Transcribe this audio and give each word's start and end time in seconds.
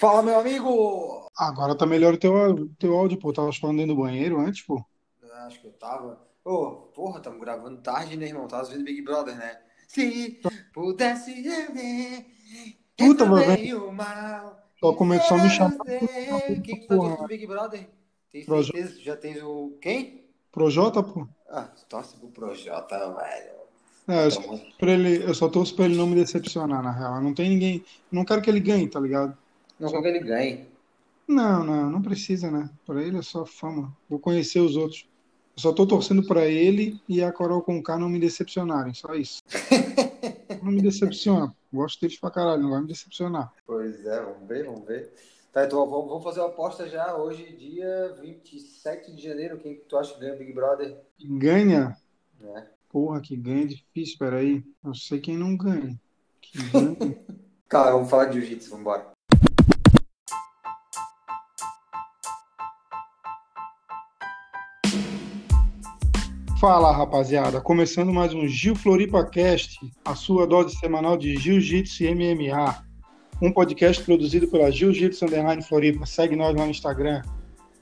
Fala, 0.00 0.22
meu 0.22 0.40
amigo! 0.40 1.28
Agora 1.36 1.74
tá 1.76 1.84
melhor 1.84 2.14
o 2.14 2.16
teu, 2.16 2.70
teu 2.78 2.96
áudio, 2.96 3.18
pô. 3.18 3.34
Tava 3.34 3.52
falando 3.52 3.76
dentro 3.76 3.94
do 3.94 4.00
banheiro 4.00 4.40
antes, 4.40 4.62
pô. 4.62 4.82
Ah, 5.30 5.44
Acho 5.46 5.60
que 5.60 5.66
eu 5.66 5.72
tava. 5.72 6.18
Ô, 6.42 6.70
porra, 6.94 7.20
tamo 7.20 7.38
gravando 7.38 7.82
tarde, 7.82 8.16
né, 8.16 8.28
irmão? 8.28 8.48
Tava 8.48 8.64
vendo 8.64 8.82
Big 8.82 9.02
Brother, 9.02 9.36
né? 9.36 9.60
Se 9.86 10.40
pudesse 10.72 11.42
ver. 11.42 12.26
Tava 13.14 13.44
entre 13.52 13.74
o 13.74 13.92
mal. 13.92 14.58
Só 14.80 14.94
começou 14.94 15.36
a 15.36 15.42
me 15.42 15.50
chamar. 15.50 15.76
Quem 16.46 16.62
que 16.62 16.86
tá 16.86 16.96
Porra. 16.96 17.16
vendo 17.16 17.28
Big 17.28 17.46
Brother? 17.46 17.90
Tem 18.32 18.42
certeza 18.42 19.02
já 19.02 19.16
tens 19.18 19.42
o. 19.42 19.76
Quem? 19.82 20.24
Projota, 20.50 21.02
pô. 21.02 21.28
Ah, 21.50 21.68
torce 21.90 22.16
pro 22.16 22.28
Projota, 22.28 22.96
velho. 22.96 23.60
É, 24.08 24.24
eu, 24.24 24.30
só, 24.30 24.40
ele, 24.80 25.22
eu 25.24 25.34
só 25.34 25.46
torço 25.50 25.76
pra 25.76 25.84
ele 25.84 25.96
não 25.96 26.06
me 26.06 26.14
decepcionar, 26.14 26.82
na 26.82 26.90
real. 26.90 27.20
Não 27.20 27.34
tem 27.34 27.50
ninguém. 27.50 27.84
Não 28.10 28.24
quero 28.24 28.40
que 28.40 28.48
ele 28.48 28.60
ganhe, 28.60 28.88
tá 28.88 28.98
ligado? 28.98 29.36
Não 29.80 29.88
quero 29.90 30.02
que 30.02 30.08
ele 30.08 30.20
ganhe. 30.20 30.68
Não, 31.26 31.64
não, 31.64 31.90
não 31.90 32.02
precisa, 32.02 32.50
né? 32.50 32.68
Pra 32.84 33.02
ele 33.02 33.18
é 33.18 33.22
só 33.22 33.46
fama. 33.46 33.96
Vou 34.08 34.18
conhecer 34.18 34.60
os 34.60 34.76
outros. 34.76 35.08
Eu 35.56 35.62
só 35.62 35.72
tô 35.72 35.86
torcendo 35.86 36.26
pra 36.26 36.46
ele 36.46 37.00
e 37.08 37.22
a 37.22 37.32
Coral 37.32 37.62
com 37.62 37.82
K 37.82 37.98
não 37.98 38.08
me 38.08 38.18
decepcionarem, 38.18 38.92
só 38.92 39.14
isso. 39.14 39.42
Não 40.62 40.72
me 40.72 40.82
decepciona. 40.82 41.54
Gosto 41.72 42.00
deles 42.00 42.18
pra 42.18 42.30
caralho, 42.30 42.62
não 42.62 42.70
vai 42.70 42.82
me 42.82 42.86
decepcionar. 42.86 43.50
Pois 43.66 44.04
é, 44.04 44.20
vamos 44.20 44.46
ver, 44.46 44.66
vamos 44.66 44.84
ver. 44.84 45.10
Tá, 45.52 45.64
então 45.64 45.88
vamos, 45.88 46.08
vamos 46.08 46.24
fazer 46.24 46.40
uma 46.40 46.48
aposta 46.48 46.86
já. 46.86 47.16
Hoje, 47.16 47.56
dia 47.56 48.14
27 48.20 49.14
de 49.14 49.22
janeiro. 49.22 49.58
Quem 49.58 49.76
que 49.76 49.80
tu 49.82 49.96
acha 49.96 50.12
que 50.12 50.20
ganha 50.20 50.36
Big 50.36 50.52
Brother? 50.52 50.98
Ganha? 51.18 51.96
É. 52.42 52.66
Porra, 52.90 53.20
que 53.20 53.36
ganha 53.36 53.62
é 53.62 53.68
difícil, 53.68 54.18
peraí. 54.18 54.64
Eu 54.84 54.94
sei 54.94 55.18
quem 55.18 55.36
não 55.36 55.56
ganha. 55.56 55.98
Que 56.42 56.58
ganha. 56.70 57.18
Cara, 57.68 57.92
vamos 57.92 58.10
falar 58.10 58.26
de 58.26 58.40
jiu-jitsu, 58.40 58.70
vambora. 58.70 59.09
Fala, 66.60 66.92
rapaziada. 66.92 67.58
Começando 67.58 68.12
mais 68.12 68.34
um 68.34 68.46
Gil 68.46 68.76
Floripa 68.76 69.24
Cast, 69.24 69.80
a 70.04 70.14
sua 70.14 70.46
dose 70.46 70.76
semanal 70.76 71.16
de 71.16 71.34
Jiu-Jitsu 71.34 72.04
e 72.04 72.14
MMA. 72.14 72.84
Um 73.40 73.50
podcast 73.50 74.04
produzido 74.04 74.46
pela 74.46 74.70
Jiu-Jitsu 74.70 75.24
Underline 75.24 75.62
Floripa. 75.62 76.04
Segue 76.04 76.36
nós 76.36 76.54
lá 76.54 76.66
no 76.66 76.70
Instagram. 76.70 77.22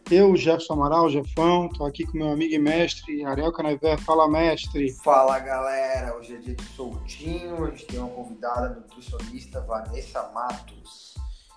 Eu, 0.09 0.37
Jefferson 0.37 0.75
Amaral, 0.75 1.11
Jefão, 1.11 1.69
tô 1.69 1.85
aqui 1.85 2.07
com 2.07 2.19
meu 2.19 2.29
amigo 2.29 2.55
e 2.55 2.59
mestre, 2.59 3.25
Ariel 3.25 3.53
Canavé. 3.53 3.97
Fala, 3.97 4.29
mestre. 4.31 4.93
Fala 5.03 5.41
galera, 5.41 6.17
hoje 6.17 6.37
é 6.37 6.39
dia 6.39 6.55
de 6.55 6.65
soltinho. 6.77 7.65
A 7.65 7.71
gente 7.71 7.85
tem 7.87 7.99
uma 7.99 8.11
convidada 8.11 8.77
nutricionista, 8.77 9.61
Vanessa 9.63 10.31
Matos. 10.33 11.15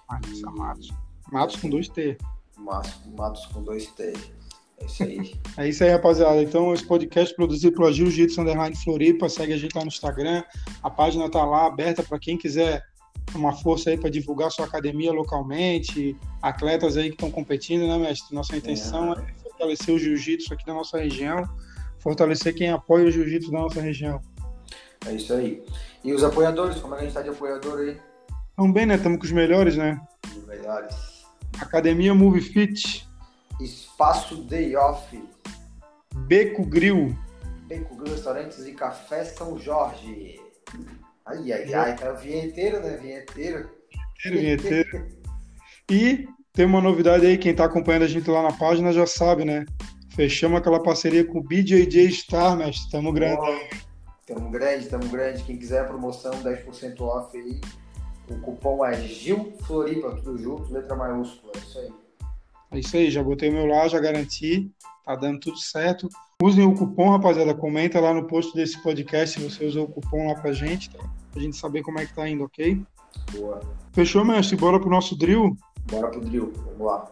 Marisa 0.10 0.50
Matos. 0.50 0.92
Matos 1.32 1.56
com 1.58 1.70
dois 1.70 1.88
T. 1.88 2.18
Mas- 2.58 3.00
Matos 3.16 3.46
com 3.46 3.62
dois 3.62 3.86
T. 3.92 4.12
É 4.82 4.86
isso 4.86 5.04
aí. 5.04 5.36
É 5.58 5.70
isso 5.70 5.84
aí, 5.84 5.90
rapaziada. 5.92 6.42
Então, 6.42 6.74
esse 6.74 6.86
podcast 6.86 7.34
é 7.34 7.36
produzido 7.36 7.76
pela 7.76 7.94
Jiu-Jitsu 7.94 8.42
Underline 8.42 8.76
Floripa. 8.76 9.30
Segue 9.30 9.54
a 9.54 9.58
gente 9.58 9.76
lá 9.76 9.82
no 9.82 9.88
Instagram. 9.88 10.44
A 10.82 10.90
página 10.90 11.30
tá 11.30 11.46
lá 11.46 11.68
aberta 11.68 12.04
para 12.04 12.20
quem 12.20 12.38
quiser 12.38 12.84
uma 13.36 13.54
força 13.54 13.90
aí 13.90 13.98
para 13.98 14.10
divulgar 14.10 14.52
sua 14.52 14.66
academia 14.66 15.12
localmente, 15.12 16.18
atletas 16.42 16.98
aí 16.98 17.10
que 17.10 17.16
estão 17.16 17.32
competindo, 17.32 17.88
né, 17.88 17.98
mestre? 17.98 18.36
Nossa 18.36 18.58
intenção 18.58 19.14
é 19.14 19.34
fortalecer 19.42 19.96
o 19.96 20.00
jiu-jitsu 20.00 20.54
aqui 20.54 20.66
da 20.66 20.74
nossa 20.74 20.98
região, 20.98 21.48
fortalecer 22.00 22.54
quem 22.54 22.70
apoia 22.70 23.06
o 23.06 23.12
jiu-jitsu 23.12 23.52
da 23.52 23.60
nossa 23.60 23.80
região. 23.80 24.20
É 25.06 25.14
isso 25.14 25.34
aí. 25.34 25.64
E 26.04 26.14
os 26.14 26.24
apoiadores, 26.24 26.80
como 26.80 26.96
é 26.96 26.98
que 26.98 27.04
a 27.04 27.06
gente 27.06 27.14
tá 27.14 27.22
de 27.22 27.30
apoiador 27.30 27.80
aí? 27.80 27.98
Bem, 28.74 28.86
né? 28.86 28.96
Estamos 28.96 29.18
com 29.18 29.26
os 29.26 29.32
melhores, 29.32 29.78
né? 29.78 30.00
Os 30.36 30.46
melhores. 30.46 30.96
Academia 31.60 32.14
Move 32.14 32.42
Fit, 32.42 33.08
Espaço 33.64 34.44
Day 34.44 34.76
Off. 34.76 35.22
Beco 36.28 36.66
Grill, 36.66 37.16
Beco 37.68 37.96
Grill 37.96 38.14
Restaurantes 38.14 38.66
e 38.66 38.74
Café 38.74 39.24
São 39.24 39.58
Jorge. 39.58 40.40
Ai, 41.26 41.52
ai, 41.52 41.74
ai, 41.74 41.96
tá 41.96 42.12
vinheteiro, 42.14 42.82
né? 42.82 42.98
Vinheteiro. 42.98 43.70
vinheteiro. 44.26 45.08
E 45.90 46.28
tem 46.54 46.66
uma 46.66 46.82
novidade 46.82 47.26
aí, 47.26 47.38
quem 47.38 47.56
tá 47.56 47.66
acompanhando 47.66 48.04
a 48.04 48.08
gente 48.08 48.30
lá 48.30 48.44
na 48.44 48.52
página 48.52 48.92
já 48.92 49.06
sabe, 49.06 49.46
né? 49.46 49.66
Fechamos 50.16 50.60
aquela 50.60 50.84
parceria 50.84 51.26
com 51.26 51.40
o 51.40 51.44
BJJ 51.44 52.12
Star, 52.12 52.58
mestre. 52.58 52.92
Tamo 52.92 53.14
grande. 53.14 53.42
Tamo 54.28 54.50
grande, 54.50 54.90
tamo 54.90 55.08
grande. 55.08 55.44
Quem 55.44 55.58
quiser 55.58 55.82
a 55.82 55.86
promoção, 55.86 56.32
10% 56.32 57.00
off 57.02 57.38
aí. 57.38 57.62
O 58.30 58.40
cupom 58.40 58.86
é 58.86 58.96
Gil 59.02 59.54
Floripa, 59.62 60.16
tudo 60.16 60.38
junto, 60.38 60.72
letra 60.74 60.96
maiúscula. 60.96 61.54
É 61.56 61.60
isso 61.60 61.80
aí. 61.80 62.01
É 62.74 62.80
isso 62.80 62.96
aí, 62.96 63.12
já 63.12 63.22
botei 63.22 63.50
o 63.50 63.54
meu 63.54 63.66
lá, 63.66 63.86
já 63.90 64.00
garanti. 64.00 64.72
Tá 65.06 65.14
dando 65.16 65.42
tudo 65.42 65.58
certo. 65.58 66.08
Usem 66.42 66.66
o 66.66 66.74
cupom, 66.74 67.10
rapaziada. 67.10 67.54
Comenta 67.54 68.00
lá 68.00 68.14
no 68.14 68.26
post 68.26 68.56
desse 68.56 68.82
podcast 68.82 69.38
se 69.38 69.50
você 69.50 69.66
usou 69.66 69.84
o 69.84 69.88
cupom 69.90 70.28
lá 70.28 70.36
pra 70.36 70.54
gente, 70.54 70.90
tá? 70.90 71.04
Pra 71.32 71.42
gente 71.42 71.58
saber 71.58 71.82
como 71.82 72.00
é 72.00 72.06
que 72.06 72.16
tá 72.16 72.30
indo, 72.30 72.46
ok? 72.46 72.82
Boa. 73.34 73.60
Fechou, 73.92 74.24
mestre? 74.24 74.56
Bora 74.56 74.80
pro 74.80 74.90
nosso 74.90 75.18
drill? 75.18 75.58
Bora 75.92 76.08
pro 76.08 76.22
drill. 76.22 76.54
Vamos 76.56 76.80
lá. 76.80 77.12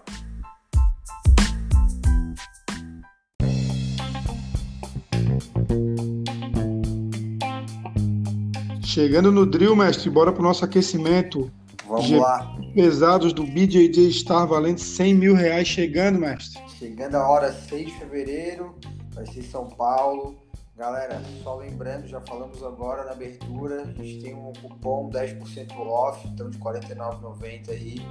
Chegando 8.81 9.29
no 9.29 9.45
drill, 9.45 9.75
mestre, 9.75 10.09
bora 10.09 10.31
pro 10.31 10.41
nosso 10.41 10.63
aquecimento. 10.63 11.51
Vamos 11.89 12.05
Gil. 12.05 12.21
lá. 12.21 12.55
Pesados 12.75 13.33
do 13.33 13.43
BJJ 13.43 14.11
Star 14.11 14.47
valendo 14.47 14.77
100 14.77 15.13
mil 15.15 15.33
reais 15.33 15.67
chegando, 15.67 16.19
mestre. 16.19 16.61
Chegando 16.77 17.15
a 17.15 17.27
hora 17.27 17.51
6 17.51 17.87
de 17.87 17.97
fevereiro, 17.97 18.75
vai 19.11 19.25
ser 19.25 19.41
São 19.41 19.67
Paulo. 19.67 20.37
Galera, 20.77 21.21
só 21.43 21.57
lembrando, 21.57 22.07
já 22.07 22.21
falamos 22.21 22.63
agora 22.63 23.03
na 23.05 23.11
abertura, 23.11 23.81
a 23.81 24.03
gente 24.03 24.21
tem 24.21 24.35
um 24.35 24.53
cupom 24.53 25.09
10% 25.09 25.77
off, 25.79 26.25
então 26.27 26.49
de 26.49 26.57
R$ 26.57 26.63
49,90 26.63 27.69
aí. 27.69 28.01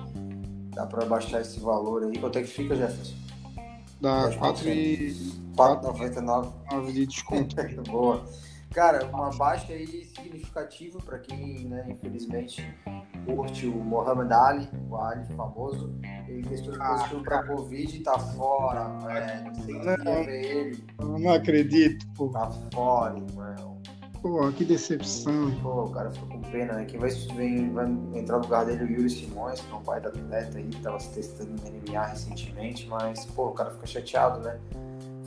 Dá 0.75 0.85
pra 0.85 1.07
baixar 1.07 1.41
esse 1.41 1.61
valor 1.61 2.03
aí. 2.03 2.19
Quanto 2.19 2.39
é 2.39 2.43
que 2.43 2.49
fica, 2.49 2.75
Jefferson? 2.75 3.15
Dá 4.01 4.29
10%. 4.29 4.39
4 4.39 4.69
e 4.69 5.17
4,99. 5.57 6.53
9 6.71 6.93
de 6.93 7.07
desconto. 7.07 7.57
Boa. 7.89 8.25
Cara, 8.73 9.07
uma 9.07 9.31
baixa 9.31 9.73
aí 9.73 10.05
significativa 10.05 10.99
para 11.01 11.19
quem, 11.19 11.65
né, 11.69 11.87
infelizmente, 11.89 12.63
curte 13.25 13.67
o 13.67 13.77
Muhammad 13.77 14.31
Ali, 14.31 14.69
o 14.89 14.97
Ali 14.97 15.25
famoso. 15.35 15.95
Ele 16.29 16.43
testou 16.43 16.79
positivo 16.79 17.23
para 17.23 17.47
Covid 17.47 17.97
e 17.97 18.03
tá 18.03 18.19
fora, 18.19 18.89
velho. 19.07 19.45
Não 19.45 19.55
sei 19.55 19.75
quem 19.81 19.97
quer 19.97 20.27
ver 20.27 20.45
ele. 20.45 20.85
Eu 21.01 21.19
não 21.19 21.33
acredito, 21.33 22.07
pô. 22.15 22.29
Tá 22.29 22.51
fora, 22.73 23.17
irmão. 23.17 23.79
Pô, 24.21 24.51
que 24.53 24.65
decepção. 24.65 25.51
Pô, 25.63 25.85
o 25.85 25.91
cara 25.91 26.11
ficou 26.11 26.29
com 26.29 26.43
pena, 26.51 26.75
né? 26.75 26.85
Quem 26.85 26.99
vai, 26.99 27.11
vem, 27.11 27.73
vai 27.73 27.87
entrar 28.15 28.39
no 28.39 28.45
lugar 28.45 28.67
dele 28.67 28.83
é 28.83 28.85
o 28.85 28.91
Yuri 28.91 29.11
Simões, 29.11 29.61
que 29.61 29.73
é 29.73 29.75
um 29.75 29.83
pai 29.83 30.01
da 30.01 30.09
atleta 30.09 30.59
aí, 30.59 30.69
tava 30.83 30.99
se 30.99 31.11
testando 31.15 31.51
no 31.51 31.71
MMA 31.71 32.05
recentemente, 32.05 32.87
mas, 32.89 33.25
pô, 33.27 33.49
o 33.49 33.53
cara 33.53 33.71
fica 33.71 33.87
chateado, 33.87 34.41
né? 34.41 34.59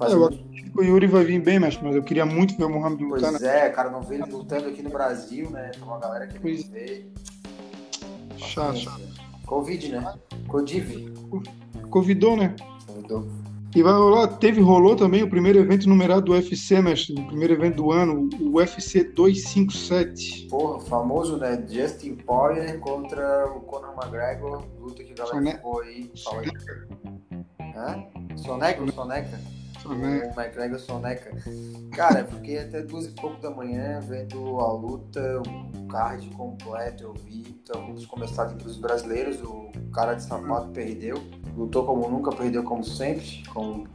Faz 0.02 0.14
Eu 0.14 0.20
muito 0.20 0.34
acredito 0.34 0.72
que 0.74 0.80
o 0.80 0.84
Yuri 0.84 1.06
vai 1.06 1.24
vir 1.24 1.40
bem, 1.40 1.60
mestre, 1.60 1.86
mas 1.86 1.96
eu 1.96 2.02
queria 2.02 2.26
muito 2.26 2.58
ver 2.58 2.64
o 2.66 2.70
Mohamed 2.72 3.04
lutar. 3.04 3.30
Pois 3.30 3.44
é, 3.44 3.70
cara, 3.70 3.92
não 3.92 4.02
vê 4.02 4.16
ele 4.16 4.24
lutando 4.32 4.68
aqui 4.68 4.82
no 4.82 4.90
Brasil, 4.90 5.48
né? 5.52 5.70
Tem 5.76 5.84
uma 5.84 6.00
galera 6.00 6.26
que 6.26 6.34
não 6.34 6.42
Pois- 6.42 6.68
vê. 6.68 7.06
Chato, 8.38 8.78
chato. 8.78 9.02
Covid, 9.46 9.90
né? 9.92 10.14
Codiv. 10.48 11.14
Convidou, 11.92 12.36
né? 12.36 12.56
Convidou. 12.88 13.28
E 13.76 13.84
vai 13.84 13.94
rolar, 13.94 14.28
teve, 14.28 14.60
rolou 14.60 14.96
também 14.96 15.22
o 15.24 15.30
primeiro 15.30 15.60
evento 15.60 15.88
numerado 15.88 16.22
do 16.24 16.32
UFC, 16.34 16.82
mestre, 16.82 17.14
o 17.18 17.28
primeiro 17.28 17.54
evento 17.54 17.76
do 17.78 17.92
ano, 17.92 18.28
o 18.42 18.56
UFC 18.58 19.04
257. 19.04 20.48
Porra, 20.50 20.80
famoso, 20.82 21.38
né? 21.38 21.64
Justin 21.70 22.16
Poirier 22.16 22.80
contra 22.80 23.46
o 23.56 23.62
Conor 23.62 23.94
McGregor. 24.02 24.64
Luta 24.80 25.04
que 25.04 25.12
a 25.12 25.16
galera 25.16 25.36
Sone- 25.38 25.52
ficou 25.52 25.80
aí. 25.82 26.12
Fala 26.24 26.42
aí. 26.42 27.74
Hã? 27.76 28.04
Soneca 28.38 28.92
Soneca? 28.92 29.40
Soneca. 29.82 30.28
O 30.28 30.40
McGregor 30.40 30.80
Soneca. 30.80 31.32
Cara, 31.92 32.22
eu 32.22 32.28
fiquei 32.28 32.60
até 32.60 32.82
duas 32.82 33.06
e 33.06 33.12
pouco 33.12 33.42
da 33.42 33.50
manhã 33.50 34.00
vendo 34.02 34.60
a 34.60 34.72
luta, 34.72 35.42
o 35.42 35.88
card 35.88 36.30
completo, 36.30 37.04
eu 37.04 37.14
vi. 37.14 37.60
Então, 37.64 37.96
começar 38.08 38.44
aqui 38.44 38.56
pelos 38.56 38.78
brasileiros. 38.78 39.42
O 39.42 39.72
cara 39.94 40.14
de 40.14 40.24
sapato 40.24 40.70
perdeu. 40.70 41.16
Lutou 41.56 41.86
como 41.86 42.10
nunca, 42.10 42.32
perdeu 42.32 42.64
como 42.64 42.84
sempre. 42.84 43.44
Como... 43.52 43.88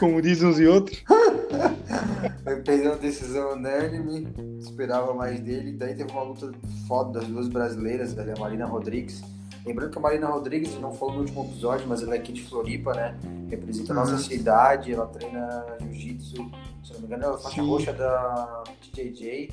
Como 0.00 0.20
dizem 0.20 0.48
uns 0.48 0.58
e 0.58 0.66
outros. 0.66 1.04
Perdeu 2.64 2.90
uma 2.90 2.96
decisão 2.96 3.52
unânime. 3.52 4.26
Esperava 4.58 5.14
mais 5.14 5.38
dele. 5.40 5.72
Daí 5.72 5.94
teve 5.94 6.10
uma 6.10 6.22
luta 6.22 6.50
foda 6.88 7.20
das 7.20 7.28
duas 7.28 7.48
brasileiras, 7.48 8.14
velho, 8.14 8.34
a 8.36 8.40
Marina 8.40 8.66
Rodrigues. 8.66 9.22
Lembrando 9.64 9.90
que 9.90 9.98
a 9.98 10.00
Marina 10.00 10.26
Rodrigues, 10.28 10.78
não 10.80 10.92
falou 10.92 11.14
no 11.14 11.20
último 11.20 11.44
episódio, 11.44 11.86
mas 11.88 12.02
ela 12.02 12.14
é 12.14 12.18
aqui 12.18 12.32
de 12.32 12.42
Floripa, 12.44 12.92
né? 12.94 13.16
Representa 13.48 13.92
a 13.92 13.96
nossa 13.96 14.12
Uhum. 14.12 14.18
cidade, 14.18 14.92
ela 14.92 15.06
treina 15.06 15.64
jiu-jitsu, 15.80 16.50
se 16.82 16.92
não 16.92 17.00
me 17.00 17.06
engano, 17.06 17.24
ela 17.24 17.34
é 17.36 17.38
faixa 17.38 17.62
Sim. 17.62 17.68
roxa 17.68 17.92
da 17.92 18.64
TJJ, 18.92 19.50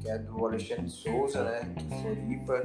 que 0.00 0.08
é 0.10 0.18
do 0.18 0.44
Alexandre 0.46 0.88
Souza, 0.90 1.44
né? 1.44 1.60
De 1.76 2.02
Floripa. 2.02 2.62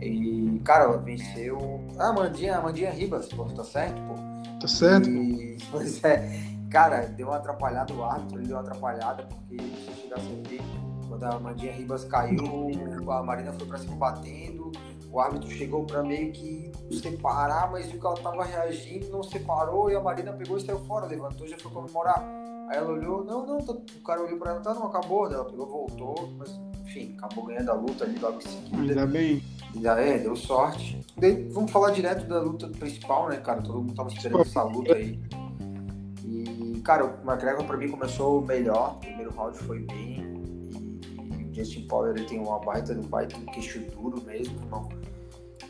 E, 0.00 0.60
cara, 0.64 0.84
ela 0.84 0.98
venceu. 0.98 1.58
Ah, 1.98 2.08
Amandinha, 2.10 2.56
Amandinha 2.58 2.90
Ribas, 2.90 3.28
pô, 3.28 3.44
tá 3.46 3.64
certo, 3.64 4.00
pô? 4.02 4.14
Tá 4.60 4.68
certo. 4.68 5.08
E, 5.08 5.58
pois 5.70 6.02
é, 6.04 6.28
cara, 6.70 7.06
deu 7.06 7.26
uma 7.28 7.36
atrapalhada 7.36 7.92
o 7.92 8.04
árbitro, 8.04 8.38
ele 8.38 8.46
deu 8.46 8.56
uma 8.56 8.62
atrapalhada, 8.62 9.24
porque 9.24 9.56
se 9.56 10.00
chegasse 10.02 10.26
a 10.26 10.48
ver, 10.48 10.60
quando 11.08 11.24
a 11.24 11.34
Amandinha 11.34 11.72
Ribas 11.72 12.04
caiu, 12.04 12.70
a 13.10 13.22
Marina 13.22 13.52
foi 13.52 13.66
pra 13.66 13.78
cima 13.78 13.96
batendo, 13.96 14.70
o 15.12 15.20
árbitro 15.20 15.50
chegou 15.50 15.84
pra 15.84 16.02
meio 16.02 16.32
que 16.32 16.70
separar, 16.92 17.70
mas 17.70 17.86
viu 17.86 18.00
que 18.00 18.06
ela 18.06 18.16
tava 18.16 18.44
reagindo, 18.44 19.08
não 19.08 19.22
separou, 19.22 19.90
e 19.90 19.96
a 19.96 20.00
Marina 20.00 20.32
pegou 20.32 20.56
e 20.56 20.60
saiu 20.60 20.78
fora, 20.80 21.06
levantou 21.06 21.46
e 21.46 21.50
já 21.50 21.58
foi 21.58 21.70
comemorar. 21.70 22.22
Aí 22.68 22.76
ela 22.76 22.92
olhou, 22.92 23.24
não, 23.24 23.44
não, 23.44 23.58
tá, 23.58 23.72
o 23.72 24.04
cara 24.04 24.22
olhou 24.22 24.38
pra 24.38 24.52
ela, 24.52 24.60
tá, 24.60 24.72
não, 24.72 24.86
acabou, 24.86 25.26
ela 25.26 25.44
pegou, 25.44 25.66
voltou, 25.66 26.30
mas 26.38 26.50
enfim, 26.84 27.14
acabou 27.18 27.44
ganhando 27.44 27.70
a 27.70 27.74
luta 27.74 28.04
ali 28.04 28.18
logo 28.18 28.38
em 28.38 28.42
seguida. 28.42 28.76
Ainda 28.76 29.06
bem. 29.06 29.42
Ainda 29.74 30.00
é, 30.00 30.18
deu 30.18 30.34
sorte. 30.34 31.04
Daí, 31.16 31.48
vamos 31.48 31.70
falar 31.70 31.90
direto 31.90 32.26
da 32.26 32.40
luta 32.40 32.66
principal, 32.68 33.28
né, 33.28 33.36
cara? 33.36 33.62
Todo 33.62 33.78
mundo 33.80 33.94
tava 33.94 34.08
esperando 34.08 34.42
essa 34.42 34.62
luta 34.62 34.94
aí. 34.94 35.20
E, 36.24 36.80
cara, 36.84 37.04
o 37.04 37.28
McGregor 37.28 37.64
pra 37.64 37.76
mim 37.76 37.88
começou 37.88 38.42
melhor. 38.42 38.96
O 38.96 38.98
primeiro 38.98 39.32
round 39.32 39.56
foi 39.58 39.80
bem. 39.80 40.09
O 41.50 41.54
Justin 41.54 41.86
Power 41.86 42.16
ele 42.16 42.24
tem 42.24 42.38
uma 42.38 42.58
baita, 42.60 42.92
um 42.92 43.02
baita 43.02 43.36
queixo 43.52 43.80
duro 43.80 44.22
mesmo, 44.22 44.54
irmão. 44.60 44.88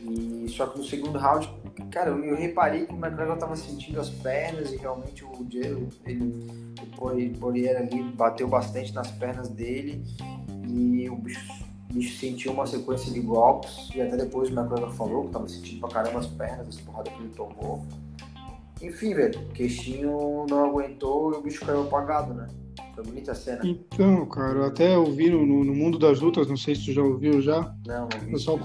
E 0.03 0.47
só 0.49 0.65
que 0.65 0.79
no 0.79 0.83
segundo 0.83 1.17
round, 1.17 1.49
cara, 1.91 2.09
eu, 2.09 2.23
eu 2.23 2.35
reparei 2.35 2.85
que 2.85 2.93
o 2.93 2.97
McGregor 2.97 3.37
tava 3.37 3.55
sentindo 3.55 3.99
as 3.99 4.09
pernas 4.09 4.71
e 4.71 4.77
realmente 4.77 5.23
o 5.23 5.43
Diego, 5.45 5.87
ele, 6.05 6.47
o 6.81 7.39
Poirier 7.39 7.77
ali 7.77 8.03
bateu 8.03 8.47
bastante 8.47 8.93
nas 8.93 9.11
pernas 9.11 9.49
dele 9.49 10.03
e 10.67 11.07
o 11.09 11.15
bicho, 11.15 11.65
o 11.89 11.93
bicho 11.93 12.17
sentiu 12.17 12.51
uma 12.51 12.65
sequência 12.65 13.11
de 13.11 13.19
golpes 13.19 13.89
e 13.93 14.01
até 14.01 14.17
depois 14.17 14.49
o 14.49 14.53
McGregor 14.53 14.91
falou 14.91 15.25
que 15.25 15.33
tava 15.33 15.47
sentindo 15.47 15.81
pra 15.81 15.89
caramba 15.89 16.19
as 16.19 16.27
pernas, 16.27 16.67
essa 16.67 16.81
porrada 16.83 17.11
que 17.11 17.21
ele 17.21 17.33
tomou. 17.35 17.85
Enfim, 18.81 19.13
velho, 19.13 19.39
o 19.39 19.49
queixinho 19.49 20.45
não 20.49 20.65
aguentou 20.65 21.31
e 21.33 21.37
o 21.37 21.41
bicho 21.41 21.63
caiu 21.63 21.83
apagado, 21.83 22.33
né? 22.33 22.47
Foi 22.93 23.03
bonita 23.03 23.31
a 23.31 23.35
cena. 23.35 23.61
Então, 23.63 24.25
cara, 24.25 24.59
eu 24.59 24.65
até 24.65 24.97
ouvi 24.97 25.29
no, 25.29 25.45
no 25.45 25.73
Mundo 25.73 25.97
das 25.97 26.19
Lutas, 26.19 26.47
não 26.47 26.57
sei 26.57 26.75
se 26.75 26.85
tu 26.85 26.93
já 26.93 27.01
ouviu 27.01 27.41
já. 27.41 27.73
Não, 27.85 28.07
não 28.07 28.19
vi. 28.19 28.27
O 28.27 28.31
pessoal 28.31 28.59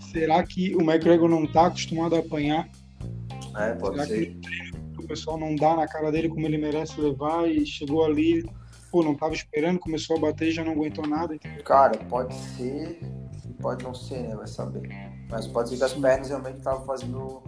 Será 0.00 0.42
que 0.42 0.74
o 0.74 0.80
McGregor 0.80 1.28
não 1.28 1.46
tá 1.46 1.66
acostumado 1.66 2.14
a 2.16 2.20
apanhar? 2.20 2.68
É, 3.56 3.74
pode 3.74 3.96
Será 3.96 4.06
ser. 4.06 4.34
que 4.36 4.98
o 4.98 5.06
pessoal 5.06 5.38
não 5.38 5.54
dá 5.54 5.76
na 5.76 5.86
cara 5.86 6.10
dele 6.10 6.28
como 6.28 6.46
ele 6.46 6.58
merece 6.58 7.00
levar 7.00 7.48
e 7.48 7.66
chegou 7.66 8.04
ali, 8.04 8.48
pô, 8.90 9.02
não 9.02 9.14
tava 9.14 9.34
esperando, 9.34 9.78
começou 9.78 10.16
a 10.16 10.20
bater 10.20 10.48
e 10.48 10.52
já 10.52 10.64
não 10.64 10.72
aguentou 10.72 11.06
nada, 11.06 11.34
entendeu? 11.34 11.62
Cara, 11.64 11.96
pode 12.08 12.34
ser 12.34 12.98
pode 13.60 13.84
não 13.84 13.94
ser, 13.94 14.22
né? 14.22 14.36
Vai 14.36 14.46
saber. 14.46 14.88
Mas 15.30 15.46
pode 15.46 15.70
ser 15.70 15.76
que 15.76 15.84
as 15.84 15.92
pernas 15.92 16.28
realmente 16.28 16.58
estavam 16.58 16.84
fazendo. 16.84 17.42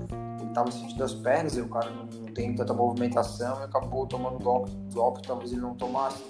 Ele 0.48 0.54
tava 0.54 0.70
sentindo 0.70 1.04
as 1.04 1.12
pernas 1.12 1.56
e 1.56 1.60
o 1.60 1.68
cara 1.68 1.90
não, 1.90 2.06
não 2.06 2.32
tem 2.32 2.54
tanta 2.54 2.72
movimentação 2.72 3.60
e 3.60 3.64
acabou 3.64 4.06
tomando 4.06 4.38
golpe, 4.38 4.72
golpe 4.94 5.20
talvez 5.22 5.52
ele 5.52 5.60
não 5.60 5.74
tomasse. 5.74 6.22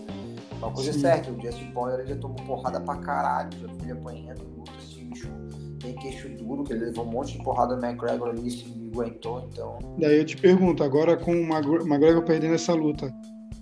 Uma 0.58 0.72
coisa 0.72 0.92
Sim. 0.92 0.98
é 0.98 1.02
certa, 1.02 1.30
o 1.30 1.40
Justin 1.40 1.70
Poirier 1.70 2.00
ele 2.00 2.14
já 2.14 2.16
tomou 2.16 2.36
porrada 2.44 2.80
pra 2.80 2.96
caralho, 2.96 3.50
já 3.60 3.68
foi 3.74 3.92
apanhando 3.92 4.42
lutas, 4.56 4.74
esse 4.82 5.04
bicho 5.04 5.28
tem 5.78 5.94
queixo 5.94 6.28
duro, 6.30 6.64
que 6.64 6.72
ele 6.72 6.86
levou 6.86 7.04
um 7.04 7.10
monte 7.10 7.38
de 7.38 7.44
porrada 7.44 7.76
do 7.76 7.86
McGregor 7.86 8.30
ali 8.30 8.48
e 8.48 8.50
se 8.50 8.90
aguentou, 8.92 9.48
então. 9.48 9.78
Daí 9.96 10.18
eu 10.18 10.24
te 10.24 10.36
pergunto, 10.36 10.82
agora 10.82 11.16
com 11.16 11.30
o 11.30 11.44
McGregor 11.44 12.24
perdendo 12.24 12.54
essa 12.54 12.74
luta, 12.74 13.14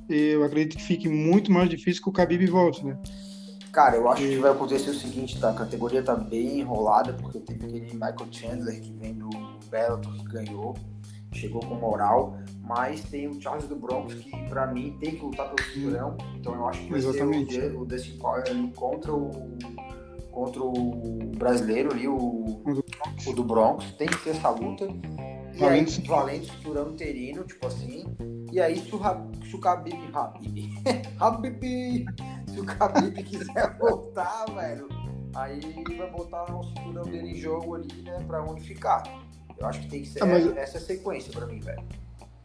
eu 0.09 0.43
acredito 0.43 0.79
que 0.79 0.83
fique 0.83 1.07
muito 1.07 1.53
mais 1.53 1.69
difícil 1.69 2.03
que 2.03 2.09
o 2.09 2.13
Khabib 2.13 2.47
volte, 2.47 2.87
né? 2.87 2.99
Cara, 3.77 3.97
eu 3.97 4.09
acho 4.09 4.23
que 4.23 4.39
vai 4.39 4.53
acontecer 4.53 4.89
o 4.89 4.95
seguinte, 4.95 5.39
tá? 5.39 5.51
A 5.51 5.55
categoria 5.55 6.03
tá 6.03 6.17
bem 6.17 6.61
enrolada, 6.61 7.13
porque 7.13 7.39
teve 7.41 7.67
aquele 7.67 7.93
Michael 7.93 8.27
Chandler 8.31 8.81
que 8.81 8.91
vem 8.95 9.13
do 9.13 9.29
Bellator 9.69 10.13
que 10.15 10.25
ganhou, 10.25 10.75
chegou 11.33 11.61
com 11.61 11.75
moral, 11.75 12.37
mas 12.63 13.03
tem 13.05 13.29
o 13.29 13.41
Charles 13.41 13.69
do 13.69 13.77
Bronx 13.77 14.15
que 14.15 14.31
pra 14.49 14.67
mim 14.67 14.97
tem 15.01 15.17
que 15.17 15.23
lutar 15.23 15.51
pelo 15.53 15.69
cinturão, 15.71 16.17
então 16.35 16.55
eu 16.55 16.67
acho 16.69 16.81
que 16.83 16.91
vai 16.91 16.99
Exatamente. 16.99 17.55
ser 17.55 17.75
o, 17.75 17.81
o 17.83 17.85
Dustin 17.85 18.19
Poirier 18.19 18.51
ali 18.51 18.73
contra 18.75 19.15
o 19.15 19.31
contra 20.37 20.63
o 20.63 21.31
brasileiro 21.39 21.93
ali, 21.93 22.07
o, 22.07 22.63
o 23.27 23.33
do 23.33 23.43
Bronx, 23.43 23.91
tem 23.93 24.07
que 24.07 24.19
ter 24.19 24.31
essa 24.31 24.51
luta. 24.51 24.85
E 24.85 25.65
aí, 25.65 25.81
Valente. 25.81 26.07
valente 26.07 26.53
cinturão 26.53 26.91
interino, 26.91 27.43
tipo 27.45 27.67
assim. 27.67 28.05
E 28.53 28.61
aí, 28.61 28.77
se 28.77 28.95
o, 28.95 29.01
se 29.43 29.57
o 29.57 29.59
Khabib, 29.59 29.97
Habib, 30.13 30.71
Habib, 31.19 32.05
se 32.47 32.61
o 32.61 32.65
Khabib 32.65 33.23
quiser 33.25 33.77
voltar, 33.81 34.45
velho, 34.55 34.87
aí 35.35 35.59
vai 35.97 36.11
botar 36.11 36.55
o 36.55 36.63
cinturão 36.65 37.05
dele 37.05 37.31
em 37.31 37.37
jogo 37.37 37.75
ali, 37.75 38.03
né, 38.03 38.23
pra 38.27 38.45
unificar. 38.45 39.03
Eu 39.59 39.67
acho 39.67 39.81
que 39.81 39.89
tem 39.89 40.03
que 40.03 40.09
ser 40.09 40.23
Ah, 40.23 40.27
mas- 40.27 40.57
essa 40.57 40.79
sequência 40.79 41.33
pra 41.33 41.47
mim, 41.47 41.61
velho. 41.61 41.83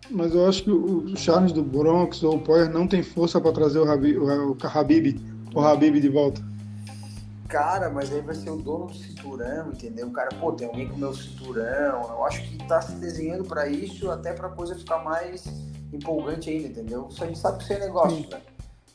Mas 0.09 0.33
eu 0.33 0.47
acho 0.47 0.63
que 0.63 0.71
o 0.71 1.15
Charles 1.15 1.51
do 1.53 1.63
Bronx 1.63 2.21
ou 2.23 2.35
o 2.35 2.39
Poirier 2.41 2.69
não 2.71 2.87
tem 2.87 3.01
força 3.01 3.39
para 3.39 3.51
trazer 3.53 3.79
o 3.79 3.89
Habib, 3.89 4.17
o 4.17 4.57
Habib, 4.67 5.19
o 5.55 5.59
Habib 5.61 5.99
de 6.01 6.09
volta. 6.09 6.41
Cara, 7.47 7.89
mas 7.89 8.11
aí 8.13 8.21
vai 8.21 8.33
ser 8.35 8.49
o 8.49 8.55
dono 8.55 8.87
do 8.87 8.93
cinturão, 8.93 9.69
entendeu? 9.69 10.07
O 10.07 10.11
cara, 10.11 10.29
pô, 10.39 10.53
tem 10.53 10.67
alguém 10.67 10.87
com 10.87 10.95
o 10.95 10.99
meu 10.99 11.13
cinturão. 11.13 12.01
Eu 12.09 12.25
acho 12.25 12.41
que 12.43 12.57
tá 12.65 12.81
se 12.81 12.93
desenhando 12.95 13.43
pra 13.43 13.67
isso, 13.67 14.09
até 14.09 14.31
pra 14.33 14.49
coisa 14.49 14.73
ficar 14.75 14.99
mais 15.03 15.45
empolgante 15.91 16.49
ainda, 16.49 16.67
entendeu? 16.69 17.07
Isso 17.09 17.23
a 17.23 17.27
gente 17.27 17.39
sabe 17.39 17.57
que 17.57 17.63
isso 17.65 17.73
é 17.73 17.79
negócio, 17.79 18.29
velho. 18.29 18.41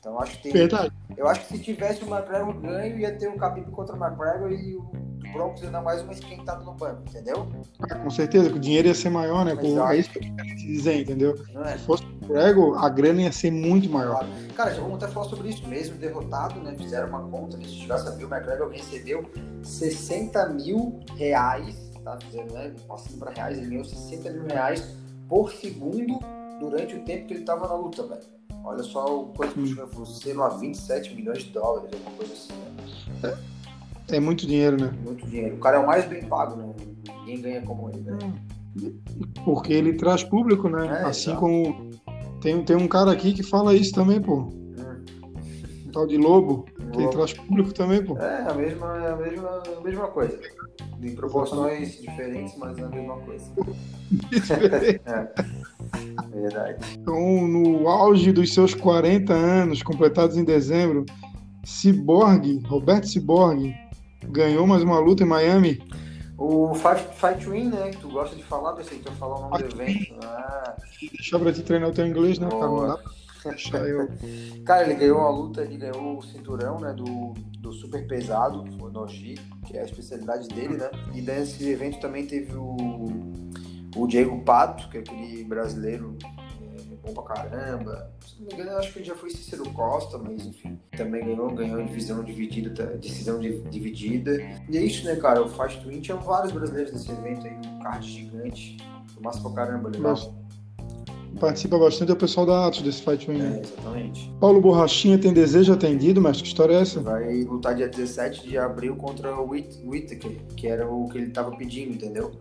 Então 0.00 0.12
eu 0.14 0.20
acho 0.20 0.36
que 0.36 0.42
tem. 0.44 0.52
Verdade. 0.52 0.92
Eu 1.16 1.28
acho 1.28 1.40
que 1.42 1.56
se 1.56 1.62
tivesse 1.62 2.02
o 2.04 2.08
McGregor 2.08 2.54
ganho, 2.60 2.98
ia 2.98 3.14
ter 3.14 3.28
o 3.28 3.36
Khabib 3.36 3.70
contra 3.70 3.94
o 3.94 3.98
McGregor 4.02 4.50
e 4.52 4.76
o 4.76 4.90
Broncos 5.36 5.62
ia 5.62 5.70
dar 5.70 5.82
mais 5.82 6.02
uma 6.02 6.12
esquentada 6.12 6.64
no 6.64 6.72
banco, 6.72 7.02
entendeu? 7.06 7.46
Ah, 7.80 7.94
com 7.96 8.10
certeza, 8.10 8.48
que 8.48 8.56
o 8.56 8.60
dinheiro 8.60 8.88
ia 8.88 8.94
ser 8.94 9.10
maior, 9.10 9.44
né? 9.44 9.52
Exato. 9.52 9.92
é 9.92 9.96
isso 9.98 10.10
que 10.10 10.18
eu 10.18 10.22
quero 10.22 10.48
te 10.48 10.66
dizer, 10.66 11.00
entendeu? 11.00 11.34
É? 11.64 11.76
Se 11.76 11.84
fosse 11.84 12.04
o 12.04 12.06
McGregor, 12.06 12.82
a 12.82 12.88
grana 12.88 13.22
ia 13.22 13.32
ser 13.32 13.50
muito 13.50 13.88
maior. 13.90 14.20
Claro. 14.20 14.28
Cara, 14.56 14.74
já 14.74 14.80
vamos 14.80 15.02
até 15.02 15.12
falar 15.12 15.26
sobre 15.26 15.50
isso 15.50 15.66
mesmo, 15.68 15.96
derrotado, 15.96 16.58
né? 16.60 16.74
Fizeram 16.76 17.08
uma 17.08 17.22
conta? 17.28 17.58
Se 17.58 17.66
chegasse 17.66 18.08
a 18.08 18.12
o 18.12 18.14
McGregor 18.14 18.70
recebeu 18.70 19.30
60 19.62 20.48
mil 20.48 21.00
reais, 21.16 21.76
tá? 22.02 22.18
Fizeram, 22.18 22.52
né? 22.54 22.72
Passando 22.88 23.18
para 23.18 23.30
reais, 23.32 23.58
ele 23.58 23.68
ganhou 23.68 23.84
60 23.84 24.30
mil 24.30 24.46
reais 24.46 24.96
por 25.28 25.52
segundo 25.52 26.18
durante 26.58 26.96
o 26.96 27.04
tempo 27.04 27.26
que 27.26 27.34
ele 27.34 27.44
tava 27.44 27.68
na 27.68 27.74
luta, 27.74 28.02
velho. 28.06 28.22
Olha 28.64 28.82
só 28.82 29.20
o 29.20 29.26
quanto 29.28 29.54
que 29.54 29.60
o 29.60 29.66
Chico 29.66 29.86
falou, 29.86 30.06
sei 30.06 30.34
lá, 30.34 30.48
27 30.48 31.14
milhões 31.14 31.44
de 31.44 31.50
dólares, 31.50 31.90
alguma 31.92 32.16
coisa 32.16 32.32
assim, 32.32 32.52
né? 33.22 33.38
É 33.52 33.55
muito 34.20 34.46
dinheiro, 34.46 34.76
né? 34.80 34.92
Muito 35.04 35.26
dinheiro. 35.26 35.56
O 35.56 35.58
cara 35.58 35.76
é 35.76 35.80
o 35.80 35.86
mais 35.86 36.04
bem 36.06 36.24
pago, 36.24 36.56
né? 36.56 36.72
Ninguém 37.20 37.42
ganha 37.42 37.62
como 37.62 37.90
ele, 37.90 38.00
né? 38.00 38.18
Porque 39.44 39.72
ele 39.72 39.94
traz 39.94 40.22
público, 40.22 40.68
né? 40.68 40.86
É, 40.86 41.04
assim 41.04 41.30
exato. 41.30 41.40
como. 41.40 41.90
Tem, 42.40 42.62
tem 42.62 42.76
um 42.76 42.86
cara 42.86 43.10
aqui 43.10 43.32
que 43.32 43.42
fala 43.42 43.74
isso 43.74 43.92
também, 43.92 44.20
pô. 44.20 44.48
Um 45.86 45.90
tal 45.92 46.06
de 46.06 46.16
Lobo, 46.16 46.66
que 46.92 46.98
Lobo. 46.98 47.10
traz 47.10 47.32
público 47.32 47.72
também, 47.72 48.04
pô. 48.04 48.16
É 48.18 48.48
a 48.48 48.54
mesma, 48.54 48.98
é 48.98 49.12
a 49.12 49.16
mesma, 49.16 49.62
a 49.78 49.80
mesma 49.80 50.08
coisa. 50.08 50.38
Em 51.02 51.14
proporções 51.14 52.00
diferentes, 52.00 52.56
mas 52.58 52.78
é 52.78 52.82
a 52.82 52.88
mesma 52.88 53.16
coisa. 53.18 53.44
É, 56.32 56.38
verdade. 56.38 56.78
Então, 57.00 57.48
no 57.48 57.88
auge 57.88 58.30
dos 58.30 58.54
seus 58.54 58.74
40 58.74 59.32
anos, 59.32 59.82
completados 59.82 60.36
em 60.36 60.44
dezembro, 60.44 61.04
Cyborg, 61.64 62.62
Roberto 62.66 63.08
Cyborg, 63.08 63.74
ganhou 64.28 64.66
mais 64.66 64.82
uma 64.82 64.98
luta 64.98 65.22
em 65.22 65.26
Miami. 65.26 65.82
O 66.38 66.74
Fight, 66.74 67.02
Fight 67.14 67.48
Win, 67.48 67.68
né? 67.70 67.90
Que 67.90 67.96
tu 67.98 68.08
gosta 68.10 68.36
de 68.36 68.42
falar, 68.42 68.74
pensei 68.74 68.98
que 68.98 69.04
tu 69.04 69.10
ia 69.10 69.16
falar 69.16 69.38
o 69.38 69.48
nome 69.48 69.62
do 69.62 69.82
evento. 69.82 70.14
Ah, 70.22 70.76
Deixar 71.12 71.38
pra 71.38 71.52
te 71.52 71.62
treinar 71.62 71.88
o 71.88 71.92
teu 71.92 72.06
inglês, 72.06 72.38
né, 72.38 72.48
cara? 72.48 72.66
Boa. 72.66 73.00
deixar 73.44 73.88
eu. 73.88 74.08
cara, 74.64 74.84
ele 74.84 74.94
ganhou 74.94 75.20
a 75.20 75.30
luta, 75.30 75.62
ele 75.62 75.78
ganhou 75.78 76.18
o 76.18 76.22
cinturão, 76.22 76.78
né? 76.78 76.92
Do, 76.92 77.32
do 77.58 77.72
super 77.72 78.06
pesado, 78.06 78.64
o 78.82 78.90
Noji, 78.90 79.36
que 79.66 79.78
é 79.78 79.80
a 79.80 79.84
especialidade 79.84 80.48
dele, 80.48 80.76
né? 80.76 80.90
E 81.14 81.22
nesse 81.22 81.66
evento 81.68 81.98
também 82.00 82.26
teve 82.26 82.52
o, 82.54 82.76
o 83.96 84.06
Diego 84.06 84.38
Pato, 84.42 84.90
que 84.90 84.98
é 84.98 85.00
aquele 85.00 85.42
brasileiro 85.44 86.18
bom 87.06 87.22
pra 87.22 87.34
caramba. 87.34 88.10
Se 88.26 88.40
não 88.40 88.48
me 88.48 88.54
engano, 88.54 88.70
eu 88.72 88.78
acho 88.78 88.92
que 88.92 88.98
ele 88.98 89.04
já 89.06 89.14
foi 89.14 89.30
Cícero 89.30 89.68
Costa, 89.70 90.18
mas 90.18 90.44
enfim. 90.46 90.78
Também 90.96 91.24
ganhou, 91.24 91.50
ganhou 91.54 91.82
divisão 91.84 92.22
dividida, 92.24 92.70
tá, 92.70 92.92
decisão 92.94 93.38
di- 93.38 93.60
dividida. 93.70 94.32
E 94.68 94.76
é 94.76 94.82
isso, 94.82 95.04
né, 95.04 95.16
cara? 95.16 95.42
O 95.42 95.48
Fast 95.48 95.80
Twin 95.82 96.00
tinha 96.00 96.16
vários 96.16 96.52
brasileiros 96.52 96.92
nesse 96.92 97.10
evento 97.10 97.46
aí, 97.46 97.54
um 97.66 97.78
card 97.82 98.06
gigante. 98.10 98.76
Foi 99.08 99.22
Massa 99.22 99.40
pra 99.40 99.52
caramba, 99.52 99.88
legal. 99.88 100.10
Nossa. 100.10 100.34
Participa 101.40 101.78
bastante 101.78 102.10
o 102.12 102.16
pessoal 102.16 102.46
da 102.46 102.66
Atos 102.66 102.80
desse 102.80 103.02
Fight 103.02 103.30
Win. 103.30 103.36
né? 103.38 103.56
É, 103.58 103.60
exatamente. 103.60 104.32
Paulo 104.40 104.58
Borrachinha 104.58 105.18
tem 105.18 105.34
desejo 105.34 105.70
atendido, 105.70 106.18
mas 106.18 106.40
que 106.40 106.48
história 106.48 106.72
é 106.74 106.80
essa? 106.80 106.98
Vai 107.00 107.42
lutar 107.42 107.74
dia 107.74 107.88
17 107.88 108.48
de 108.48 108.56
abril 108.56 108.96
contra 108.96 109.38
o 109.38 109.50
Whit- 109.50 109.78
Whittaker, 109.84 110.34
que 110.56 110.66
era 110.66 110.90
o 110.90 111.06
que 111.10 111.18
ele 111.18 111.30
tava 111.30 111.54
pedindo, 111.54 111.92
entendeu? 111.92 112.32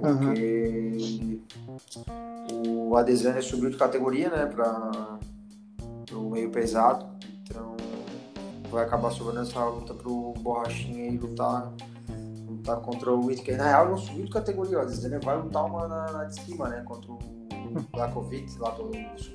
Porque 0.00 1.40
o 2.64 2.96
Adesanya 2.96 3.42
subiu 3.42 3.70
de 3.70 3.76
categoria, 3.76 4.30
né, 4.30 4.46
para 4.46 5.18
o 6.12 6.30
meio 6.30 6.50
pesado. 6.50 7.06
Então 7.42 7.76
vai 8.70 8.84
acabar 8.84 9.10
sobrando 9.10 9.40
essa 9.40 9.64
luta 9.64 9.94
pro 9.94 10.34
Borrachinha 10.38 11.08
e 11.08 11.16
lutar 11.16 11.72
lutar 12.68 12.80
contra 12.80 13.12
o 13.12 13.26
Whittaker. 13.26 13.56
Na 13.56 13.64
real, 13.64 13.88
não 13.88 13.96
subiu 13.96 14.24
de 14.24 14.30
categoria, 14.30 14.80
às 14.80 14.86
vezes 14.86 15.04
ele 15.04 15.18
vai 15.18 15.40
lutar 15.40 15.64
uma 15.64 15.88
na, 15.88 16.12
na 16.12 16.24
de 16.24 16.40
cima, 16.40 16.68
né? 16.68 16.82
Contra 16.84 17.12
o 17.12 17.18
Blakovic, 17.92 18.58
lá 18.58 18.72
pelo, 18.72 18.90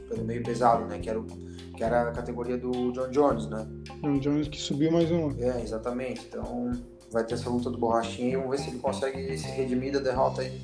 pelo 0.10 0.24
meio 0.24 0.44
pesado, 0.44 0.86
né? 0.86 1.00
Que 1.00 1.10
era, 1.10 1.20
o, 1.20 1.26
que 1.26 1.84
era 1.84 2.10
a 2.10 2.12
categoria 2.12 2.58
do 2.58 2.92
John 2.92 3.10
Jones, 3.10 3.48
né? 3.48 3.68
John 4.02 4.20
Jones 4.20 4.48
que 4.48 4.58
subiu 4.58 4.92
mais 4.92 5.10
uma. 5.12 5.34
É, 5.40 5.62
exatamente. 5.62 6.26
Então 6.28 6.72
vai 7.14 7.24
ter 7.24 7.36
essa 7.36 7.50
luta 7.50 7.70
do 7.70 7.78
Borrachinha 7.78 8.34
e 8.34 8.36
vamos 8.36 8.52
ver 8.52 8.60
se 8.60 8.70
ele 8.70 8.80
consegue 8.80 9.38
se 9.38 9.48
redimir 9.48 9.94
da 9.94 10.00
derrota 10.00 10.42
aí. 10.42 10.60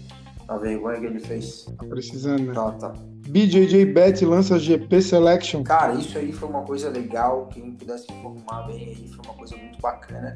A 0.48 0.58
vergonha 0.58 1.00
que 1.00 1.06
ele 1.06 1.20
fez. 1.20 1.66
Tá 1.78 1.86
precisando, 1.86 2.48
né? 2.48 2.54
Tá, 2.56 2.72
tá. 2.72 2.94
BJJ 3.28 3.86
Bet 3.86 4.26
lança 4.26 4.58
GP 4.58 5.00
Selection. 5.00 5.62
Cara, 5.62 5.94
isso 5.94 6.18
aí 6.18 6.32
foi 6.32 6.50
uma 6.50 6.64
coisa 6.64 6.90
legal. 6.90 7.48
Quem 7.54 7.74
pudesse 7.74 8.12
informar 8.12 8.66
bem 8.66 8.88
aí, 8.88 9.08
foi 9.08 9.24
uma 9.24 9.36
coisa 9.36 9.56
muito 9.56 9.80
bacana. 9.80 10.36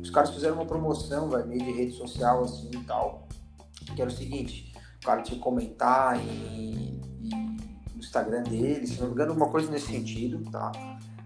Os 0.00 0.10
caras 0.10 0.30
fizeram 0.30 0.54
uma 0.54 0.64
promoção, 0.64 1.28
vai, 1.28 1.42
meio 1.44 1.60
de 1.60 1.72
rede 1.72 1.92
social 1.96 2.44
assim 2.44 2.70
e 2.72 2.84
tal. 2.84 3.26
Que 3.96 4.00
era 4.00 4.08
o 4.08 4.14
seguinte: 4.14 4.72
o 5.02 5.06
cara 5.06 5.22
tinha 5.22 5.36
que 5.36 5.42
comentar 5.42 6.16
e, 6.24 7.00
e 7.20 7.30
no 7.92 7.98
Instagram 7.98 8.44
dele, 8.44 8.86
se 8.86 9.00
não 9.00 9.08
me 9.08 9.14
engano, 9.14 9.34
uma 9.34 9.48
coisa 9.48 9.68
nesse 9.72 9.88
sentido, 9.88 10.48
tá? 10.52 10.70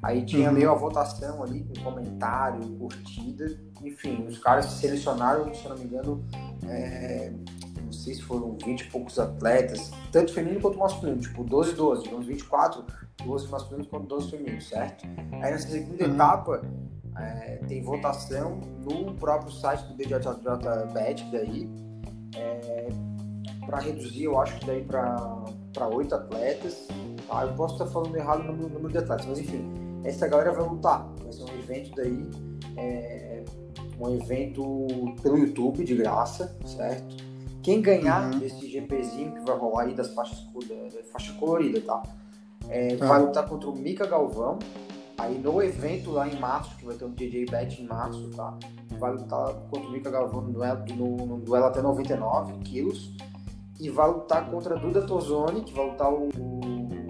Aí 0.06 0.24
tinha 0.24 0.52
meio 0.52 0.70
a 0.70 0.74
votação 0.74 1.42
ali, 1.42 1.64
com 1.64 1.82
comentário, 1.82 2.62
curtida, 2.78 3.58
enfim, 3.82 4.24
os 4.28 4.38
caras 4.38 4.66
selecionaram, 4.66 5.52
se 5.52 5.68
não 5.68 5.76
me 5.76 5.84
engano, 5.84 6.24
é, 6.68 7.32
não 7.82 7.90
sei 7.90 8.14
se 8.14 8.22
foram 8.22 8.56
20 8.64 8.82
e 8.82 8.84
poucos 8.88 9.18
atletas, 9.18 9.90
tanto 10.12 10.32
feminino 10.32 10.60
quanto 10.60 10.78
masculino, 10.78 11.18
tipo 11.18 11.42
12 11.42 11.74
12, 11.74 12.04
digamos 12.04 12.24
24, 12.24 12.84
12 13.24 13.48
masculinos 13.48 13.88
quanto 13.88 14.06
12 14.06 14.30
femininos, 14.30 14.68
certo? 14.68 15.04
Aí 15.42 15.50
nessa 15.50 15.68
segunda 15.70 16.04
uhum. 16.04 16.14
etapa 16.14 16.62
é, 17.18 17.56
tem 17.66 17.82
votação 17.82 18.60
no 18.88 19.12
próprio 19.14 19.50
site 19.50 19.88
do 19.88 19.94
BJJBet 19.96 21.24
daí, 21.32 21.68
é, 22.36 22.88
para 23.66 23.80
reduzir, 23.80 24.22
eu 24.22 24.40
acho 24.40 24.56
que 24.60 24.66
daí 24.66 24.84
para 24.84 25.88
oito 25.88 26.14
atletas. 26.14 26.86
Tá? 27.26 27.42
Eu 27.42 27.54
posso 27.54 27.74
estar 27.74 27.86
falando 27.86 28.14
errado 28.14 28.44
no 28.44 28.52
número 28.52 28.88
de 28.88 28.98
atletas, 28.98 29.26
mas 29.26 29.40
enfim, 29.40 29.85
essa 30.06 30.26
galera 30.28 30.52
vai 30.52 30.66
lutar. 30.66 31.06
Vai 31.22 31.32
ser 31.32 31.42
um 31.42 31.58
evento 31.58 31.94
daí, 31.96 32.26
é, 32.76 33.44
um 33.98 34.14
evento 34.14 34.86
pelo 35.22 35.38
YouTube 35.38 35.84
de 35.84 35.96
graça, 35.96 36.56
certo? 36.64 37.24
Quem 37.62 37.82
ganhar 37.82 38.32
uhum. 38.32 38.38
desse 38.38 38.68
GPzinho 38.68 39.32
que 39.32 39.40
vai 39.40 39.58
rolar 39.58 39.82
aí 39.82 39.94
das 39.94 40.14
faixas 40.14 40.38
da, 40.38 41.02
faixa 41.12 41.32
colorida, 41.34 41.80
tá? 41.80 42.02
É, 42.68 42.92
uhum. 42.92 43.08
Vai 43.08 43.22
lutar 43.22 43.48
contra 43.48 43.68
o 43.68 43.76
Mika 43.76 44.06
Galvão. 44.06 44.58
Aí 45.18 45.38
no 45.38 45.62
evento 45.62 46.10
lá 46.10 46.28
em 46.28 46.38
março, 46.38 46.76
que 46.76 46.84
vai 46.84 46.94
ter 46.94 47.06
um 47.06 47.10
DJ 47.10 47.46
Bet 47.46 47.82
em 47.82 47.86
março, 47.86 48.28
tá? 48.36 48.56
Vai 48.98 49.12
lutar 49.12 49.54
contra 49.70 49.88
o 49.88 49.90
Mika 49.90 50.10
Galvão 50.10 50.42
no 50.42 50.52
duelo, 50.52 50.84
no, 50.94 51.26
no 51.26 51.38
duelo 51.38 51.64
até 51.64 51.80
99 51.80 52.52
quilos 52.58 53.16
e 53.80 53.90
vai 53.90 54.08
lutar 54.08 54.48
contra 54.50 54.74
a 54.74 54.78
Duda 54.78 55.02
Tozoni, 55.02 55.62
que 55.62 55.72
vai 55.72 55.86
lutar 55.86 56.12
o 56.12 56.28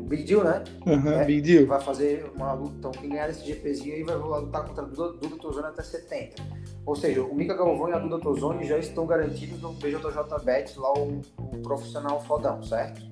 Big 0.06 0.25
Deal, 0.25 0.44
né? 0.44 0.64
Uhum, 0.86 1.12
é, 1.12 1.25
Big 1.25 1.40
Deal. 1.40 1.66
Vai 1.66 1.80
fazer 1.80 2.30
uma 2.34 2.52
luta. 2.52 2.75
Então, 2.78 2.90
quem 2.92 3.10
ganhar 3.10 3.28
esse 3.28 3.44
GPzinho 3.44 3.94
aí 3.94 4.02
vai 4.02 4.16
lutar 4.16 4.64
contra 4.64 4.84
a 4.84 4.86
Duda, 4.86 5.18
Duda 5.18 5.36
Tozoni 5.36 5.66
até 5.66 5.82
70. 5.82 6.42
Ou 6.84 6.94
seja, 6.94 7.22
o 7.22 7.34
Mika 7.34 7.54
Galvão 7.54 7.88
e 7.88 7.92
a 7.92 7.98
Duda 7.98 8.20
Tozoni 8.20 8.64
já 8.66 8.78
estão 8.78 9.06
garantidos 9.06 9.60
no 9.60 9.72
BJJ 9.72 10.44
Bet, 10.44 10.78
lá 10.78 10.92
o, 10.94 11.20
o 11.38 11.62
profissional 11.62 12.22
fodão, 12.22 12.62
certo? 12.62 13.02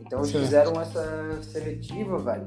Então, 0.00 0.20
eles 0.20 0.32
fizeram 0.32 0.80
essa 0.80 1.42
seletiva, 1.42 2.18
velho. 2.18 2.46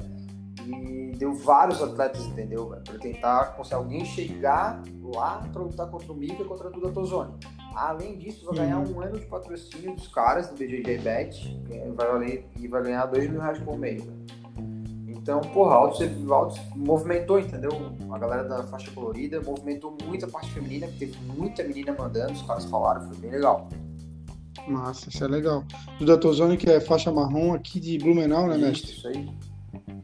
E 0.65 1.11
deu 1.17 1.33
vários 1.33 1.81
atletas, 1.81 2.25
entendeu? 2.25 2.67
Para 2.67 2.97
tentar 2.99 3.55
conseguir 3.55 3.75
alguém 3.75 4.05
chegar 4.05 4.81
lá 5.15 5.47
para 5.51 5.61
lutar 5.61 5.89
contra 5.89 6.11
o 6.11 6.15
Mika 6.15 6.41
e 6.41 6.45
contra 6.45 6.67
a 6.67 6.71
Duda 6.71 6.91
Tozoni. 6.91 7.33
Além 7.75 8.17
disso, 8.17 8.45
vai 8.45 8.55
ganhar 8.55 8.79
um 8.79 9.01
ano 9.01 9.19
de 9.19 9.25
patrocínio 9.25 9.95
dos 9.95 10.07
caras 10.07 10.49
do 10.49 10.55
BJJ 10.55 10.97
Bet 10.97 11.61
vai 11.95 12.07
valer, 12.07 12.49
e 12.59 12.67
vai 12.67 12.83
ganhar 12.83 13.05
2 13.05 13.29
mil 13.29 13.39
reais 13.39 13.59
por 13.59 13.77
mês. 13.77 14.03
Então, 15.07 15.41
porra, 15.41 15.75
Altos, 15.75 16.01
Altos 16.29 16.59
movimentou, 16.75 17.39
entendeu? 17.39 17.71
A 18.09 18.17
galera 18.17 18.43
da 18.45 18.63
faixa 18.63 18.89
colorida 18.91 19.41
movimentou 19.41 19.95
muito 20.05 20.25
a 20.25 20.29
parte 20.29 20.49
feminina, 20.51 20.87
teve 20.97 21.17
muita 21.35 21.63
menina 21.63 21.93
mandando, 21.97 22.33
os 22.33 22.41
caras 22.43 22.65
falaram, 22.65 23.01
foi 23.01 23.17
bem 23.17 23.31
legal. 23.31 23.67
Massa, 24.67 25.09
isso 25.09 25.23
é 25.23 25.27
legal. 25.27 25.63
Do 25.99 26.05
Datozone, 26.05 26.57
que 26.57 26.69
é 26.69 26.79
faixa 26.79 27.11
marrom 27.11 27.53
aqui 27.53 27.79
de 27.79 27.97
Blumenau, 27.97 28.47
né, 28.47 28.57
mestre? 28.57 28.91
Isso 28.91 29.07
aí. 29.07 29.29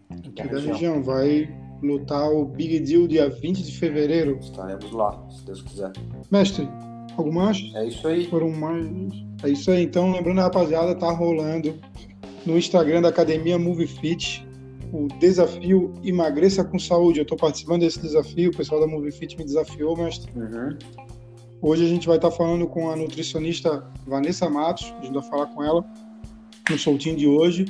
Aqui 0.09 0.29
da, 0.31 0.43
região. 0.43 0.73
região. 0.73 1.03
Vai 1.03 1.53
lutar 1.81 2.31
o 2.31 2.45
Big 2.45 2.79
Deal 2.79 3.07
dia 3.07 3.29
20 3.29 3.63
de 3.63 3.77
fevereiro. 3.77 4.37
Estaremos 4.41 4.91
lá, 4.91 5.27
se 5.29 5.45
Deus 5.45 5.61
quiser. 5.61 5.91
Mestre, 6.31 6.67
Algo 7.17 7.31
mais? 7.31 7.71
É 7.75 7.85
isso 7.85 8.07
aí. 8.07 8.27
Foram 8.27 8.49
mais. 8.51 8.87
É 9.43 9.49
isso 9.49 9.69
aí. 9.69 9.83
Então, 9.83 10.11
lembrando, 10.11 10.41
rapaziada, 10.41 10.95
tá 10.95 11.11
rolando 11.11 11.75
no 12.45 12.57
Instagram 12.57 13.01
da 13.01 13.09
Academia 13.09 13.57
Move 13.57 13.87
Fit 13.87 14.45
o 14.91 15.07
desafio 15.19 15.93
Emagreça 16.03 16.63
com 16.63 16.77
Saúde. 16.77 17.19
Eu 17.19 17.23
estou 17.23 17.37
participando 17.37 17.81
desse 17.81 17.99
desafio, 17.99 18.51
o 18.51 18.55
pessoal 18.55 18.79
da 18.79 18.87
Move 18.87 19.11
Fit 19.11 19.35
me 19.37 19.43
desafiou, 19.43 19.97
mas 19.97 20.23
uhum. 20.35 20.77
hoje 21.61 21.83
a 21.83 21.87
gente 21.87 22.05
vai 22.05 22.17
estar 22.17 22.29
tá 22.29 22.35
falando 22.35 22.67
com 22.67 22.91
a 22.91 22.95
nutricionista 22.95 23.83
Vanessa 24.05 24.47
Matos, 24.49 24.93
a 24.99 25.03
gente 25.03 25.15
vai 25.15 25.23
falar 25.23 25.47
com 25.47 25.63
ela 25.63 25.83
no 26.69 26.77
soltinho 26.77 27.15
de 27.15 27.27
hoje, 27.27 27.65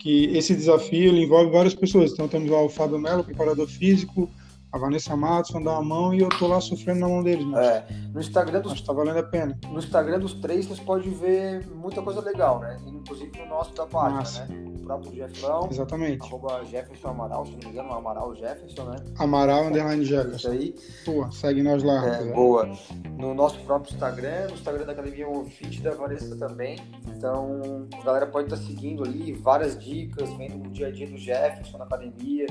que 0.00 0.24
esse 0.36 0.54
desafio 0.54 1.14
envolve 1.14 1.52
várias 1.52 1.74
pessoas. 1.74 2.12
Então 2.12 2.26
temos 2.26 2.50
lá 2.50 2.60
o 2.62 2.68
Fábio 2.70 2.98
Melo, 2.98 3.22
preparador 3.22 3.68
físico, 3.68 4.28
a 4.72 4.78
Vanessa 4.78 5.16
Matos 5.16 5.50
vão 5.50 5.62
dar 5.62 5.72
uma 5.72 5.82
mão 5.82 6.14
e 6.14 6.20
eu 6.20 6.28
tô 6.28 6.46
lá 6.46 6.60
sofrendo 6.60 7.00
na 7.00 7.08
mão 7.08 7.22
deles. 7.22 7.44
Mas, 7.44 7.66
é, 7.66 7.86
no 8.12 8.20
Instagram 8.20 8.60
dos, 8.60 8.72
mas 8.72 8.80
tá 8.82 8.92
valendo 8.92 9.18
a 9.18 9.22
pena. 9.22 9.58
No 9.68 9.78
Instagram 9.78 10.20
dos 10.20 10.34
três 10.34 10.66
vocês 10.66 10.80
podem 10.80 11.10
ver 11.12 11.66
muita 11.74 12.00
coisa 12.02 12.20
legal, 12.20 12.60
né? 12.60 12.78
Inclusive 12.86 13.36
no 13.38 13.46
nosso 13.46 13.74
da 13.74 13.86
página, 13.86 14.18
Massa. 14.18 14.46
né? 14.46 14.64
O 14.68 14.84
próprio 14.84 15.14
Jeffrão. 15.14 15.68
Exatamente. 15.70 16.22
Arroba 16.22 16.64
Jefferson 16.64 17.08
Amaral, 17.08 17.46
se 17.46 17.52
não 17.52 17.58
me 17.58 17.66
engano, 17.66 17.92
Amaral 17.92 18.34
Jefferson, 18.34 18.84
né? 18.84 18.96
Amaral 19.18 19.64
Underline 19.64 20.04
Jefferson. 20.04 20.36
Isso 20.36 20.50
aí. 20.50 20.74
Pô, 21.04 21.30
segue 21.30 21.62
nós 21.62 21.82
lá. 21.82 22.06
É, 22.06 22.32
boa. 22.32 22.68
No 23.16 23.34
nosso 23.34 23.58
próprio 23.60 23.92
Instagram, 23.92 24.46
no 24.48 24.54
Instagram 24.54 24.84
da 24.84 24.92
Academia 24.92 25.26
Fit 25.44 25.80
da 25.82 25.92
Vanessa 25.92 26.36
também. 26.36 26.78
Então, 27.16 27.86
a 28.00 28.04
galera 28.04 28.26
pode 28.26 28.46
estar 28.46 28.56
tá 28.56 28.62
seguindo 28.62 29.04
ali 29.04 29.32
várias 29.32 29.78
dicas, 29.78 30.32
vendo 30.34 30.66
o 30.66 30.70
dia 30.70 30.88
a 30.88 30.90
dia 30.90 31.06
do 31.06 31.16
Jefferson 31.16 31.78
na 31.78 31.84
academia. 31.84 32.46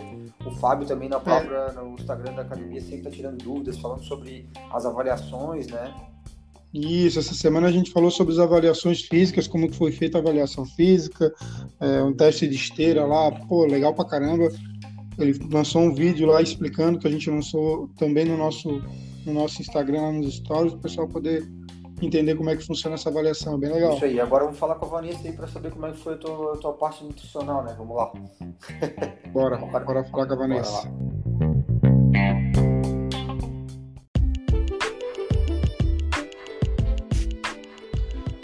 O 0.46 0.52
Fábio 0.52 0.88
também 0.88 1.10
na 1.10 1.20
própria, 1.20 1.58
é. 1.58 1.72
no 1.74 1.98
Instagram 2.10 2.34
da 2.34 2.42
academia 2.42 2.82
sempre 2.82 2.98
está 2.98 3.12
tirando 3.12 3.44
dúvidas, 3.44 3.78
falando 3.78 4.04
sobre 4.04 4.50
as 4.72 4.86
avaliações, 4.86 5.68
né? 5.68 5.94
Isso, 6.74 7.18
essa 7.18 7.34
semana 7.34 7.68
a 7.68 7.72
gente 7.72 7.92
falou 7.92 8.12
sobre 8.12 8.34
as 8.34 8.40
avaliações 8.40 9.02
físicas, 9.02 9.48
como 9.48 9.70
que 9.70 9.76
foi 9.76 9.92
feita 9.92 10.18
a 10.18 10.22
avaliação 10.22 10.66
física, 10.66 11.34
é, 11.80 12.04
um 12.04 12.14
teste 12.14 12.48
de 12.48 12.56
esteira 12.56 13.06
lá, 13.06 13.32
pô, 13.48 13.66
legal 13.66 13.94
pra 13.94 14.06
caramba. 14.06 14.50
Ele 15.18 15.38
lançou 15.52 15.82
um 15.82 15.94
vídeo 15.94 16.28
lá 16.28 16.42
explicando 16.42 17.00
que 17.00 17.08
a 17.08 17.12
gente 17.12 17.30
lançou 17.30 17.90
também 17.98 18.26
no 18.26 18.38
nosso, 18.38 18.82
no 19.26 19.34
nosso 19.34 19.62
Instagram, 19.62 20.14
nos 20.14 20.36
stories, 20.36 20.74
para 20.74 20.80
o 20.80 20.82
pessoal 20.82 21.08
poder 21.08 21.48
entender 22.02 22.36
como 22.36 22.50
é 22.50 22.56
que 22.56 22.66
funciona 22.66 22.96
essa 22.96 23.10
avaliação, 23.10 23.58
bem 23.58 23.72
legal. 23.72 23.96
Isso 23.96 24.06
aí, 24.06 24.20
agora 24.20 24.46
vamos 24.46 24.60
falar 24.60 24.76
com 24.76 24.86
a 24.86 24.90
Vanessa 24.90 25.28
aí 25.28 25.34
para 25.34 25.48
saber 25.48 25.72
como 25.72 25.88
é 25.88 25.92
que 25.92 25.98
foi 25.98 26.14
a 26.14 26.18
tua, 26.18 26.54
a 26.54 26.58
tua 26.58 26.74
parte 26.74 27.04
nutricional, 27.04 27.64
né? 27.64 27.76
Vamos 27.78 27.98
lá. 27.98 28.12
Bora, 29.34 29.58
bora 29.58 30.04
falar 30.06 30.28
com 30.28 30.34
a 30.34 30.38
Vanessa. 30.38 30.92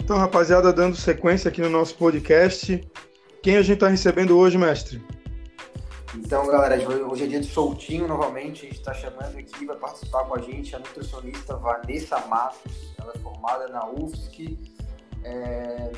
Então, 0.06 0.18
rapaziada, 0.18 0.72
dando 0.72 0.94
sequência 0.94 1.48
aqui 1.48 1.60
no 1.60 1.68
nosso 1.68 1.96
podcast, 1.96 2.80
quem 3.42 3.56
a 3.56 3.62
gente 3.62 3.74
está 3.74 3.88
recebendo 3.88 4.38
hoje, 4.38 4.56
mestre? 4.56 5.04
Então, 6.14 6.46
galera, 6.46 6.76
hoje 7.08 7.24
é 7.24 7.26
dia 7.26 7.40
de 7.40 7.48
soltinho 7.48 8.06
novamente. 8.06 8.66
A 8.66 8.68
gente 8.68 8.78
está 8.78 8.94
chamando 8.94 9.36
aqui, 9.36 9.66
vai 9.66 9.74
participar 9.74 10.22
com 10.26 10.36
a 10.36 10.40
gente 10.40 10.76
a 10.76 10.78
nutricionista 10.78 11.56
Vanessa 11.56 12.20
Matos. 12.28 12.94
Ela 13.00 13.14
é 13.16 13.18
formada 13.18 13.66
na 13.66 13.84
UFSC. 13.84 14.56
É... 15.24 15.90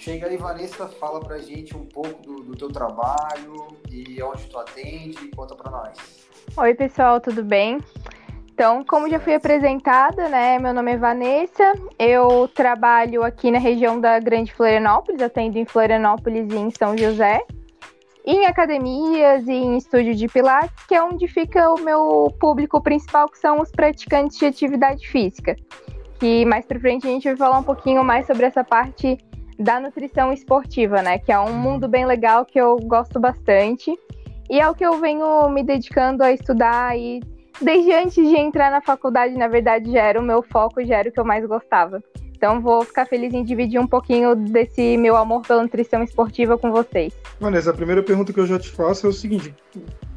Chega 0.00 0.28
aí, 0.28 0.38
Vanessa, 0.38 0.88
fala 0.88 1.20
pra 1.20 1.36
gente 1.36 1.76
um 1.76 1.84
pouco 1.84 2.22
do, 2.22 2.42
do 2.42 2.56
teu 2.56 2.68
trabalho 2.68 3.68
e 3.90 4.22
onde 4.22 4.46
tu 4.46 4.58
atende. 4.58 5.28
Conta 5.36 5.54
pra 5.54 5.70
nós. 5.70 5.98
Oi, 6.56 6.74
pessoal, 6.74 7.20
tudo 7.20 7.44
bem? 7.44 7.82
Então, 8.56 8.82
como 8.82 9.06
já 9.06 9.20
fui 9.20 9.34
apresentada, 9.34 10.30
né? 10.30 10.58
Meu 10.58 10.72
nome 10.72 10.92
é 10.92 10.96
Vanessa. 10.96 11.74
Eu 11.98 12.48
trabalho 12.48 13.22
aqui 13.22 13.50
na 13.50 13.58
região 13.58 14.00
da 14.00 14.18
Grande 14.18 14.50
Florianópolis, 14.50 15.20
atendo 15.20 15.58
em 15.58 15.66
Florianópolis 15.66 16.50
e 16.50 16.56
em 16.56 16.70
São 16.70 16.96
José 16.96 17.38
em 18.24 18.46
academias 18.46 19.46
e 19.46 19.52
em 19.52 19.76
estúdio 19.76 20.14
de 20.14 20.26
pilates, 20.26 20.86
que 20.86 20.94
é 20.94 21.02
onde 21.02 21.28
fica 21.28 21.70
o 21.70 21.78
meu 21.82 22.34
público 22.40 22.82
principal, 22.82 23.28
que 23.28 23.38
são 23.38 23.60
os 23.60 23.70
praticantes 23.70 24.38
de 24.38 24.46
atividade 24.46 25.06
física. 25.06 25.54
Que 26.18 26.46
mais 26.46 26.64
para 26.64 26.80
frente 26.80 27.06
a 27.06 27.10
gente 27.10 27.24
vai 27.24 27.36
falar 27.36 27.58
um 27.58 27.62
pouquinho 27.62 28.02
mais 28.02 28.26
sobre 28.26 28.46
essa 28.46 28.64
parte 28.64 29.18
da 29.58 29.78
nutrição 29.78 30.32
esportiva, 30.32 31.02
né? 31.02 31.18
Que 31.18 31.30
é 31.30 31.38
um 31.38 31.52
mundo 31.52 31.86
bem 31.86 32.06
legal 32.06 32.46
que 32.46 32.58
eu 32.58 32.78
gosto 32.78 33.20
bastante. 33.20 33.94
E 34.48 34.58
é 34.58 34.66
o 34.66 34.74
que 34.74 34.86
eu 34.86 34.98
venho 34.98 35.46
me 35.50 35.62
dedicando 35.62 36.24
a 36.24 36.32
estudar 36.32 36.92
aí 36.92 37.20
desde 37.60 37.92
antes 37.92 38.14
de 38.14 38.36
entrar 38.36 38.70
na 38.70 38.80
faculdade, 38.80 39.34
na 39.36 39.48
verdade, 39.48 39.92
já 39.92 40.02
era 40.02 40.20
o 40.20 40.22
meu 40.22 40.42
foco, 40.42 40.84
já 40.84 40.96
era 40.96 41.08
o 41.08 41.12
que 41.12 41.20
eu 41.20 41.24
mais 41.24 41.44
gostava. 41.46 42.02
Então 42.36 42.60
vou 42.60 42.84
ficar 42.84 43.06
feliz 43.06 43.32
em 43.32 43.42
dividir 43.42 43.80
um 43.80 43.86
pouquinho 43.86 44.34
desse 44.34 44.96
meu 44.98 45.16
amor 45.16 45.42
pela 45.42 45.62
nutrição 45.62 46.02
esportiva 46.02 46.58
com 46.58 46.70
vocês. 46.70 47.14
Vanessa, 47.40 47.70
a 47.70 47.74
primeira 47.74 48.02
pergunta 48.02 48.32
que 48.32 48.38
eu 48.38 48.46
já 48.46 48.58
te 48.58 48.70
faço 48.70 49.06
é 49.06 49.08
o 49.10 49.12
seguinte: 49.12 49.54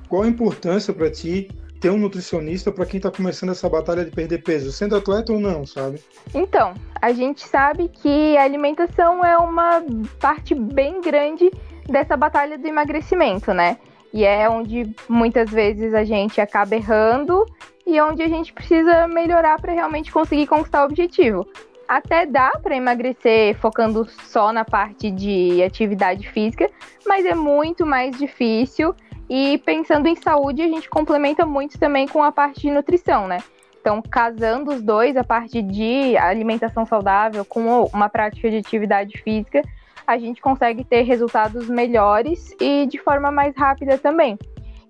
qual 0.09 0.23
a 0.23 0.27
importância 0.27 0.93
para 0.93 1.09
ti 1.09 1.49
ter 1.79 1.89
um 1.89 1.97
nutricionista 1.97 2.71
para 2.71 2.85
quem 2.85 2.97
está 2.97 3.09
começando 3.09 3.51
essa 3.51 3.69
batalha 3.69 4.03
de 4.03 4.11
perder 4.11 4.43
peso, 4.43 4.71
sendo 4.71 4.97
atleta 4.97 5.31
ou 5.31 5.39
não, 5.39 5.65
sabe? 5.65 6.01
Então, 6.35 6.73
a 7.01 7.13
gente 7.13 7.47
sabe 7.47 7.87
que 7.87 8.37
a 8.37 8.43
alimentação 8.43 9.23
é 9.23 9.37
uma 9.37 9.81
parte 10.19 10.53
bem 10.53 10.99
grande 10.99 11.49
dessa 11.87 12.17
batalha 12.17 12.57
do 12.57 12.67
emagrecimento, 12.67 13.53
né? 13.53 13.77
E 14.13 14.25
é 14.25 14.49
onde 14.49 14.89
muitas 15.07 15.49
vezes 15.51 15.93
a 15.93 16.03
gente 16.03 16.41
acaba 16.41 16.75
errando 16.75 17.45
e 17.85 17.99
onde 18.01 18.21
a 18.21 18.27
gente 18.27 18.53
precisa 18.53 19.07
melhorar 19.07 19.59
para 19.59 19.73
realmente 19.73 20.11
conseguir 20.11 20.47
conquistar 20.47 20.83
o 20.83 20.85
objetivo. 20.85 21.47
Até 21.87 22.25
dá 22.25 22.51
para 22.61 22.75
emagrecer 22.75 23.55
focando 23.57 24.05
só 24.05 24.53
na 24.53 24.63
parte 24.63 25.09
de 25.09 25.63
atividade 25.63 26.29
física, 26.29 26.69
mas 27.07 27.25
é 27.25 27.33
muito 27.33 27.85
mais 27.85 28.15
difícil. 28.15 28.93
E 29.27 29.57
pensando 29.59 30.07
em 30.07 30.15
saúde, 30.15 30.61
a 30.61 30.67
gente 30.67 30.89
complementa 30.89 31.45
muito 31.45 31.79
também 31.79 32.07
com 32.07 32.23
a 32.23 32.31
parte 32.31 32.61
de 32.61 32.71
nutrição, 32.71 33.27
né? 33.27 33.39
Então, 33.81 34.01
casando 34.01 34.71
os 34.71 34.81
dois, 34.81 35.15
a 35.15 35.23
parte 35.23 35.61
de 35.61 36.17
alimentação 36.17 36.85
saudável 36.85 37.45
com 37.45 37.85
uma 37.85 38.09
prática 38.09 38.49
de 38.49 38.57
atividade 38.57 39.17
física, 39.19 39.61
a 40.09 40.17
gente 40.17 40.41
consegue 40.41 40.83
ter 40.83 41.03
resultados 41.03 41.69
melhores 41.69 42.55
e 42.59 42.87
de 42.87 42.97
forma 42.97 43.29
mais 43.29 43.55
rápida 43.55 43.95
também. 43.95 44.39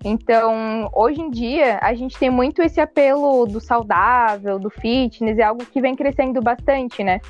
Então, 0.02 0.88
hoje 0.94 1.20
em 1.20 1.28
dia, 1.28 1.78
a 1.82 1.92
gente 1.92 2.18
tem 2.18 2.30
muito 2.30 2.62
esse 2.62 2.80
apelo 2.80 3.44
do 3.44 3.60
saudável, 3.60 4.58
do 4.58 4.70
fitness, 4.70 5.38
é 5.38 5.42
algo 5.42 5.62
que 5.66 5.78
vem 5.78 5.94
crescendo 5.94 6.40
bastante, 6.40 7.04
né? 7.04 7.20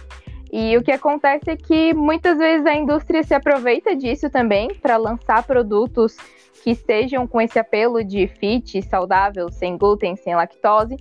E 0.52 0.76
o 0.76 0.82
que 0.82 0.92
acontece 0.92 1.50
é 1.50 1.56
que 1.56 1.92
muitas 1.92 2.38
vezes 2.38 2.64
a 2.64 2.74
indústria 2.74 3.24
se 3.24 3.34
aproveita 3.34 3.96
disso 3.96 4.30
também 4.30 4.72
para 4.72 4.96
lançar 4.96 5.42
produtos 5.42 6.16
que 6.62 6.70
estejam 6.70 7.26
com 7.26 7.40
esse 7.40 7.58
apelo 7.58 8.04
de 8.04 8.28
fit, 8.28 8.82
saudável, 8.82 9.50
sem 9.50 9.76
glúten, 9.76 10.14
sem 10.14 10.36
lactose, 10.36 10.96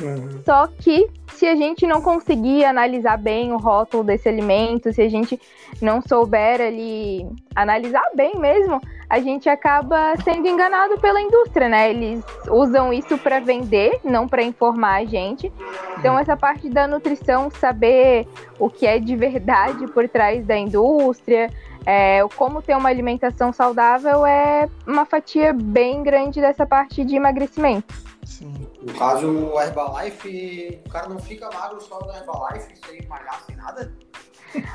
Uhum. 0.00 0.40
Só 0.44 0.66
que 0.66 1.08
se 1.34 1.46
a 1.46 1.54
gente 1.54 1.86
não 1.86 2.00
conseguir 2.00 2.64
analisar 2.64 3.16
bem 3.18 3.52
o 3.52 3.56
rótulo 3.56 4.04
desse 4.04 4.28
alimento, 4.28 4.92
se 4.92 5.02
a 5.02 5.08
gente 5.08 5.40
não 5.80 6.00
souber 6.00 6.60
ali 6.60 7.26
analisar 7.54 8.02
bem 8.14 8.38
mesmo, 8.38 8.80
a 9.08 9.20
gente 9.20 9.48
acaba 9.48 10.14
sendo 10.24 10.48
enganado 10.48 10.98
pela 10.98 11.20
indústria, 11.20 11.68
né? 11.68 11.90
Eles 11.90 12.24
usam 12.48 12.92
isso 12.92 13.18
para 13.18 13.40
vender, 13.40 14.00
não 14.02 14.26
para 14.26 14.42
informar 14.42 15.02
a 15.02 15.04
gente. 15.04 15.52
Então 15.98 16.18
essa 16.18 16.36
parte 16.36 16.68
da 16.70 16.86
nutrição, 16.86 17.50
saber 17.50 18.26
o 18.58 18.70
que 18.70 18.86
é 18.86 18.98
de 18.98 19.14
verdade 19.14 19.86
por 19.88 20.08
trás 20.08 20.46
da 20.46 20.56
indústria, 20.56 21.50
é, 21.84 22.20
como 22.36 22.62
ter 22.62 22.76
uma 22.76 22.88
alimentação 22.88 23.52
saudável 23.52 24.24
é 24.24 24.68
uma 24.86 25.04
fatia 25.04 25.52
bem 25.52 26.02
grande 26.02 26.40
dessa 26.40 26.64
parte 26.64 27.04
de 27.04 27.16
emagrecimento. 27.16 27.92
Sim. 28.24 28.61
No 28.82 28.94
caso, 28.94 29.30
o 29.30 29.60
Herbalife, 29.60 30.80
o 30.84 30.90
cara 30.90 31.08
não 31.08 31.18
fica 31.18 31.48
magro 31.52 31.80
só 31.80 32.00
no 32.00 32.12
Herbalife 32.12 32.74
sem 32.84 33.06
malhar, 33.06 33.40
sem 33.46 33.56
nada? 33.56 33.92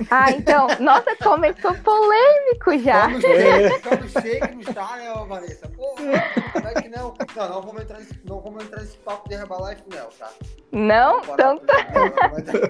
Ah, 0.09 0.31
então, 0.31 0.67
nossa, 0.79 1.15
começou 1.21 1.73
polêmico 1.75 2.77
já. 2.79 3.09
Toma 3.09 3.21
shake, 3.21 3.81
toma 3.81 4.21
shake 4.21 4.55
no 4.55 4.63
chá, 4.73 4.95
né, 4.97 5.25
Vanessa? 5.27 5.67
Pô, 5.69 5.95
como 5.95 6.67
é 6.67 6.81
que 6.81 6.89
não? 6.89 7.13
Não, 7.35 7.49
não 7.49 7.61
vamos 7.61 7.81
entrar 7.81 7.99
nesse, 7.99 8.19
não 8.25 8.39
vamos 8.39 8.63
entrar 8.63 8.79
nesse 8.79 8.97
papo 8.97 9.29
de 9.29 9.35
Herbalife, 9.35 9.83
não, 9.93 10.07
tá? 10.17 10.29
Não? 10.71 11.21
Então 11.21 11.59
tá. 11.59 11.75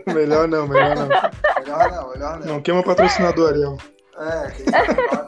Melhor 0.14 0.48
não, 0.48 0.68
melhor 0.68 0.96
não. 0.96 1.08
Melhor 1.08 1.92
não, 1.92 2.10
melhor 2.10 2.40
não. 2.40 2.48
Não 2.48 2.62
queima 2.62 2.84
patrocinador, 2.84 3.50
Ariel. 3.50 3.78
É, 4.18 4.52
que 4.52 4.64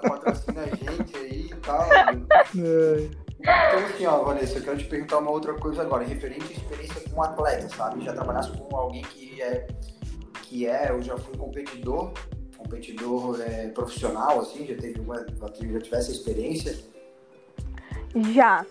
patrocina 0.07 0.61
a 0.61 0.75
gente 0.75 1.15
aí 1.17 1.45
e 1.51 1.55
tal. 1.55 1.87
É. 1.93 3.28
Então, 3.39 3.85
assim, 3.85 4.05
ó, 4.05 4.23
Vanessa, 4.23 4.57
eu 4.57 4.63
quero 4.63 4.77
te 4.77 4.85
perguntar 4.85 5.19
uma 5.19 5.31
outra 5.31 5.53
coisa 5.53 5.81
agora, 5.81 6.03
referente 6.03 6.43
à 6.43 6.51
experiência 6.51 7.09
com 7.09 7.23
atleta, 7.23 7.69
sabe? 7.69 8.03
Já 8.03 8.13
trabalhasse 8.13 8.51
com 8.51 8.75
alguém 8.75 9.01
que 9.01 9.41
é, 9.41 9.67
que 10.43 10.67
é, 10.67 10.89
eu 10.89 11.01
já 11.01 11.17
fui 11.17 11.37
competidor, 11.37 12.11
competidor 12.57 13.39
é, 13.41 13.69
profissional, 13.69 14.41
assim, 14.41 14.65
já 14.65 14.75
teve 14.75 14.99
uma, 14.99 15.25
já 15.39 15.79
tivesse 15.79 16.11
experiência? 16.11 16.77
Já. 18.33 18.65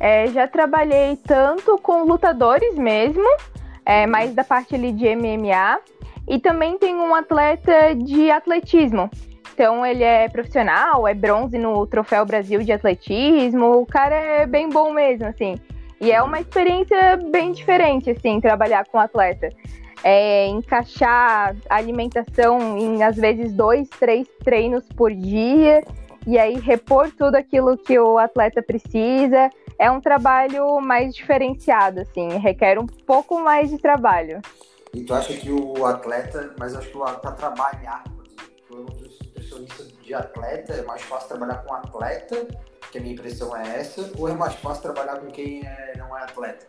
É, 0.00 0.26
já 0.28 0.48
trabalhei 0.48 1.16
tanto 1.16 1.78
com 1.78 2.04
lutadores 2.04 2.74
mesmo, 2.74 3.26
é, 3.84 4.06
mais 4.06 4.34
da 4.34 4.42
parte 4.42 4.74
ali 4.74 4.92
de 4.92 5.14
MMA, 5.14 5.78
e 6.26 6.38
também 6.40 6.78
tem 6.78 6.96
um 6.96 7.14
atleta 7.14 7.94
de 7.94 8.30
atletismo 8.30 9.08
então 9.60 9.84
ele 9.84 10.02
é 10.02 10.26
profissional, 10.26 11.06
é 11.06 11.12
bronze 11.12 11.58
no 11.58 11.86
Troféu 11.86 12.24
Brasil 12.24 12.62
de 12.62 12.72
Atletismo, 12.72 13.82
o 13.82 13.84
cara 13.84 14.14
é 14.14 14.46
bem 14.46 14.70
bom 14.70 14.90
mesmo, 14.90 15.26
assim. 15.26 15.60
E 16.00 16.10
é 16.10 16.22
uma 16.22 16.40
experiência 16.40 17.18
bem 17.30 17.52
diferente, 17.52 18.08
assim, 18.08 18.40
trabalhar 18.40 18.86
com 18.86 18.98
atleta. 18.98 19.50
É, 20.02 20.46
encaixar 20.46 21.54
alimentação 21.68 22.78
em 22.78 23.02
às 23.02 23.16
vezes 23.16 23.52
dois, 23.52 23.86
três 23.90 24.26
treinos 24.42 24.82
por 24.96 25.12
dia 25.12 25.84
e 26.26 26.38
aí 26.38 26.54
repor 26.54 27.10
tudo 27.10 27.34
aquilo 27.34 27.76
que 27.76 27.98
o 27.98 28.16
atleta 28.16 28.62
precisa. 28.62 29.50
É 29.78 29.90
um 29.90 30.00
trabalho 30.00 30.80
mais 30.80 31.14
diferenciado, 31.14 32.00
assim, 32.00 32.30
requer 32.38 32.78
um 32.78 32.86
pouco 32.86 33.38
mais 33.38 33.68
de 33.68 33.76
trabalho. 33.76 34.40
E 34.94 35.02
tu 35.02 35.12
acha 35.12 35.34
que 35.34 35.50
o 35.52 35.84
atleta, 35.84 36.54
mas 36.58 36.74
acho 36.74 36.88
que 36.88 36.98
trabalhar, 37.36 38.04
por 38.04 38.19
exemplo, 38.19 38.19
nutricionista 38.19 38.19
de 40.10 40.14
atleta, 40.14 40.72
é 40.72 40.82
mais 40.82 41.02
fácil 41.02 41.28
trabalhar 41.28 41.58
com 41.58 41.72
atleta, 41.72 42.44
que 42.90 42.98
a 42.98 43.00
minha 43.00 43.14
impressão 43.14 43.56
é 43.56 43.78
essa, 43.78 44.10
ou 44.18 44.28
é 44.28 44.32
mais 44.32 44.54
fácil 44.54 44.82
trabalhar 44.82 45.20
com 45.20 45.28
quem 45.28 45.64
é, 45.64 45.94
não 45.96 46.18
é 46.18 46.22
atleta? 46.22 46.66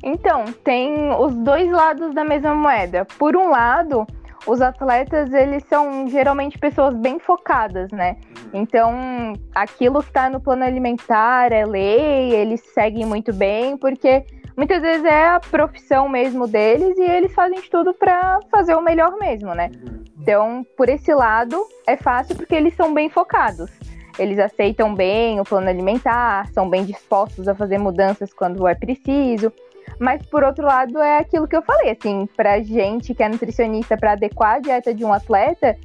Então, 0.00 0.44
tem 0.62 1.10
os 1.18 1.34
dois 1.34 1.68
lados 1.68 2.14
da 2.14 2.22
mesma 2.22 2.54
moeda. 2.54 3.04
Por 3.18 3.36
um 3.36 3.50
lado, 3.50 4.06
os 4.46 4.60
atletas, 4.60 5.32
eles 5.32 5.64
são 5.64 6.08
geralmente 6.08 6.56
pessoas 6.56 6.94
bem 6.94 7.18
focadas, 7.18 7.90
né? 7.90 8.16
Uhum. 8.52 8.60
Então, 8.62 9.32
aquilo 9.52 10.00
que 10.00 10.08
está 10.08 10.30
no 10.30 10.40
plano 10.40 10.62
alimentar 10.62 11.50
é 11.50 11.66
lei, 11.66 12.32
eles 12.32 12.60
seguem 12.72 13.04
muito 13.04 13.32
bem, 13.32 13.76
porque 13.76 14.24
muitas 14.56 14.80
vezes 14.80 15.04
é 15.04 15.28
a 15.28 15.40
profissão 15.40 16.08
mesmo 16.08 16.46
deles 16.46 16.96
e 16.98 17.02
eles 17.02 17.34
fazem 17.34 17.60
de 17.60 17.70
tudo 17.70 17.92
para 17.92 18.40
fazer 18.50 18.74
o 18.74 18.80
melhor 18.80 19.16
mesmo, 19.18 19.54
né? 19.54 19.70
Uhum. 19.74 20.04
Então, 20.20 20.66
por 20.76 20.88
esse 20.88 21.14
lado, 21.14 21.56
é 21.86 21.96
fácil 21.96 22.34
porque 22.34 22.54
eles 22.54 22.74
são 22.74 22.92
bem 22.92 23.08
focados. 23.08 23.70
Eles 24.18 24.38
aceitam 24.38 24.94
bem 24.94 25.38
o 25.38 25.44
plano 25.44 25.68
alimentar, 25.68 26.48
são 26.52 26.68
bem 26.68 26.84
dispostos 26.84 27.46
a 27.46 27.54
fazer 27.54 27.78
mudanças 27.78 28.32
quando 28.32 28.66
é 28.66 28.74
preciso. 28.74 29.52
Mas 30.00 30.24
por 30.26 30.42
outro 30.42 30.64
lado, 30.66 30.98
é 30.98 31.18
aquilo 31.18 31.46
que 31.46 31.56
eu 31.56 31.62
falei, 31.62 31.90
assim, 31.90 32.26
pra 32.36 32.60
gente 32.60 33.14
que 33.14 33.22
é 33.22 33.28
nutricionista 33.28 33.96
para 33.96 34.12
adequar 34.12 34.56
a 34.56 34.58
dieta 34.58 34.92
de 34.92 35.04
um 35.04 35.12
atleta, 35.12 35.76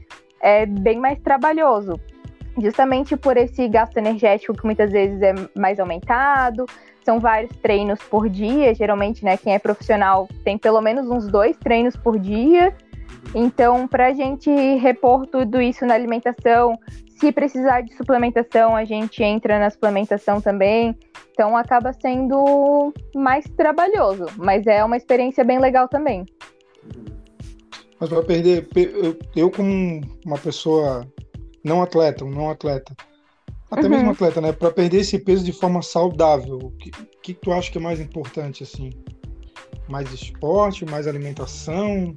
é 0.41 0.65
bem 0.65 0.97
mais 0.97 1.19
trabalhoso. 1.19 1.99
Justamente 2.61 3.17
por 3.17 3.37
esse 3.37 3.67
gasto 3.67 3.97
energético 3.97 4.53
que 4.53 4.65
muitas 4.65 4.91
vezes 4.91 5.21
é 5.21 5.33
mais 5.55 5.79
aumentado, 5.79 6.65
são 7.03 7.19
vários 7.19 7.55
treinos 7.57 7.99
por 7.99 8.29
dia. 8.29 8.73
Geralmente, 8.73 9.25
né, 9.25 9.35
quem 9.35 9.53
é 9.53 9.59
profissional 9.59 10.29
tem 10.43 10.57
pelo 10.57 10.81
menos 10.81 11.09
uns 11.09 11.27
dois 11.27 11.57
treinos 11.57 11.95
por 11.95 12.19
dia. 12.19 12.73
Então, 13.33 13.87
para 13.87 14.07
a 14.07 14.13
gente 14.13 14.49
repor 14.77 15.25
tudo 15.25 15.61
isso 15.61 15.85
na 15.85 15.93
alimentação, 15.93 16.77
se 17.19 17.31
precisar 17.31 17.81
de 17.81 17.95
suplementação, 17.95 18.75
a 18.75 18.83
gente 18.83 19.23
entra 19.23 19.59
na 19.59 19.69
suplementação 19.69 20.41
também. 20.41 20.97
Então, 21.31 21.55
acaba 21.55 21.93
sendo 21.93 22.93
mais 23.15 23.45
trabalhoso, 23.57 24.25
mas 24.37 24.67
é 24.67 24.83
uma 24.83 24.97
experiência 24.97 25.43
bem 25.43 25.59
legal 25.59 25.87
também. 25.87 26.25
Mas 27.99 28.09
para 28.09 28.23
perder, 28.23 28.67
eu 29.35 29.51
como 29.51 30.01
uma 30.25 30.37
pessoa 30.37 31.07
não 31.63 31.81
atleta, 31.81 32.25
um 32.25 32.29
não 32.29 32.49
atleta, 32.49 32.95
até 33.69 33.83
uhum. 33.83 33.89
mesmo 33.89 34.11
atleta, 34.11 34.41
né? 34.41 34.51
Para 34.51 34.71
perder 34.71 34.99
esse 34.99 35.17
peso 35.17 35.43
de 35.43 35.53
forma 35.53 35.81
saudável, 35.81 36.57
o 36.57 36.71
que, 36.71 36.91
que 37.21 37.33
tu 37.33 37.51
acha 37.53 37.71
que 37.71 37.77
é 37.77 37.81
mais 37.81 37.99
importante, 37.99 38.63
assim? 38.63 38.91
Mais 39.87 40.11
esporte, 40.11 40.85
mais 40.85 41.07
alimentação? 41.07 42.15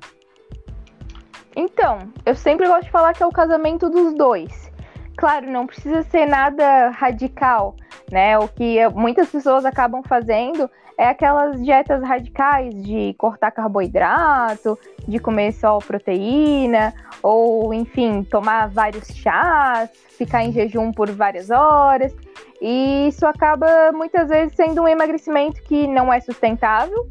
Então, 1.56 1.98
eu 2.26 2.34
sempre 2.34 2.66
gosto 2.66 2.84
de 2.84 2.90
falar 2.90 3.14
que 3.14 3.22
é 3.22 3.26
o 3.26 3.30
casamento 3.30 3.88
dos 3.88 4.14
dois. 4.14 4.72
Claro, 5.16 5.48
não 5.48 5.66
precisa 5.66 6.02
ser 6.02 6.26
nada 6.26 6.90
radical, 6.90 7.76
né? 8.10 8.36
O 8.36 8.48
que 8.48 8.88
muitas 8.88 9.28
pessoas 9.28 9.64
acabam 9.64 10.02
fazendo 10.02 10.68
é 10.96 11.08
aquelas 11.08 11.62
dietas 11.62 12.02
radicais 12.02 12.74
de 12.82 13.14
cortar 13.18 13.50
carboidrato, 13.50 14.78
de 15.06 15.18
comer 15.18 15.52
só 15.52 15.78
proteína, 15.78 16.94
ou 17.22 17.74
enfim, 17.74 18.22
tomar 18.22 18.68
vários 18.68 19.08
chás, 19.08 19.90
ficar 20.16 20.44
em 20.44 20.52
jejum 20.52 20.92
por 20.92 21.10
várias 21.10 21.50
horas. 21.50 22.14
E 22.60 23.08
isso 23.08 23.26
acaba 23.26 23.92
muitas 23.92 24.28
vezes 24.28 24.54
sendo 24.54 24.82
um 24.82 24.88
emagrecimento 24.88 25.60
que 25.62 25.86
não 25.86 26.12
é 26.12 26.20
sustentável, 26.20 27.08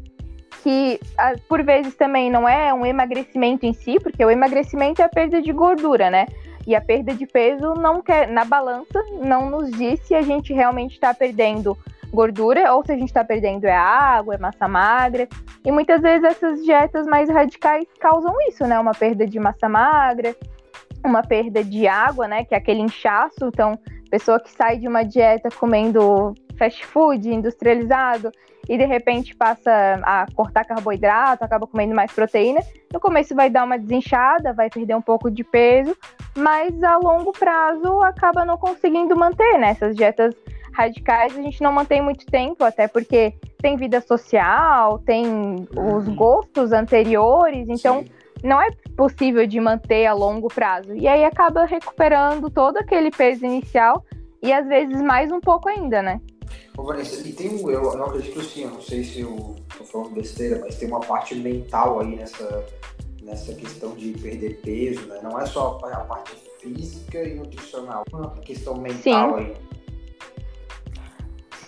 que 0.62 0.98
por 1.46 1.62
vezes 1.62 1.94
também 1.94 2.30
não 2.30 2.48
é 2.48 2.72
um 2.72 2.86
emagrecimento 2.86 3.66
em 3.66 3.74
si, 3.74 4.00
porque 4.00 4.24
o 4.24 4.30
emagrecimento 4.30 5.02
é 5.02 5.04
a 5.04 5.08
perda 5.08 5.42
de 5.42 5.52
gordura, 5.52 6.10
né? 6.10 6.26
E 6.66 6.74
a 6.74 6.80
perda 6.80 7.12
de 7.12 7.26
peso 7.26 7.74
não 7.74 8.00
quer, 8.00 8.26
na 8.28 8.46
balança 8.46 9.04
não 9.22 9.50
nos 9.50 9.70
diz 9.72 10.00
se 10.00 10.14
a 10.14 10.22
gente 10.22 10.54
realmente 10.54 10.94
está 10.94 11.12
perdendo 11.12 11.76
gordura 12.14 12.72
ou 12.74 12.84
se 12.84 12.92
a 12.92 12.96
gente 12.96 13.08
está 13.08 13.24
perdendo 13.24 13.64
é 13.64 13.76
água, 13.76 14.34
é 14.34 14.38
massa 14.38 14.66
magra. 14.68 15.28
E 15.64 15.72
muitas 15.72 16.00
vezes 16.00 16.24
essas 16.24 16.62
dietas 16.64 17.06
mais 17.06 17.28
radicais 17.28 17.84
causam 17.98 18.34
isso, 18.48 18.64
né? 18.66 18.78
Uma 18.78 18.92
perda 18.92 19.26
de 19.26 19.38
massa 19.38 19.68
magra, 19.68 20.34
uma 21.04 21.22
perda 21.22 21.62
de 21.62 21.86
água, 21.86 22.26
né? 22.26 22.44
Que 22.44 22.54
é 22.54 22.58
aquele 22.58 22.80
inchaço. 22.80 23.46
Então, 23.46 23.78
pessoa 24.10 24.40
que 24.40 24.50
sai 24.50 24.78
de 24.78 24.88
uma 24.88 25.02
dieta 25.02 25.48
comendo 25.50 26.34
fast 26.56 26.86
food 26.86 27.28
industrializado 27.28 28.30
e 28.68 28.78
de 28.78 28.84
repente 28.84 29.34
passa 29.34 29.70
a 30.02 30.26
cortar 30.34 30.64
carboidrato, 30.64 31.44
acaba 31.44 31.66
comendo 31.66 31.94
mais 31.94 32.12
proteína, 32.12 32.60
no 32.92 33.00
começo 33.00 33.34
vai 33.34 33.50
dar 33.50 33.64
uma 33.64 33.78
desinchada, 33.78 34.52
vai 34.52 34.70
perder 34.70 34.94
um 34.94 35.02
pouco 35.02 35.30
de 35.30 35.44
peso, 35.44 35.96
mas 36.36 36.82
a 36.82 36.96
longo 36.96 37.32
prazo 37.32 38.00
acaba 38.02 38.44
não 38.44 38.56
conseguindo 38.56 39.16
manter, 39.16 39.58
né? 39.58 39.70
Essas 39.70 39.94
dietas 39.94 40.34
radicais 40.74 41.36
a 41.38 41.42
gente 41.42 41.62
não 41.62 41.72
mantém 41.72 42.02
muito 42.02 42.26
tempo, 42.26 42.64
até 42.64 42.88
porque 42.88 43.32
tem 43.58 43.76
vida 43.76 44.00
social, 44.00 44.98
tem 44.98 45.24
os 45.76 46.06
uhum. 46.06 46.14
gostos 46.14 46.72
anteriores, 46.72 47.68
então 47.68 48.02
Sim. 48.02 48.10
não 48.42 48.60
é 48.60 48.70
possível 48.96 49.46
de 49.46 49.60
manter 49.60 50.06
a 50.06 50.12
longo 50.12 50.48
prazo. 50.48 50.94
E 50.94 51.06
aí 51.06 51.24
acaba 51.24 51.64
recuperando 51.64 52.50
todo 52.50 52.76
aquele 52.76 53.10
peso 53.10 53.44
inicial 53.46 54.04
e 54.42 54.52
às 54.52 54.66
vezes 54.66 55.00
mais 55.00 55.30
um 55.30 55.40
pouco 55.40 55.68
ainda, 55.68 56.02
né? 56.02 56.20
Ô, 56.76 56.82
Vanessa, 56.82 57.26
e 57.26 57.32
tem 57.32 57.50
um, 57.50 57.70
eu 57.70 57.96
não 57.96 58.06
acredito 58.06 58.40
assim, 58.40 58.62
eu 58.64 58.70
não 58.70 58.80
sei 58.80 59.04
se 59.04 59.20
eu 59.20 59.56
tô 59.78 59.84
falando 59.84 60.10
besteira, 60.10 60.60
mas 60.60 60.76
tem 60.76 60.88
uma 60.88 61.00
parte 61.00 61.34
mental 61.34 62.00
aí 62.00 62.16
nessa, 62.16 62.66
nessa 63.22 63.54
questão 63.54 63.94
de 63.94 64.10
perder 64.10 64.60
peso, 64.60 65.06
né? 65.06 65.20
Não 65.22 65.40
é 65.40 65.46
só 65.46 65.78
a 65.84 66.00
parte 66.00 66.32
física 66.60 67.22
e 67.22 67.34
nutricional, 67.34 68.04
é 68.12 68.16
uma 68.16 68.30
questão 68.40 68.76
mental 68.76 69.38
Sim. 69.38 69.44
aí. 69.44 69.56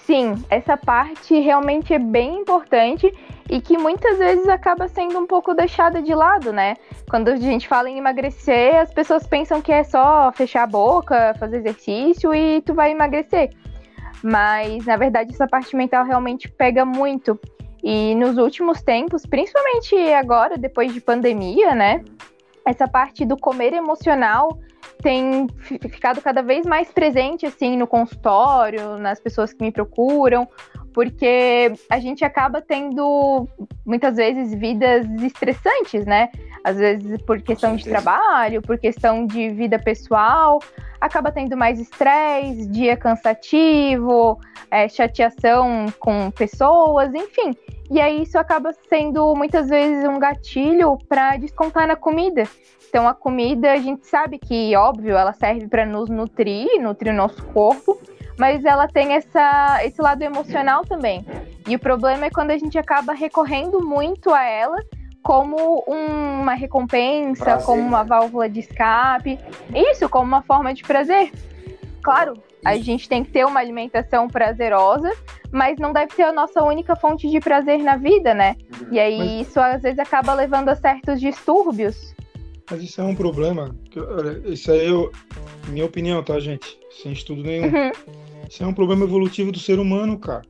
Sim, 0.07 0.41
essa 0.49 0.77
parte 0.77 1.37
realmente 1.41 1.93
é 1.93 1.99
bem 1.99 2.37
importante 2.37 3.13
e 3.51 3.61
que 3.61 3.77
muitas 3.77 4.19
vezes 4.19 4.47
acaba 4.49 4.87
sendo 4.87 5.19
um 5.19 5.27
pouco 5.27 5.53
deixada 5.53 6.01
de 6.01 6.15
lado, 6.15 6.53
né? 6.53 6.77
Quando 7.11 7.27
a 7.27 7.35
gente 7.35 7.67
fala 7.67 7.91
em 7.91 7.99
emagrecer, 7.99 8.77
as 8.77 8.95
pessoas 8.95 9.27
pensam 9.27 9.61
que 9.61 9.73
é 9.73 9.83
só 9.83 10.31
fechar 10.31 10.63
a 10.63 10.67
boca, 10.69 11.35
fazer 11.41 11.57
exercício 11.57 12.33
e 12.33 12.63
tu 12.63 12.73
vai 12.73 12.93
emagrecer. 12.93 13.51
Mas, 14.23 14.87
na 14.87 14.97
verdade, 14.97 15.35
essa 15.35 15.49
parte 15.49 15.75
mental 15.75 16.05
realmente 16.05 16.49
pega 16.49 16.85
muito. 16.85 17.37
E 17.83 18.15
nos 18.15 18.39
últimos 18.39 18.81
tempos, 18.83 19.27
principalmente 19.27 19.97
agora, 20.13 20.57
depois 20.57 20.95
de 20.95 21.01
pandemia, 21.01 21.75
né? 21.75 22.05
Essa 22.65 22.87
parte 22.87 23.25
do 23.25 23.37
comer 23.37 23.73
emocional 23.73 24.57
tem 25.03 25.47
ficado 25.89 26.21
cada 26.21 26.43
vez 26.43 26.67
mais 26.67 26.91
presente, 26.91 27.47
assim, 27.47 27.77
no 27.77 27.87
consultório, 27.87 28.99
nas 28.99 29.21
pessoas 29.21 29.53
que 29.53 29.63
me 29.63 29.71
procuram, 29.71 30.49
porque 30.93 31.73
a 31.91 31.99
gente 31.99 32.25
acaba 32.25 32.63
tendo, 32.63 33.47
muitas 33.85 34.17
vezes, 34.17 34.55
vidas 34.55 35.07
estressantes, 35.23 36.07
né? 36.07 36.31
Às 36.65 36.79
vezes 36.79 37.21
por 37.23 37.41
questão 37.43 37.77
de 37.77 37.85
trabalho, 37.85 38.63
por 38.63 38.79
questão 38.79 39.27
de 39.27 39.51
vida 39.51 39.79
pessoal, 39.79 40.59
acaba 41.01 41.31
tendo 41.31 41.57
mais 41.57 41.79
estresse, 41.79 42.67
dia 42.69 42.97
cansativo, 42.97 44.39
é, 44.71 44.89
chateação 44.89 45.87
com 45.99 46.31
pessoas, 46.31 47.15
enfim. 47.15 47.55
E 47.91 48.01
aí 48.01 48.23
isso 48.23 48.39
acaba 48.39 48.73
sendo 48.89 49.35
muitas 49.37 49.69
vezes 49.69 50.05
um 50.09 50.19
gatilho 50.19 50.99
para 51.09 51.37
descontar 51.37 51.87
na 51.87 51.95
comida. 51.95 52.45
Então 52.89 53.07
a 53.09 53.15
comida 53.15 53.73
a 53.73 53.77
gente 53.77 54.07
sabe 54.07 54.39
que, 54.39 54.75
óbvio, 54.77 55.17
ela 55.17 55.33
serve 55.33 55.69
para 55.69 55.85
nos 55.85 56.09
nutrir, 56.09 56.81
nutrir 56.81 57.13
o 57.13 57.17
nosso 57.17 57.45
corpo, 57.47 58.01
mas 58.39 58.65
ela 58.65 58.87
tem 58.89 59.15
essa, 59.15 59.85
esse 59.85 60.01
lado 60.01 60.23
emocional 60.23 60.85
também. 60.85 61.25
E 61.67 61.75
o 61.75 61.79
problema 61.79 62.27
é 62.27 62.31
quando 62.31 62.51
a 62.51 62.59
gente 62.59 62.79
acaba 62.79 63.13
recorrendo 63.13 63.85
muito 63.85 64.33
a 64.33 64.45
ela 64.45 64.77
como 65.23 65.85
uma 65.89 66.55
recompensa, 66.55 67.45
prazer, 67.45 67.67
como 67.67 67.83
uma 67.83 68.05
né? 68.05 68.09
válvula 68.09 68.49
de 68.49 68.61
escape. 68.61 69.41
Isso, 69.75 70.09
como 70.09 70.25
uma 70.25 70.43
forma 70.43 70.73
de 70.73 70.85
prazer. 70.85 71.33
Claro, 72.01 72.35
a 72.65 72.77
gente 72.77 73.09
tem 73.09 73.25
que 73.25 73.33
ter 73.33 73.45
uma 73.45 73.59
alimentação 73.59 74.29
prazerosa, 74.29 75.11
mas 75.51 75.79
não 75.79 75.93
deve 75.93 76.15
ser 76.15 76.23
a 76.23 76.33
nossa 76.33 76.63
única 76.63 76.95
fonte 76.95 77.29
de 77.29 77.41
prazer 77.41 77.79
na 77.83 77.97
vida, 77.97 78.33
né? 78.33 78.57
E 78.93 79.01
aí 79.01 79.41
isso 79.41 79.59
às 79.59 79.83
vezes 79.83 79.99
acaba 79.99 80.33
levando 80.33 80.69
a 80.69 80.77
certos 80.77 81.21
distúrbios. 81.21 82.16
Mas 82.71 82.83
isso 82.83 83.01
é 83.01 83.05
um 83.05 83.15
problema. 83.15 83.75
Isso 84.45 84.71
é 84.71 84.89
eu, 84.89 85.13
minha 85.69 85.85
opinião, 85.85 86.23
tá, 86.23 86.39
gente? 86.41 86.79
Sem 87.03 87.13
estudo 87.13 87.43
nenhum. 87.43 87.67
Uhum. 87.67 87.93
Isso 88.49 88.63
é 88.63 88.67
um 88.67 88.75
problema 88.75 89.05
evolutivo 89.05 89.53
do 89.53 89.59
ser 89.59 89.79
humano, 89.79 90.19
cara. 90.19 90.43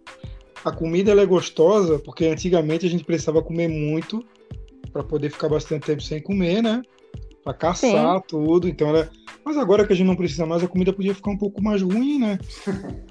A 0.64 0.72
comida 0.72 1.10
ela 1.10 1.22
é 1.22 1.26
gostosa 1.26 1.98
porque 1.98 2.26
antigamente 2.26 2.86
a 2.86 2.90
gente 2.90 3.04
precisava 3.04 3.42
comer 3.42 3.68
muito 3.68 4.24
para 4.92 5.02
poder 5.02 5.30
ficar 5.30 5.48
bastante 5.48 5.86
tempo 5.86 6.02
sem 6.02 6.20
comer, 6.20 6.62
né? 6.62 6.82
Para 7.44 7.54
caçar 7.54 8.16
Sim. 8.16 8.24
tudo. 8.26 8.68
Então 8.68 8.88
era. 8.88 9.10
Mas 9.44 9.56
agora 9.56 9.86
que 9.86 9.92
a 9.92 9.96
gente 9.96 10.06
não 10.06 10.16
precisa 10.16 10.44
mais, 10.44 10.64
a 10.64 10.68
comida 10.68 10.92
podia 10.92 11.14
ficar 11.14 11.30
um 11.30 11.38
pouco 11.38 11.62
mais 11.62 11.82
ruim, 11.82 12.18
né? 12.18 12.38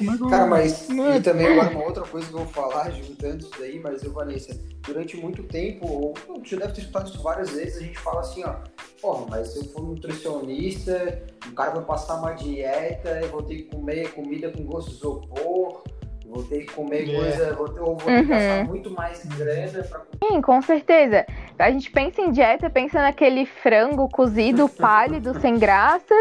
Um 0.00 0.28
Cara, 0.28 0.46
mas 0.46 0.88
e 0.88 1.20
também 1.20 1.46
agora 1.46 1.70
uma 1.70 1.84
outra 1.84 2.02
coisa 2.02 2.26
que 2.26 2.34
eu 2.34 2.38
vou 2.38 2.48
falar, 2.48 2.90
juntando 2.90 3.38
isso 3.38 3.50
daí, 3.58 3.78
mas 3.78 4.02
eu, 4.02 4.12
Vanessa, 4.12 4.58
durante 4.82 5.16
muito 5.16 5.42
tempo, 5.44 5.86
ou 5.86 6.14
você 6.44 6.56
deve 6.56 6.72
ter 6.72 6.80
escutado 6.80 7.08
isso 7.08 7.22
várias 7.22 7.50
vezes, 7.50 7.76
a 7.78 7.80
gente 7.80 7.98
fala 7.98 8.20
assim, 8.20 8.42
ó, 8.44 8.54
porra, 9.00 9.26
mas 9.30 9.48
se 9.48 9.58
eu 9.58 9.64
for 9.64 9.82
nutricionista, 9.82 11.22
o 11.48 11.52
cara 11.52 11.70
vai 11.70 11.84
passar 11.84 12.16
uma 12.16 12.32
dieta, 12.32 13.20
eu 13.22 13.28
vou 13.28 13.42
ter 13.42 13.56
que 13.56 13.62
comer 13.64 14.12
comida 14.12 14.50
com 14.50 14.64
gosto 14.64 14.90
de 14.90 14.96
isopor, 14.96 15.82
Vou 16.32 16.42
ter 16.44 16.60
que 16.60 16.72
comer 16.72 17.10
é. 17.10 17.14
coisa, 17.14 17.52
vou 17.52 17.68
ter, 17.68 17.80
ou 17.80 17.94
vou 17.94 17.96
ter 17.96 18.12
uhum. 18.12 18.22
que 18.22 18.28
gastar 18.28 18.60
uhum. 18.60 18.64
muito 18.64 18.90
mais 18.90 19.22
grana 19.26 19.82
pra 19.82 20.00
Sim, 20.24 20.40
com 20.40 20.62
certeza. 20.62 21.26
A 21.58 21.70
gente 21.70 21.90
pensa 21.90 22.22
em 22.22 22.30
dieta, 22.32 22.70
pensa 22.70 23.02
naquele 23.02 23.44
frango 23.44 24.08
cozido, 24.08 24.66
pálido, 24.80 25.38
sem 25.40 25.58
graça, 25.58 26.14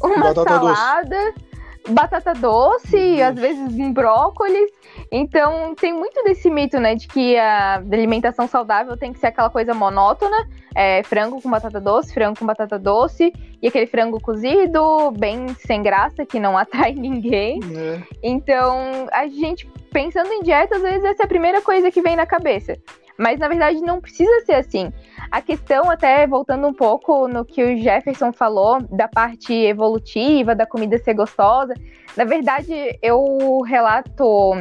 uma 0.00 0.18
batata 0.18 0.48
salada, 0.48 1.32
doce. 1.32 1.55
Batata 1.88 2.32
doce, 2.34 3.20
às 3.22 3.34
vezes 3.34 3.74
um 3.74 3.92
brócolis. 3.92 4.70
Então 5.10 5.74
tem 5.74 5.92
muito 5.92 6.22
desse 6.24 6.50
mito, 6.50 6.78
né, 6.80 6.94
de 6.94 7.06
que 7.06 7.36
a 7.36 7.76
alimentação 7.76 8.48
saudável 8.48 8.96
tem 8.96 9.12
que 9.12 9.18
ser 9.18 9.28
aquela 9.28 9.50
coisa 9.50 9.74
monótona, 9.74 10.36
é, 10.74 11.02
frango 11.02 11.40
com 11.40 11.50
batata 11.50 11.80
doce, 11.80 12.12
frango 12.12 12.38
com 12.38 12.46
batata 12.46 12.78
doce, 12.78 13.32
e 13.62 13.68
aquele 13.68 13.86
frango 13.86 14.20
cozido, 14.20 15.10
bem 15.12 15.48
sem 15.54 15.82
graça, 15.82 16.26
que 16.26 16.40
não 16.40 16.56
atrai 16.58 16.92
ninguém. 16.92 17.60
É. 17.76 18.02
Então, 18.22 19.06
a 19.12 19.26
gente, 19.26 19.66
pensando 19.92 20.32
em 20.32 20.42
dieta, 20.42 20.76
às 20.76 20.82
vezes 20.82 21.04
essa 21.04 21.22
é 21.22 21.26
a 21.26 21.28
primeira 21.28 21.62
coisa 21.62 21.90
que 21.90 22.02
vem 22.02 22.16
na 22.16 22.26
cabeça. 22.26 22.76
Mas 23.18 23.38
na 23.38 23.48
verdade 23.48 23.80
não 23.80 24.00
precisa 24.00 24.44
ser 24.44 24.54
assim. 24.54 24.92
A 25.30 25.40
questão, 25.40 25.90
até 25.90 26.26
voltando 26.26 26.66
um 26.66 26.74
pouco 26.74 27.26
no 27.28 27.44
que 27.44 27.62
o 27.62 27.76
Jefferson 27.78 28.32
falou, 28.32 28.82
da 28.82 29.08
parte 29.08 29.52
evolutiva, 29.52 30.54
da 30.54 30.66
comida 30.66 30.98
ser 30.98 31.14
gostosa, 31.14 31.74
na 32.16 32.24
verdade 32.24 32.98
eu 33.02 33.60
relato 33.62 34.52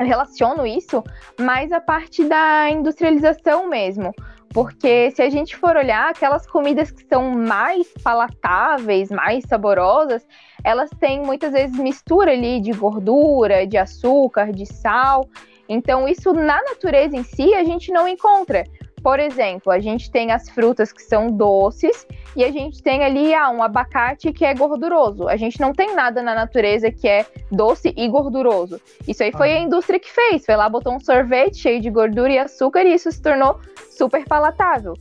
relaciono 0.00 0.66
isso 0.66 1.02
mais 1.38 1.70
a 1.72 1.80
parte 1.80 2.24
da 2.24 2.68
industrialização 2.70 3.68
mesmo. 3.68 4.12
Porque 4.52 5.10
se 5.12 5.22
a 5.22 5.30
gente 5.30 5.56
for 5.56 5.76
olhar, 5.76 6.10
aquelas 6.10 6.46
comidas 6.46 6.90
que 6.90 7.02
são 7.06 7.30
mais 7.30 7.88
palatáveis, 8.02 9.10
mais 9.10 9.44
saborosas, 9.44 10.26
elas 10.62 10.90
têm 11.00 11.22
muitas 11.22 11.52
vezes 11.52 11.78
mistura 11.78 12.32
ali 12.32 12.60
de 12.60 12.70
gordura, 12.72 13.66
de 13.66 13.78
açúcar, 13.78 14.52
de 14.52 14.66
sal. 14.66 15.26
Então, 15.72 16.06
isso 16.06 16.32
na 16.32 16.62
natureza 16.62 17.16
em 17.16 17.22
si 17.22 17.54
a 17.54 17.64
gente 17.64 17.90
não 17.90 18.06
encontra. 18.06 18.64
Por 19.02 19.18
exemplo, 19.18 19.72
a 19.72 19.80
gente 19.80 20.10
tem 20.10 20.30
as 20.30 20.48
frutas 20.48 20.92
que 20.92 21.02
são 21.02 21.26
doces 21.26 22.06
e 22.36 22.44
a 22.44 22.52
gente 22.52 22.80
tem 22.82 23.02
ali 23.02 23.34
ah, 23.34 23.50
um 23.50 23.62
abacate 23.62 24.32
que 24.32 24.44
é 24.44 24.54
gorduroso. 24.54 25.26
A 25.26 25.36
gente 25.36 25.60
não 25.60 25.72
tem 25.72 25.94
nada 25.94 26.22
na 26.22 26.34
natureza 26.34 26.90
que 26.90 27.08
é 27.08 27.26
doce 27.50 27.92
e 27.96 28.06
gorduroso. 28.06 28.80
Isso 29.08 29.24
aí 29.24 29.32
foi 29.32 29.52
ah. 29.52 29.56
a 29.56 29.58
indústria 29.58 29.98
que 29.98 30.10
fez. 30.10 30.44
Foi 30.44 30.54
lá, 30.54 30.68
botou 30.68 30.94
um 30.94 31.00
sorvete 31.00 31.56
cheio 31.56 31.80
de 31.80 31.90
gordura 31.90 32.32
e 32.32 32.38
açúcar 32.38 32.84
e 32.84 32.94
isso 32.94 33.10
se 33.10 33.20
tornou 33.20 33.58
super 33.90 34.24
palatável. 34.24 34.94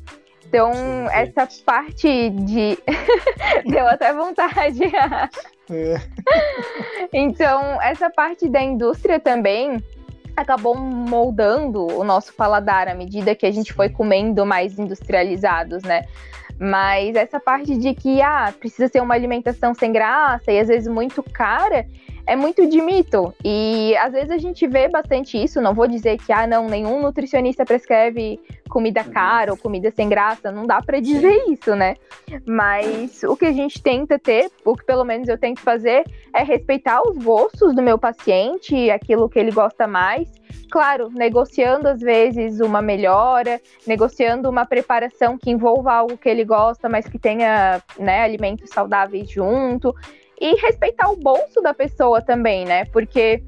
Então, 0.47 0.71
essa 1.12 1.47
parte 1.63 2.29
de. 2.31 2.77
Deu 3.69 3.88
até 3.88 4.13
vontade. 4.13 4.84
é. 4.86 5.95
Então, 7.13 7.81
essa 7.81 8.10
parte 8.10 8.49
da 8.49 8.62
indústria 8.62 9.19
também 9.19 9.81
acabou 10.41 10.75
moldando 10.75 11.86
o 11.97 12.04
nosso 12.04 12.34
paladar 12.34 12.88
à 12.88 12.95
medida 12.95 13.36
que 13.36 13.45
a 13.45 13.51
gente 13.51 13.73
foi 13.73 13.89
comendo 13.89 14.45
mais 14.45 14.77
industrializados, 14.77 15.84
né? 15.84 16.04
Mas 16.60 17.15
essa 17.15 17.39
parte 17.39 17.75
de 17.77 17.95
que 17.95 18.21
ah, 18.21 18.54
precisa 18.60 18.88
ser 18.88 19.01
uma 19.01 19.15
alimentação 19.15 19.73
sem 19.73 19.91
graça 19.91 20.51
e 20.51 20.60
às 20.60 20.67
vezes 20.67 20.88
muito 20.88 21.23
cara, 21.23 21.88
é 22.25 22.36
muito 22.36 22.67
de 22.67 22.81
mito. 22.81 23.34
E 23.43 23.95
às 23.97 24.12
vezes 24.12 24.31
a 24.31 24.38
gente 24.38 24.67
vê 24.67 24.88
bastante 24.88 25.41
isso. 25.41 25.62
Não 25.62 25.73
vou 25.73 25.88
dizer 25.88 26.17
que, 26.17 26.31
ah, 26.31 26.47
não, 26.47 26.67
nenhum 26.67 27.01
nutricionista 27.01 27.65
prescreve 27.65 28.39
comida 28.69 29.03
cara 29.03 29.51
ou 29.51 29.57
comida 29.57 29.91
sem 29.91 30.07
graça. 30.07 30.51
Não 30.51 30.65
dá 30.65 30.81
para 30.81 30.99
dizer 30.99 31.43
isso, 31.49 31.75
né? 31.75 31.95
Mas 32.45 33.23
o 33.23 33.36
que 33.36 33.45
a 33.45 33.51
gente 33.51 33.81
tenta 33.81 34.17
ter, 34.17 34.49
o 34.63 34.75
que 34.75 34.86
pelo 34.86 35.03
menos 35.03 35.27
eu 35.27 35.38
tento 35.38 35.60
fazer, 35.62 36.03
é 36.34 36.43
respeitar 36.43 37.01
os 37.01 37.17
gostos 37.17 37.75
do 37.75 37.81
meu 37.81 37.97
paciente, 37.97 38.89
aquilo 38.89 39.29
que 39.29 39.39
ele 39.39 39.51
gosta 39.51 39.86
mais. 39.86 40.29
Claro, 40.69 41.10
negociando 41.10 41.89
às 41.89 41.99
vezes 41.99 42.62
uma 42.62 42.81
melhora, 42.81 43.60
negociando 43.86 44.49
uma 44.49 44.65
preparação 44.65 45.38
que 45.38 45.51
envolva 45.51 45.91
algo 45.93 46.17
que 46.17 46.29
ele 46.29 46.45
gosta, 46.45 46.88
mas 46.88 47.05
que 47.07 47.19
tenha 47.19 47.81
né, 47.99 48.23
alimentos 48.23 48.69
saudáveis 48.69 49.29
junto 49.29 49.93
e 50.41 50.56
respeitar 50.56 51.08
o 51.12 51.15
bolso 51.15 51.62
da 51.62 51.71
pessoa 51.71 52.19
também, 52.19 52.65
né? 52.65 52.86
Porque 52.86 53.43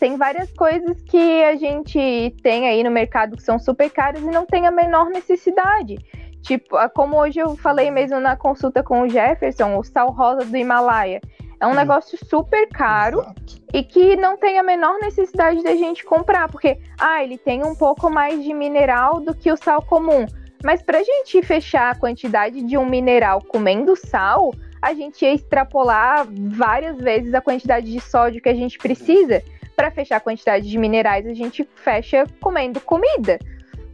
tem 0.00 0.16
várias 0.16 0.50
coisas 0.52 1.00
que 1.02 1.44
a 1.44 1.54
gente 1.56 2.34
tem 2.42 2.66
aí 2.66 2.82
no 2.82 2.90
mercado 2.90 3.36
que 3.36 3.42
são 3.42 3.58
super 3.58 3.90
caras 3.90 4.22
e 4.22 4.30
não 4.30 4.46
tem 4.46 4.66
a 4.66 4.70
menor 4.70 5.10
necessidade. 5.10 5.98
Tipo, 6.40 6.76
como 6.94 7.18
hoje 7.20 7.38
eu 7.38 7.54
falei 7.56 7.90
mesmo 7.90 8.18
na 8.18 8.34
consulta 8.34 8.82
com 8.82 9.02
o 9.02 9.08
Jefferson, 9.08 9.76
o 9.76 9.84
sal 9.84 10.10
rosa 10.10 10.44
do 10.46 10.56
Himalaia. 10.56 11.20
É 11.60 11.66
um 11.66 11.74
negócio 11.74 12.18
super 12.26 12.66
caro 12.70 13.20
Exato. 13.20 13.62
e 13.72 13.84
que 13.84 14.16
não 14.16 14.36
tem 14.36 14.58
a 14.58 14.62
menor 14.62 14.98
necessidade 15.00 15.62
da 15.62 15.76
gente 15.76 16.04
comprar, 16.04 16.50
porque 16.50 16.78
ah, 16.98 17.22
ele 17.22 17.38
tem 17.38 17.64
um 17.64 17.74
pouco 17.74 18.10
mais 18.10 18.42
de 18.42 18.52
mineral 18.52 19.20
do 19.20 19.32
que 19.32 19.52
o 19.52 19.56
sal 19.56 19.82
comum. 19.82 20.26
Mas 20.64 20.82
para 20.82 20.98
a 20.98 21.04
gente 21.04 21.40
fechar 21.42 21.92
a 21.92 21.94
quantidade 21.94 22.62
de 22.62 22.76
um 22.76 22.86
mineral 22.86 23.40
comendo 23.42 23.94
sal, 23.94 24.52
a 24.82 24.92
gente 24.92 25.24
ia 25.24 25.32
extrapolar 25.32 26.26
várias 26.28 26.98
vezes 26.98 27.32
a 27.32 27.40
quantidade 27.40 27.90
de 27.90 28.00
sódio 28.00 28.42
que 28.42 28.48
a 28.48 28.54
gente 28.54 28.76
precisa. 28.78 29.40
Para 29.76 29.92
fechar 29.92 30.16
a 30.16 30.20
quantidade 30.20 30.68
de 30.68 30.76
minerais, 30.76 31.26
a 31.26 31.32
gente 31.32 31.66
fecha 31.76 32.26
comendo 32.40 32.80
comida. 32.80 33.38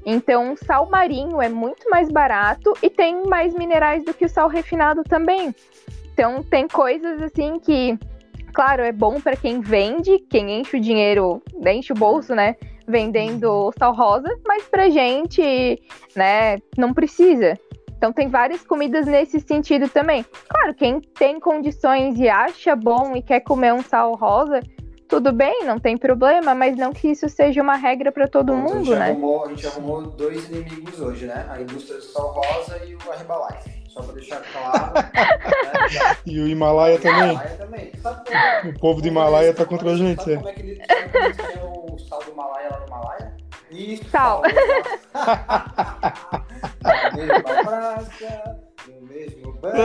Então, 0.04 0.56
sal 0.56 0.88
marinho 0.88 1.42
é 1.42 1.48
muito 1.50 1.90
mais 1.90 2.10
barato 2.10 2.72
e 2.82 2.88
tem 2.88 3.26
mais 3.26 3.54
minerais 3.54 4.02
do 4.02 4.14
que 4.14 4.24
o 4.24 4.28
sal 4.28 4.48
refinado 4.48 5.04
também. 5.04 5.54
Então, 6.12 6.42
tem 6.42 6.66
coisas 6.66 7.20
assim 7.20 7.60
que, 7.60 7.98
claro, 8.54 8.82
é 8.82 8.90
bom 8.90 9.20
para 9.20 9.36
quem 9.36 9.60
vende, 9.60 10.18
quem 10.30 10.58
enche 10.58 10.78
o 10.78 10.80
dinheiro, 10.80 11.42
enche 11.66 11.92
o 11.92 11.96
bolso, 11.96 12.34
né? 12.34 12.56
Vendendo 12.86 13.70
sal 13.78 13.94
rosa, 13.94 14.34
mas 14.46 14.64
pra 14.64 14.88
gente, 14.88 15.78
né, 16.16 16.58
não 16.76 16.94
precisa. 16.94 17.58
Então 17.98 18.12
tem 18.12 18.28
várias 18.28 18.64
comidas 18.64 19.06
nesse 19.06 19.40
sentido 19.40 19.88
também. 19.88 20.24
Claro, 20.48 20.72
quem 20.72 21.00
tem 21.00 21.40
condições 21.40 22.16
e 22.18 22.28
acha 22.28 22.76
bom 22.76 23.16
e 23.16 23.20
quer 23.20 23.40
comer 23.40 23.74
um 23.74 23.82
sal 23.82 24.14
rosa, 24.14 24.60
tudo 25.08 25.32
bem, 25.32 25.64
não 25.64 25.80
tem 25.80 25.96
problema, 25.96 26.54
mas 26.54 26.76
não 26.76 26.92
que 26.92 27.08
isso 27.08 27.28
seja 27.28 27.60
uma 27.60 27.74
regra 27.74 28.12
para 28.12 28.28
todo 28.28 28.52
Bom, 28.52 28.58
mundo, 28.58 28.94
né? 28.94 29.10
Arrumou, 29.10 29.46
a 29.46 29.48
gente 29.48 29.66
arrumou 29.66 30.02
dois 30.02 30.48
inimigos 30.48 31.00
hoje, 31.00 31.26
né? 31.26 31.44
A 31.50 31.60
indústria 31.60 31.98
do 31.98 32.04
sal 32.04 32.32
rosa 32.32 32.78
e 32.86 32.94
o 32.94 33.12
Herbalife. 33.12 33.78
Só 33.88 34.02
para 34.02 34.12
deixar 34.12 34.42
claro. 34.52 34.94
né? 34.94 36.16
E 36.24 36.38
o 36.38 36.46
Himalaia 36.46 37.00
também. 37.00 37.20
O 37.20 37.32
Himalaia 37.32 37.56
também. 37.56 37.92
Sabe, 38.00 38.68
o 38.68 38.78
povo 38.78 39.02
do 39.02 39.08
Himalaia 39.08 39.52
tá 39.52 39.64
contra 39.64 39.90
a 39.90 39.96
gente. 39.96 40.22
Sabe 40.22 40.34
é. 40.34 40.36
como 40.36 40.48
é 40.48 40.52
que 40.52 40.60
ele, 40.60 40.70
eles 40.72 41.36
o 41.64 41.98
sal 41.98 42.22
do 42.22 42.30
Himalaia 42.30 42.68
lá 42.70 42.78
no 42.78 42.86
Himalaia? 42.86 43.27
Isso, 43.70 44.08
sal. 44.10 44.42
Na 46.82 47.10
mesma 47.14 47.42
praça, 47.42 48.60
no 48.88 49.06
mesmo 49.06 49.52
banco. 49.54 49.76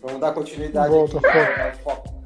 Vamos 0.00 0.20
dar 0.20 0.32
continuidade 0.32 0.88
Volta, 0.88 1.18
aqui. 1.18 1.78
Foco. 1.82 2.20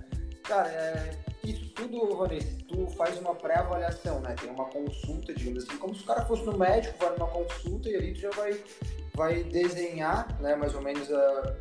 Cara, 0.44 0.68
é, 0.68 1.10
isso 1.42 1.68
tudo, 1.70 2.16
Vanessa, 2.16 2.48
tu 2.68 2.86
faz 2.96 3.18
uma 3.18 3.34
pré-avaliação, 3.34 4.20
né? 4.20 4.34
Tem 4.40 4.50
uma 4.50 4.66
consulta, 4.66 5.34
digamos 5.34 5.64
assim, 5.64 5.78
como 5.78 5.94
se 5.94 6.02
o 6.02 6.06
cara 6.06 6.24
fosse 6.26 6.44
no 6.44 6.56
médico, 6.56 6.94
vai 6.98 7.10
numa 7.16 7.26
consulta 7.28 7.88
e 7.88 7.96
ali 7.96 8.12
tu 8.12 8.20
já 8.20 8.30
vai, 8.30 8.56
vai 9.14 9.42
desenhar, 9.44 10.28
né, 10.40 10.54
mais 10.54 10.74
ou 10.74 10.82
menos 10.82 11.10
a 11.10 11.54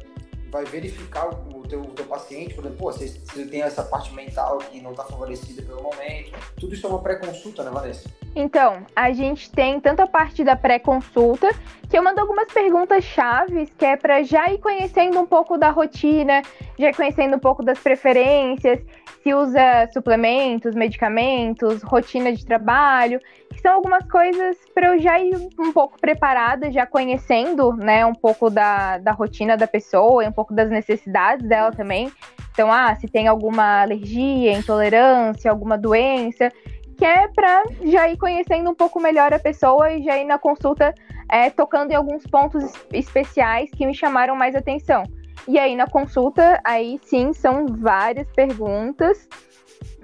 vai 0.54 0.66
verificar 0.66 1.28
o 1.30 1.68
teu, 1.68 1.82
o 1.82 1.88
teu 1.88 2.06
paciente, 2.06 2.54
por 2.54 2.64
exemplo, 2.64 2.94
se, 2.94 3.08
se 3.08 3.46
tem 3.48 3.64
essa 3.64 3.84
parte 3.84 4.14
mental 4.14 4.60
que 4.60 4.80
não 4.80 4.92
está 4.92 5.04
favorecida 5.04 5.64
pelo 5.64 5.82
momento. 5.82 6.32
Tudo 6.60 6.76
isso 6.76 6.86
é 6.86 6.90
uma 6.92 7.02
pré-consulta, 7.02 7.64
né, 7.64 7.72
Vanessa? 7.72 8.08
Então, 8.36 8.86
a 8.96 9.12
gente 9.12 9.50
tem 9.50 9.80
tanto 9.80 10.02
a 10.02 10.08
parte 10.08 10.44
da 10.44 10.56
pré-consulta, 10.56 11.50
que 11.90 11.98
eu 11.98 12.04
mando 12.04 12.22
algumas 12.22 12.52
perguntas 12.54 13.04
chaves, 13.04 13.70
que 13.76 13.86
é 13.86 13.98
para 13.98 14.22
já 14.22 14.52
ir 14.52 14.60
conhecendo 14.60 15.20
um 15.20 15.26
pouco 15.26 15.58
da 15.58 15.72
rotina, 15.72 16.44
já 16.78 16.90
ir 16.90 16.96
conhecendo 16.96 17.36
um 17.36 17.40
pouco 17.40 17.64
das 17.64 17.80
preferências, 17.80 18.80
se 19.24 19.34
usa 19.34 19.90
suplementos, 19.94 20.76
medicamentos, 20.76 21.82
rotina 21.82 22.34
de 22.34 22.46
trabalho, 22.46 23.22
que 23.50 23.62
são 23.62 23.74
algumas 23.74 24.06
coisas 24.06 24.58
para 24.76 24.88
eu 24.88 25.00
já 25.00 25.18
ir 25.18 25.34
um 25.58 25.72
pouco 25.72 26.00
preparada, 26.00 26.70
já 26.70 26.86
conhecendo, 26.86 27.74
né, 27.74 28.06
um 28.06 28.14
pouco 28.14 28.50
da, 28.50 28.98
da 28.98 29.14
rotina 29.14 29.56
da 29.56 29.66
pessoa 29.66 30.28
um 30.28 30.32
pouco 30.32 30.54
das 30.54 30.70
necessidades 30.70 31.48
dela 31.48 31.72
também. 31.72 32.12
Então, 32.52 32.72
ah, 32.72 32.94
se 32.96 33.08
tem 33.08 33.28
alguma 33.28 33.82
alergia, 33.82 34.52
intolerância, 34.54 35.50
alguma 35.50 35.78
doença, 35.78 36.52
que 36.98 37.06
é 37.06 37.28
para 37.30 37.64
já 37.84 38.10
ir 38.10 38.18
conhecendo 38.18 38.70
um 38.70 38.76
pouco 38.76 39.00
melhor 39.00 39.34
a 39.34 39.40
pessoa 39.40 39.92
e 39.92 40.04
já 40.04 40.18
ir 40.18 40.26
na 40.26 40.38
consulta 40.38 40.94
é, 41.32 41.50
tocando 41.50 41.92
em 41.92 41.96
alguns 41.96 42.28
pontos 42.28 42.72
especiais 42.92 43.72
que 43.72 43.86
me 43.86 43.96
chamaram 43.96 44.36
mais 44.36 44.54
atenção. 44.56 45.04
E 45.48 45.60
aí 45.60 45.76
na 45.76 45.88
consulta, 45.88 46.60
aí 46.64 47.00
sim 47.04 47.34
são 47.34 47.68
várias 47.68 48.28
perguntas 48.32 49.28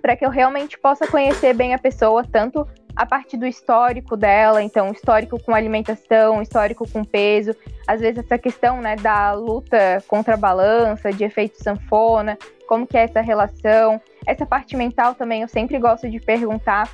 para 0.02 0.16
que 0.16 0.26
eu 0.26 0.30
realmente 0.30 0.78
possa 0.78 1.08
conhecer 1.08 1.54
bem 1.54 1.74
a 1.74 1.78
pessoa, 1.78 2.24
tanto 2.24 2.68
a 2.96 3.06
parte 3.06 3.38
do 3.38 3.46
histórico 3.46 4.18
dela, 4.18 4.62
então 4.62 4.92
histórico 4.92 5.42
com 5.42 5.54
alimentação, 5.54 6.42
histórico 6.42 6.90
com 6.90 7.04
peso, 7.04 7.56
às 7.88 8.02
vezes 8.02 8.20
essa 8.20 8.38
questão, 8.38 8.82
né, 8.82 8.96
da 8.98 9.32
luta 9.34 10.04
contra 10.08 10.34
a 10.34 10.38
balança, 10.38 11.12
de 11.12 11.24
efeito 11.24 11.62
sanfona, 11.64 12.38
como 12.68 12.86
que 12.86 12.98
é 12.98 13.04
essa 13.04 13.22
relação, 13.22 14.02
essa 14.26 14.46
parte 14.46 14.76
mental 14.76 15.16
também 15.16 15.42
eu 15.42 15.48
sempre 15.48 15.78
gosto 15.80 16.10
de 16.10 16.20
perguntar, 16.20 16.90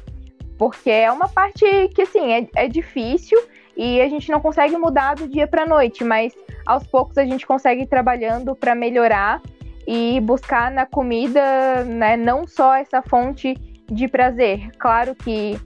porque 0.58 0.89
é 0.89 1.12
uma 1.12 1.27
parte 1.27 1.65
que 1.93 2.03
assim 2.03 2.34
é, 2.34 2.47
é 2.55 2.67
difícil 2.67 3.39
e 3.75 4.01
a 4.01 4.07
gente 4.07 4.31
não 4.31 4.39
consegue 4.39 4.77
mudar 4.77 5.15
do 5.15 5.27
dia 5.27 5.47
para 5.47 5.65
noite, 5.65 6.03
mas 6.03 6.33
aos 6.65 6.85
poucos 6.88 7.17
a 7.17 7.25
gente 7.25 7.45
consegue 7.45 7.83
ir 7.83 7.88
trabalhando 7.88 8.55
para 8.55 8.73
melhorar 8.73 9.41
e 9.88 10.19
buscar 10.21 10.71
na 10.71 10.85
comida, 10.85 11.83
né, 11.83 12.17
não 12.17 12.47
só 12.47 12.75
essa 12.75 13.01
fonte 13.01 13.55
de 13.91 14.07
prazer. 14.07 14.71
Claro 14.77 15.13
que, 15.13 15.59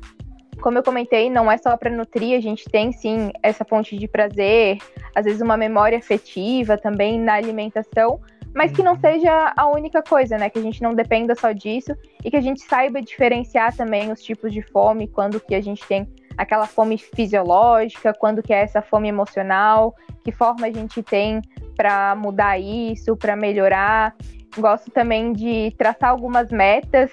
como 0.61 0.77
eu 0.77 0.83
comentei, 0.83 1.29
não 1.29 1.49
é 1.49 1.57
só 1.57 1.77
para 1.77 1.89
nutrir, 1.89 2.37
a 2.37 2.41
gente 2.41 2.65
tem 2.69 2.91
sim 2.91 3.31
essa 3.41 3.63
fonte 3.63 3.97
de 3.97 4.07
prazer, 4.07 4.77
às 5.15 5.25
vezes 5.25 5.41
uma 5.41 5.55
memória 5.55 5.97
afetiva 5.97 6.77
também 6.77 7.19
na 7.19 7.35
alimentação, 7.35 8.19
mas 8.53 8.71
que 8.71 8.83
não 8.83 8.93
uhum. 8.93 8.99
seja 8.99 9.53
a 9.55 9.67
única 9.67 10.01
coisa, 10.01 10.37
né? 10.37 10.49
Que 10.49 10.59
a 10.59 10.61
gente 10.61 10.81
não 10.81 10.93
dependa 10.93 11.35
só 11.35 11.51
disso 11.51 11.95
e 12.25 12.31
que 12.31 12.35
a 12.37 12.41
gente 12.41 12.61
saiba 12.61 13.01
diferenciar 13.01 13.75
também 13.75 14.11
os 14.11 14.21
tipos 14.21 14.51
de 14.51 14.61
fome, 14.61 15.07
quando 15.07 15.39
que 15.39 15.55
a 15.55 15.61
gente 15.61 15.85
tem 15.87 16.07
aquela 16.39 16.65
fome 16.65 16.97
fisiológica, 16.97 18.13
quando 18.13 18.41
que 18.41 18.53
é 18.53 18.61
essa 18.61 18.81
fome 18.81 19.09
emocional, 19.09 19.93
que 20.23 20.31
forma 20.31 20.67
a 20.67 20.71
gente 20.71 21.03
tem 21.03 21.41
para 21.75 22.15
mudar 22.15 22.57
isso, 22.57 23.17
para 23.17 23.35
melhorar. 23.35 24.15
Gosto 24.57 24.89
também 24.89 25.33
de 25.33 25.75
traçar 25.77 26.09
algumas 26.09 26.49
metas, 26.49 27.11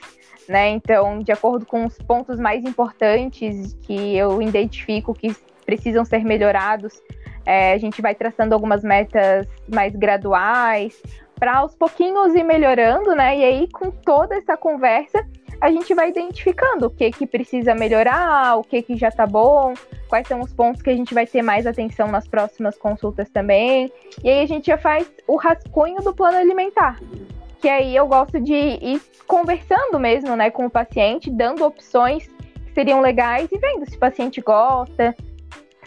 né? 0.48 0.68
Então, 0.68 1.18
de 1.18 1.32
acordo 1.32 1.66
com 1.66 1.84
os 1.84 1.98
pontos 1.98 2.38
mais 2.38 2.64
importantes 2.64 3.76
que 3.82 4.16
eu 4.16 4.40
identifico 4.40 5.12
que 5.12 5.34
precisam 5.64 6.04
ser 6.04 6.24
melhorados, 6.24 7.02
é, 7.44 7.72
a 7.72 7.78
gente 7.78 8.00
vai 8.00 8.14
traçando 8.14 8.54
algumas 8.54 8.84
metas 8.84 9.48
mais 9.68 9.94
graduais, 9.96 11.02
para 11.34 11.56
aos 11.56 11.74
pouquinhos 11.74 12.32
ir 12.32 12.44
melhorando, 12.44 13.12
né? 13.16 13.36
E 13.36 13.44
aí, 13.44 13.68
com 13.72 13.90
toda 13.90 14.36
essa 14.36 14.56
conversa, 14.56 15.26
a 15.60 15.70
gente 15.70 15.94
vai 15.94 16.10
identificando 16.10 16.86
o 16.86 16.90
que 16.90 17.10
que 17.10 17.26
precisa 17.26 17.74
melhorar, 17.74 18.56
o 18.56 18.64
que 18.64 18.82
que 18.82 18.96
já 18.96 19.10
tá 19.10 19.26
bom, 19.26 19.74
quais 20.08 20.26
são 20.26 20.40
os 20.40 20.52
pontos 20.52 20.82
que 20.82 20.90
a 20.90 20.96
gente 20.96 21.14
vai 21.14 21.26
ter 21.26 21.42
mais 21.42 21.66
atenção 21.66 22.08
nas 22.08 22.26
próximas 22.28 22.76
consultas 22.76 23.28
também. 23.30 23.90
E 24.22 24.28
aí 24.28 24.42
a 24.42 24.46
gente 24.46 24.66
já 24.66 24.78
faz 24.78 25.10
o 25.26 25.36
rascunho 25.36 26.02
do 26.02 26.14
plano 26.14 26.38
alimentar. 26.38 27.00
Que 27.60 27.68
aí 27.68 27.96
eu 27.96 28.06
gosto 28.06 28.38
de 28.38 28.54
ir 28.54 29.00
conversando 29.26 29.98
mesmo, 29.98 30.36
né, 30.36 30.50
com 30.50 30.66
o 30.66 30.70
paciente, 30.70 31.30
dando 31.30 31.64
opções 31.64 32.28
que 32.28 32.72
seriam 32.74 33.00
legais 33.00 33.48
e 33.50 33.58
vendo 33.58 33.88
se 33.88 33.96
o 33.96 33.98
paciente 33.98 34.40
gosta, 34.40 35.14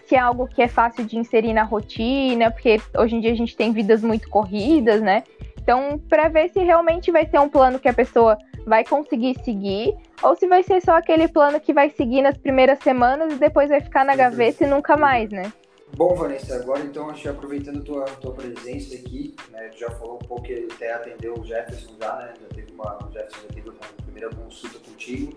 se 0.04 0.16
é 0.16 0.18
algo 0.18 0.48
que 0.48 0.60
é 0.60 0.66
fácil 0.66 1.04
de 1.04 1.16
inserir 1.16 1.52
na 1.52 1.62
rotina, 1.62 2.50
porque 2.50 2.80
hoje 2.98 3.14
em 3.14 3.20
dia 3.20 3.30
a 3.30 3.36
gente 3.36 3.56
tem 3.56 3.72
vidas 3.72 4.02
muito 4.02 4.28
corridas, 4.28 5.00
né? 5.00 5.22
Então, 5.62 6.00
para 6.08 6.28
ver 6.28 6.50
se 6.50 6.58
realmente 6.58 7.12
vai 7.12 7.26
ser 7.26 7.38
um 7.38 7.48
plano 7.48 7.78
que 7.78 7.88
a 7.88 7.92
pessoa 7.92 8.36
vai 8.66 8.84
conseguir 8.84 9.36
seguir, 9.44 9.94
ou 10.22 10.36
se 10.36 10.46
vai 10.46 10.62
ser 10.62 10.80
só 10.82 10.96
aquele 10.96 11.28
plano 11.28 11.60
que 11.60 11.72
vai 11.72 11.90
seguir 11.90 12.22
nas 12.22 12.36
primeiras 12.36 12.78
semanas 12.80 13.32
e 13.32 13.36
depois 13.36 13.68
vai 13.68 13.80
ficar 13.80 14.04
na 14.04 14.14
gaveta 14.14 14.64
e 14.64 14.66
nunca 14.66 14.96
mais, 14.96 15.30
né? 15.30 15.52
Bom, 15.96 16.14
Vanessa, 16.14 16.54
agora 16.54 16.80
então, 16.80 17.10
acho 17.10 17.22
que 17.22 17.28
aproveitando 17.28 17.78
a 17.78 17.82
tua, 17.82 18.04
tua 18.04 18.32
presença 18.32 18.94
aqui, 18.94 19.34
né, 19.50 19.68
tu 19.68 19.78
já 19.78 19.90
falou 19.90 20.16
um 20.16 20.26
pouco 20.26 20.44
que 20.44 20.52
ele 20.52 20.68
até 20.72 20.92
atendeu 20.92 21.34
o 21.34 21.44
Jefferson 21.44 21.94
já, 22.00 22.16
né, 22.16 22.34
já 22.40 22.48
teve 22.48 22.72
uma, 22.72 22.96
o 23.06 23.12
Jefferson 23.12 23.40
já 23.42 23.54
teve 23.54 23.68
uma 23.70 23.78
primeira 24.04 24.30
consulta 24.30 24.78
contigo. 24.78 25.36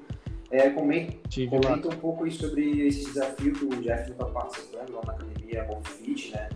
É, 0.51 0.69
comenta, 0.69 1.17
comenta 1.49 1.87
um 1.87 1.97
pouco 1.99 2.25
aí 2.25 2.31
sobre 2.31 2.87
esse 2.87 3.05
desafio 3.05 3.53
que 3.53 3.65
o 3.65 3.83
Jefferson 3.83 4.11
está 4.11 4.25
participando 4.25 4.93
lá 4.93 5.01
na 5.07 5.13
academia 5.13 5.67
Fit, 5.83 6.31
né, 6.31 6.49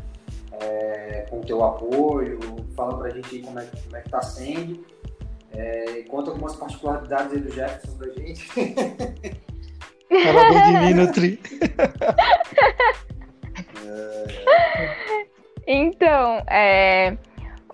é, 0.61 1.25
com 1.29 1.39
o 1.39 1.45
teu 1.45 1.63
apoio, 1.63 2.39
fala 2.75 2.97
pra 2.99 3.09
gente 3.09 3.35
aí 3.35 3.41
como 3.41 3.59
é, 3.59 3.65
como 3.65 3.97
é 3.97 4.01
que 4.01 4.09
tá 4.09 4.21
sendo, 4.21 4.85
é, 5.53 6.03
conta 6.09 6.31
algumas 6.31 6.55
particularidades 6.55 7.33
aí 7.33 7.39
do 7.39 7.51
Jefferson 7.51 7.97
pra 7.97 8.09
gente. 8.09 8.47
Fala 8.47 8.65
bem 10.49 10.63
de 10.63 10.71
mim, 10.85 10.93
Nutri. 10.93 11.39
Então, 15.69 16.41
é, 16.49 17.17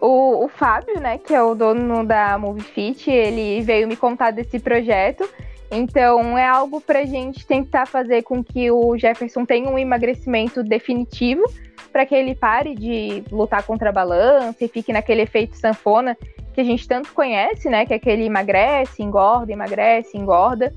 o, 0.01 0.45
o 0.45 0.49
Fábio, 0.49 0.99
né, 0.99 1.19
que 1.19 1.31
é 1.31 1.43
o 1.43 1.53
dono 1.53 2.03
da 2.03 2.39
MovieFit, 2.39 3.12
ele 3.12 3.62
veio 3.62 3.88
me 3.88 3.95
contar 3.95 4.31
desse 4.31 4.59
projeto. 4.59 5.29
Então, 5.69 6.36
é 6.36 6.47
algo 6.47 6.81
para 6.81 6.99
a 6.99 7.05
gente 7.05 7.45
tentar 7.45 7.86
fazer 7.86 8.23
com 8.23 8.43
que 8.43 8.71
o 8.71 8.97
Jefferson 8.97 9.45
tenha 9.45 9.69
um 9.69 9.77
emagrecimento 9.77 10.63
definitivo, 10.63 11.43
para 11.91 12.05
que 12.05 12.15
ele 12.15 12.33
pare 12.33 12.73
de 12.73 13.23
lutar 13.31 13.62
contra 13.62 13.89
a 13.89 13.93
balança 13.93 14.65
e 14.65 14.67
fique 14.67 14.91
naquele 14.91 15.21
efeito 15.21 15.55
sanfona 15.55 16.17
que 16.53 16.61
a 16.61 16.63
gente 16.63 16.87
tanto 16.87 17.11
conhece, 17.13 17.69
né? 17.69 17.85
Que 17.85 17.93
é 17.93 17.95
aquele 17.97 18.25
emagrece, 18.25 19.01
engorda, 19.01 19.51
emagrece, 19.51 20.17
engorda. 20.17 20.73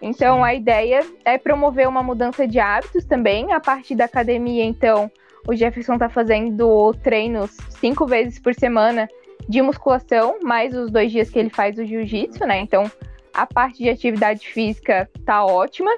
Então, 0.00 0.44
a 0.44 0.54
ideia 0.54 1.00
é 1.24 1.38
promover 1.38 1.88
uma 1.88 2.02
mudança 2.02 2.46
de 2.46 2.58
hábitos 2.58 3.04
também. 3.04 3.52
A 3.52 3.60
partir 3.60 3.94
da 3.94 4.04
academia, 4.04 4.64
então, 4.64 5.10
o 5.48 5.54
Jefferson 5.54 5.94
está 5.94 6.08
fazendo 6.08 6.92
treinos 7.02 7.56
cinco 7.80 8.06
vezes 8.06 8.38
por 8.38 8.54
semana 8.54 9.08
de 9.48 9.60
musculação, 9.62 10.36
mais 10.42 10.74
os 10.74 10.90
dois 10.90 11.10
dias 11.10 11.30
que 11.30 11.38
ele 11.38 11.50
faz 11.50 11.78
o 11.78 11.84
jiu-jitsu, 11.84 12.46
né? 12.46 12.60
Então, 12.60 12.90
a 13.32 13.46
parte 13.46 13.82
de 13.82 13.88
atividade 13.88 14.46
física 14.46 15.08
tá 15.24 15.44
ótima. 15.44 15.90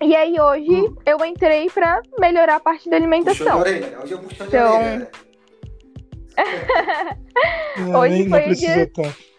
E 0.00 0.16
aí, 0.16 0.40
hoje, 0.40 0.70
hum. 0.70 0.96
eu 1.06 1.24
entrei 1.24 1.68
para 1.70 2.02
melhorar 2.18 2.56
a 2.56 2.60
parte 2.60 2.90
da 2.90 2.96
alimentação. 2.96 3.60
Hoje 3.60 4.12
eu 4.12 4.20
então... 4.46 5.06
hoje 7.98 8.28
foi 8.28 8.50
o 8.50 8.54
dia... 8.54 8.86
Tanto. 8.86 9.32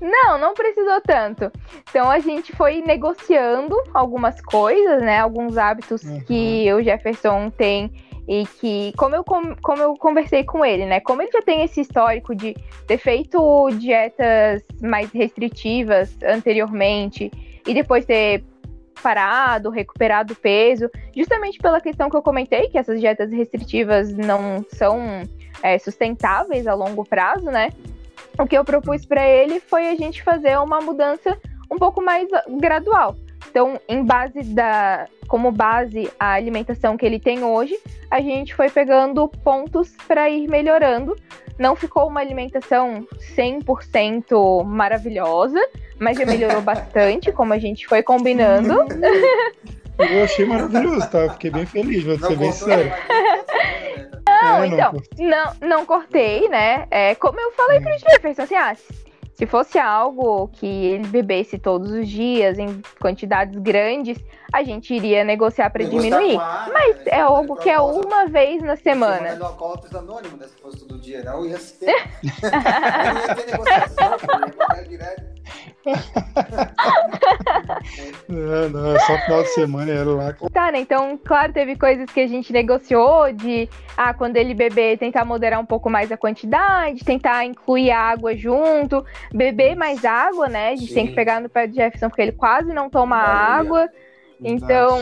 Não, 0.00 0.38
não 0.38 0.54
precisou 0.54 1.00
tanto. 1.00 1.50
Então 1.90 2.08
a 2.08 2.20
gente 2.20 2.52
foi 2.52 2.80
negociando 2.82 3.74
algumas 3.92 4.40
coisas, 4.40 5.02
né? 5.02 5.18
Alguns 5.18 5.58
hábitos 5.58 6.02
uhum. 6.04 6.20
que 6.20 6.72
o 6.72 6.82
Jefferson 6.82 7.50
tem 7.50 7.92
e 8.28 8.46
que, 8.60 8.92
como 8.96 9.16
eu, 9.16 9.24
como 9.24 9.82
eu 9.82 9.94
conversei 9.94 10.44
com 10.44 10.64
ele, 10.64 10.86
né? 10.86 11.00
Como 11.00 11.22
ele 11.22 11.32
já 11.32 11.42
tem 11.42 11.64
esse 11.64 11.80
histórico 11.80 12.34
de 12.34 12.54
ter 12.86 12.98
feito 12.98 13.70
dietas 13.72 14.62
mais 14.80 15.10
restritivas 15.10 16.16
anteriormente 16.22 17.30
e 17.66 17.74
depois 17.74 18.04
ter 18.04 18.44
parado, 19.02 19.70
recuperado 19.70 20.34
peso, 20.34 20.90
justamente 21.16 21.58
pela 21.58 21.80
questão 21.80 22.10
que 22.10 22.16
eu 22.16 22.22
comentei, 22.22 22.68
que 22.68 22.78
essas 22.78 23.00
dietas 23.00 23.32
restritivas 23.32 24.12
não 24.12 24.64
são 24.68 25.22
é, 25.62 25.78
sustentáveis 25.78 26.66
a 26.66 26.74
longo 26.74 27.04
prazo, 27.04 27.46
né? 27.46 27.72
o 28.38 28.46
que 28.46 28.56
eu 28.56 28.64
propus 28.64 29.04
para 29.04 29.26
ele 29.26 29.60
foi 29.60 29.88
a 29.88 29.96
gente 29.96 30.22
fazer 30.22 30.56
uma 30.58 30.80
mudança 30.80 31.36
um 31.70 31.76
pouco 31.76 32.00
mais 32.00 32.28
gradual. 32.58 33.16
Então, 33.50 33.80
em 33.88 34.04
base 34.04 34.42
da, 34.42 35.06
como 35.26 35.50
base 35.50 36.10
a 36.18 36.32
alimentação 36.32 36.96
que 36.96 37.04
ele 37.04 37.18
tem 37.18 37.42
hoje, 37.42 37.78
a 38.10 38.20
gente 38.20 38.54
foi 38.54 38.70
pegando 38.70 39.28
pontos 39.28 39.94
para 40.06 40.30
ir 40.30 40.48
melhorando. 40.48 41.16
Não 41.58 41.74
ficou 41.74 42.06
uma 42.06 42.20
alimentação 42.20 43.06
100% 43.36 44.64
maravilhosa, 44.64 45.60
mas 45.98 46.16
já 46.16 46.24
melhorou 46.24 46.60
bastante, 46.62 47.32
como 47.32 47.52
a 47.52 47.58
gente 47.58 47.86
foi 47.86 48.02
combinando. 48.02 48.84
Eu 49.98 50.24
achei 50.24 50.46
maravilhoso, 50.46 51.10
tá? 51.10 51.28
Fiquei 51.30 51.50
bem 51.50 51.66
feliz, 51.66 52.04
vou 52.04 52.18
ser 52.18 52.36
bem 52.36 52.52
sério. 52.52 52.92
Não, 54.42 54.62
é, 54.62 54.66
então, 54.66 54.92
não, 55.18 55.68
não 55.68 55.86
cortei, 55.86 56.48
né? 56.48 56.86
É, 56.90 57.14
como 57.16 57.40
eu 57.40 57.50
falei 57.52 57.80
pro 57.80 57.98
Jefferson, 57.98 58.42
assim, 58.42 58.54
ah, 58.54 58.76
se 59.38 59.46
fosse 59.46 59.78
algo 59.78 60.48
que 60.48 60.66
ele 60.66 61.06
bebesse 61.06 61.60
todos 61.60 61.92
os 61.92 62.08
dias, 62.08 62.58
em 62.58 62.82
quantidades 63.00 63.56
grandes, 63.60 64.18
a 64.52 64.64
gente 64.64 64.92
iria 64.92 65.22
negociar 65.22 65.70
para 65.70 65.84
diminuir. 65.84 66.36
Ar, 66.36 66.68
Mas 66.72 66.96
né? 66.96 67.02
é 67.06 67.20
algo 67.20 67.54
que 67.54 67.70
é 67.70 67.80
uma 67.80 68.26
vez 68.26 68.60
na 68.64 68.74
semana. 68.74 69.36
Não 69.36 69.46
alcoólatras 69.46 69.94
anônimo, 69.94 70.36
né? 70.38 70.48
Se 70.48 70.60
fosse 70.60 70.78
todo 70.80 70.98
dia, 70.98 71.22
não 71.22 71.46
ia 71.46 71.56
ser. 71.56 71.86
não 72.42 73.20
ia 73.20 73.34
ter 73.36 73.46
negociação, 73.46 74.16
ia 74.76 74.84
direto 74.88 75.38
não, 78.28 78.68
não, 78.68 78.94
é 78.94 78.98
só 79.00 79.18
final 79.18 79.42
de 79.42 79.48
semana 79.48 79.90
era 79.90 80.10
lá. 80.10 80.34
Tá, 80.52 80.72
né? 80.72 80.80
Então, 80.80 81.18
claro, 81.24 81.52
teve 81.52 81.76
coisas 81.76 82.10
que 82.10 82.20
a 82.20 82.26
gente 82.26 82.52
negociou 82.52 83.32
de, 83.32 83.68
ah, 83.96 84.12
quando 84.12 84.36
ele 84.36 84.54
beber, 84.54 84.98
tentar 84.98 85.24
moderar 85.24 85.60
um 85.60 85.66
pouco 85.66 85.88
mais 85.88 86.12
a 86.12 86.16
quantidade, 86.16 87.04
tentar 87.04 87.44
incluir 87.44 87.90
água 87.90 88.36
junto, 88.36 89.04
beber 89.32 89.74
mais 89.74 90.04
água, 90.04 90.48
né? 90.48 90.70
A 90.70 90.76
gente 90.76 90.88
Sim. 90.88 90.94
tem 90.94 91.06
que 91.08 91.14
pegar 91.14 91.40
no 91.40 91.48
pé 91.48 91.66
do 91.66 91.74
Jefferson, 91.74 92.08
porque 92.08 92.22
ele 92.22 92.32
quase 92.32 92.72
não 92.72 92.88
toma 92.88 93.16
água. 93.16 93.88
Então, 94.42 94.98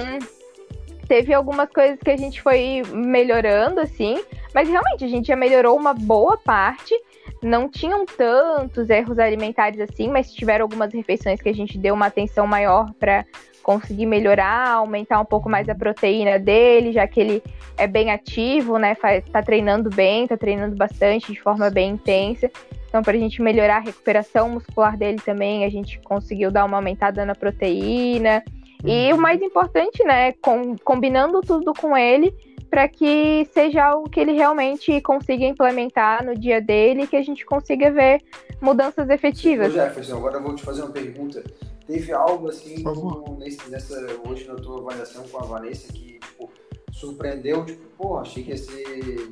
teve 1.07 1.33
algumas 1.33 1.69
coisas 1.71 1.99
que 1.99 2.11
a 2.11 2.17
gente 2.17 2.41
foi 2.41 2.83
melhorando, 2.93 3.81
assim, 3.81 4.23
mas 4.55 4.69
realmente 4.69 5.05
a 5.05 5.09
gente 5.09 5.29
já 5.29 5.37
melhorou 5.37 5.77
uma 5.77 5.93
boa 5.93 6.37
parte 6.37 6.95
não 7.43 7.69
tinham 7.69 8.05
tantos 8.05 8.91
erros 8.91 9.19
alimentares 9.19 9.81
assim, 9.81 10.09
mas 10.09 10.33
tiveram 10.33 10.65
algumas 10.65 10.93
refeições 10.93 11.41
que 11.41 11.49
a 11.49 11.55
gente 11.55 11.79
deu 11.79 11.95
uma 11.95 12.07
atenção 12.07 12.47
maior 12.47 12.93
para 12.95 13.25
conseguir 13.66 14.07
melhorar, 14.07 14.74
aumentar 14.74 15.18
um 15.18 15.24
pouco 15.24 15.50
mais 15.50 15.68
a 15.68 15.74
proteína 15.74 16.38
dele, 16.38 16.92
já 16.92 17.05
que 17.09 17.18
ele 17.18 17.42
é 17.76 17.88
bem 17.88 18.12
ativo, 18.12 18.79
né? 18.79 18.96
Tá 19.33 19.42
treinando 19.42 19.90
bem, 19.90 20.24
tá 20.24 20.37
treinando 20.37 20.76
bastante, 20.76 21.33
de 21.33 21.42
forma 21.42 21.68
bem 21.68 21.94
intensa. 21.94 22.48
Então, 22.88 23.02
para 23.02 23.16
a 23.16 23.18
gente 23.18 23.42
melhorar 23.42 23.79
a 23.79 23.81
recuperação 23.81 24.50
muscular 24.50 24.96
dele 24.96 25.18
também, 25.18 25.64
a 25.64 25.68
gente 25.68 25.98
conseguiu 26.02 26.52
dar 26.52 26.64
uma 26.64 26.76
aumentada 26.76 27.26
na 27.26 27.35
proteína. 27.35 28.40
E 28.85 29.12
o 29.12 29.18
mais 29.18 29.42
importante, 29.42 30.05
né? 30.05 30.31
Com, 30.35 30.76
combinando 30.79 31.40
tudo 31.40 31.74
com 31.74 31.96
ele, 31.96 32.33
para 32.70 32.87
que 32.87 33.48
seja 33.52 33.85
algo 33.85 34.09
que 34.09 34.20
ele 34.20 34.33
realmente 34.33 35.00
consiga 35.00 35.44
implementar 35.44 36.24
no 36.24 36.38
dia 36.38 36.61
dele 36.61 37.02
e 37.02 37.07
que 37.09 37.16
a 37.16 37.22
gente 37.22 37.44
consiga 37.44 37.90
ver 37.90 38.22
mudanças 38.61 39.11
efetivas. 39.11 39.72
Ô 39.72 39.74
Jefferson, 39.74 40.18
agora 40.18 40.37
eu 40.37 40.42
vou 40.44 40.55
te 40.55 40.62
fazer 40.62 40.83
uma 40.83 40.92
pergunta. 40.92 41.42
Teve 41.87 42.12
algo 42.12 42.49
assim 42.49 42.83
no, 42.83 43.37
nesse, 43.38 43.68
nessa, 43.70 43.94
hoje 44.27 44.46
na 44.46 44.57
tua 44.57 44.81
avaliação 44.81 45.22
com 45.29 45.38
a 45.38 45.46
Vanessa 45.46 45.92
que 45.92 46.18
tipo, 46.18 46.51
surpreendeu? 46.92 47.64
Tipo, 47.64 47.87
pô, 47.96 48.18
achei 48.18 48.42
que 48.42 48.51
ia 48.51 48.57
ser 48.57 49.31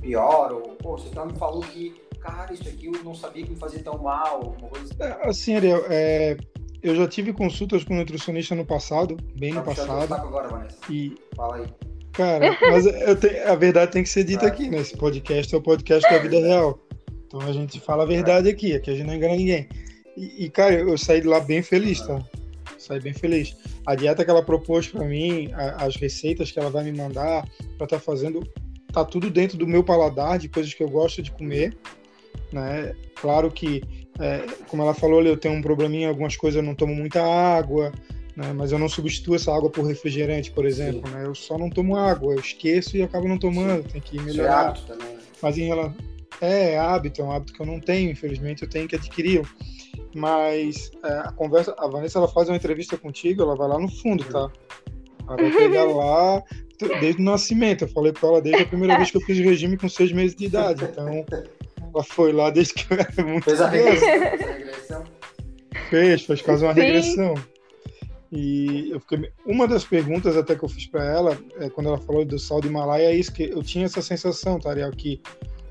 pior, 0.00 0.52
ou 0.52 0.62
pô, 0.76 0.96
você 0.96 1.10
tá 1.10 1.26
me 1.26 1.36
falou 1.38 1.60
que, 1.60 1.94
cara, 2.20 2.52
isso 2.52 2.66
aqui 2.66 2.86
eu 2.86 3.04
não 3.04 3.14
sabia 3.14 3.44
que 3.44 3.50
me 3.50 3.56
fazia 3.56 3.82
tão 3.82 3.98
mal. 3.98 4.56
Assim. 4.72 4.94
É, 4.98 5.28
assim, 5.28 5.56
Ariel, 5.56 5.84
é, 5.90 6.38
eu 6.82 6.96
já 6.96 7.06
tive 7.06 7.34
consultas 7.34 7.84
com 7.84 7.94
nutricionista 7.94 8.54
no 8.54 8.64
passado, 8.64 9.16
bem 9.38 9.52
tá 9.52 9.60
no 9.60 9.66
passado. 9.66 10.14
Agora, 10.14 10.48
Vanessa. 10.48 10.78
E... 10.88 11.14
Fala 11.36 11.56
aí. 11.56 11.66
Cara, 12.12 12.56
mas 12.62 12.86
eu 12.86 13.14
tenho, 13.14 13.48
a 13.48 13.54
verdade 13.54 13.92
tem 13.92 14.02
que 14.02 14.08
ser 14.08 14.24
dita 14.24 14.46
aqui, 14.46 14.68
né? 14.68 14.78
Esse 14.78 14.96
podcast 14.96 15.54
é 15.54 15.58
o 15.58 15.62
podcast 15.62 16.10
da 16.10 16.18
vida 16.18 16.38
real. 16.40 16.78
Então 17.26 17.40
a 17.40 17.52
gente 17.52 17.78
fala 17.78 18.02
a 18.02 18.06
verdade 18.06 18.48
aqui, 18.48 18.74
aqui 18.74 18.90
a 18.90 18.94
gente 18.94 19.06
não 19.06 19.14
engana 19.14 19.36
ninguém. 19.36 19.68
E, 20.20 20.44
e 20.44 20.50
cara, 20.50 20.74
eu 20.74 20.98
saí 20.98 21.22
de 21.22 21.26
lá 21.26 21.40
bem 21.40 21.62
feliz, 21.62 22.02
tá? 22.02 22.22
Saí 22.76 23.00
bem 23.00 23.14
feliz. 23.14 23.56
A 23.86 23.94
dieta 23.94 24.22
que 24.22 24.30
ela 24.30 24.42
propôs 24.42 24.86
para 24.86 25.02
mim, 25.06 25.50
a, 25.54 25.86
as 25.86 25.96
receitas 25.96 26.52
que 26.52 26.58
ela 26.58 26.68
vai 26.68 26.84
me 26.84 26.92
mandar 26.92 27.48
para 27.78 27.84
estar 27.84 27.96
tá 27.96 27.98
fazendo, 27.98 28.46
tá 28.92 29.02
tudo 29.02 29.30
dentro 29.30 29.56
do 29.56 29.66
meu 29.66 29.82
paladar, 29.82 30.38
de 30.38 30.46
coisas 30.46 30.74
que 30.74 30.82
eu 30.82 30.90
gosto 30.90 31.22
de 31.22 31.30
comer, 31.30 31.74
né? 32.52 32.94
Claro 33.14 33.50
que, 33.50 33.82
é, 34.18 34.44
como 34.68 34.82
ela 34.82 34.92
falou, 34.92 35.22
eu 35.22 35.38
tenho 35.38 35.54
um 35.54 35.62
probleminha, 35.62 36.08
algumas 36.08 36.36
coisas 36.36 36.56
eu 36.56 36.62
não 36.62 36.74
tomo 36.74 36.94
muita 36.94 37.22
água, 37.22 37.90
né? 38.36 38.52
Mas 38.52 38.72
eu 38.72 38.78
não 38.78 38.90
substituo 38.90 39.36
essa 39.36 39.54
água 39.54 39.70
por 39.70 39.86
refrigerante, 39.86 40.50
por 40.50 40.66
exemplo, 40.66 41.10
né? 41.10 41.24
Eu 41.24 41.34
só 41.34 41.56
não 41.56 41.70
tomo 41.70 41.96
água, 41.96 42.34
eu 42.34 42.40
esqueço 42.40 42.94
e 42.94 43.02
acabo 43.02 43.26
não 43.26 43.38
tomando, 43.38 43.84
Sim. 43.84 43.88
tem 43.88 44.00
que 44.02 44.20
melhorar. 44.20 44.30
Isso 44.30 44.42
é 44.42 44.48
hábito 44.48 44.86
também. 44.86 45.16
Né? 45.16 45.22
Mas 45.40 45.56
em 45.56 45.66
relação 45.66 46.10
é, 46.40 46.72
é 46.72 46.78
hábito, 46.78 47.20
é 47.20 47.24
um 47.24 47.32
hábito 47.32 47.52
que 47.52 47.60
eu 47.60 47.66
não 47.66 47.78
tenho, 47.78 48.10
infelizmente 48.10 48.62
eu 48.62 48.68
tenho 48.68 48.88
que 48.88 48.96
adquirir. 48.96 49.42
Mas 50.14 50.90
é, 51.04 51.08
a 51.08 51.32
conversa, 51.32 51.74
a 51.78 51.86
Vanessa 51.86 52.18
ela 52.18 52.28
faz 52.28 52.48
uma 52.48 52.56
entrevista 52.56 52.96
contigo, 52.96 53.42
ela 53.42 53.54
vai 53.54 53.68
lá 53.68 53.78
no 53.78 53.88
fundo, 53.88 54.24
tá? 54.24 54.50
Ela 55.28 55.36
vai 55.36 55.50
pegar 55.52 55.84
lá 55.90 56.42
desde 57.00 57.20
o 57.20 57.24
nascimento. 57.24 57.84
Eu 57.84 57.88
falei 57.88 58.12
com 58.12 58.26
ela 58.26 58.42
desde 58.42 58.62
a 58.62 58.66
primeira 58.66 58.96
vez 58.96 59.10
que 59.10 59.16
eu 59.16 59.22
fiz 59.22 59.38
regime 59.38 59.76
com 59.76 59.88
seis 59.88 60.12
meses 60.12 60.34
de 60.34 60.46
idade. 60.46 60.84
Então, 60.84 61.24
ela 61.94 62.04
foi 62.04 62.32
lá 62.32 62.50
desde 62.50 62.74
que 62.74 62.92
eu 62.92 62.98
era 62.98 63.24
muito 63.24 63.44
Fez 63.44 63.60
a 63.60 63.68
regressão? 63.68 65.04
Fez, 65.88 66.22
fez 66.22 66.42
quase 66.42 66.64
uma 66.64 66.74
Sim. 66.74 66.80
regressão. 66.80 67.34
E 68.32 68.90
eu 68.92 69.00
fiquei. 69.00 69.30
Uma 69.44 69.66
das 69.66 69.84
perguntas 69.84 70.36
até 70.36 70.54
que 70.54 70.62
eu 70.62 70.68
fiz 70.68 70.86
para 70.86 71.04
ela, 71.04 71.38
é, 71.58 71.68
quando 71.68 71.88
ela 71.88 71.98
falou 71.98 72.24
do 72.24 72.38
sal 72.38 72.60
de 72.60 72.68
Himalaia, 72.68 73.08
é 73.08 73.14
isso 73.14 73.32
que 73.32 73.44
eu 73.44 73.62
tinha 73.62 73.86
essa 73.86 74.00
sensação, 74.00 74.58
tá, 74.58 74.70
Ariel, 74.70 74.92
que 74.92 75.20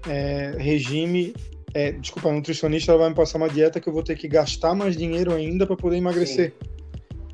é, 0.08 0.56
regime. 0.58 1.34
É, 1.74 1.92
desculpa, 1.92 2.30
a 2.30 2.34
nutricionista 2.34 2.92
ela 2.92 3.02
vai 3.02 3.10
me 3.10 3.16
passar 3.16 3.38
uma 3.38 3.50
dieta 3.50 3.80
que 3.80 3.88
eu 3.88 3.94
vou 3.94 4.04
ter 4.04 4.16
que 4.16 4.28
gastar 4.28 4.74
mais 4.74 4.98
dinheiro 4.98 5.34
ainda 5.34 5.68
para 5.68 5.76
poder 5.76 5.98
emagrecer. 5.98 6.54
Sim 6.60 6.80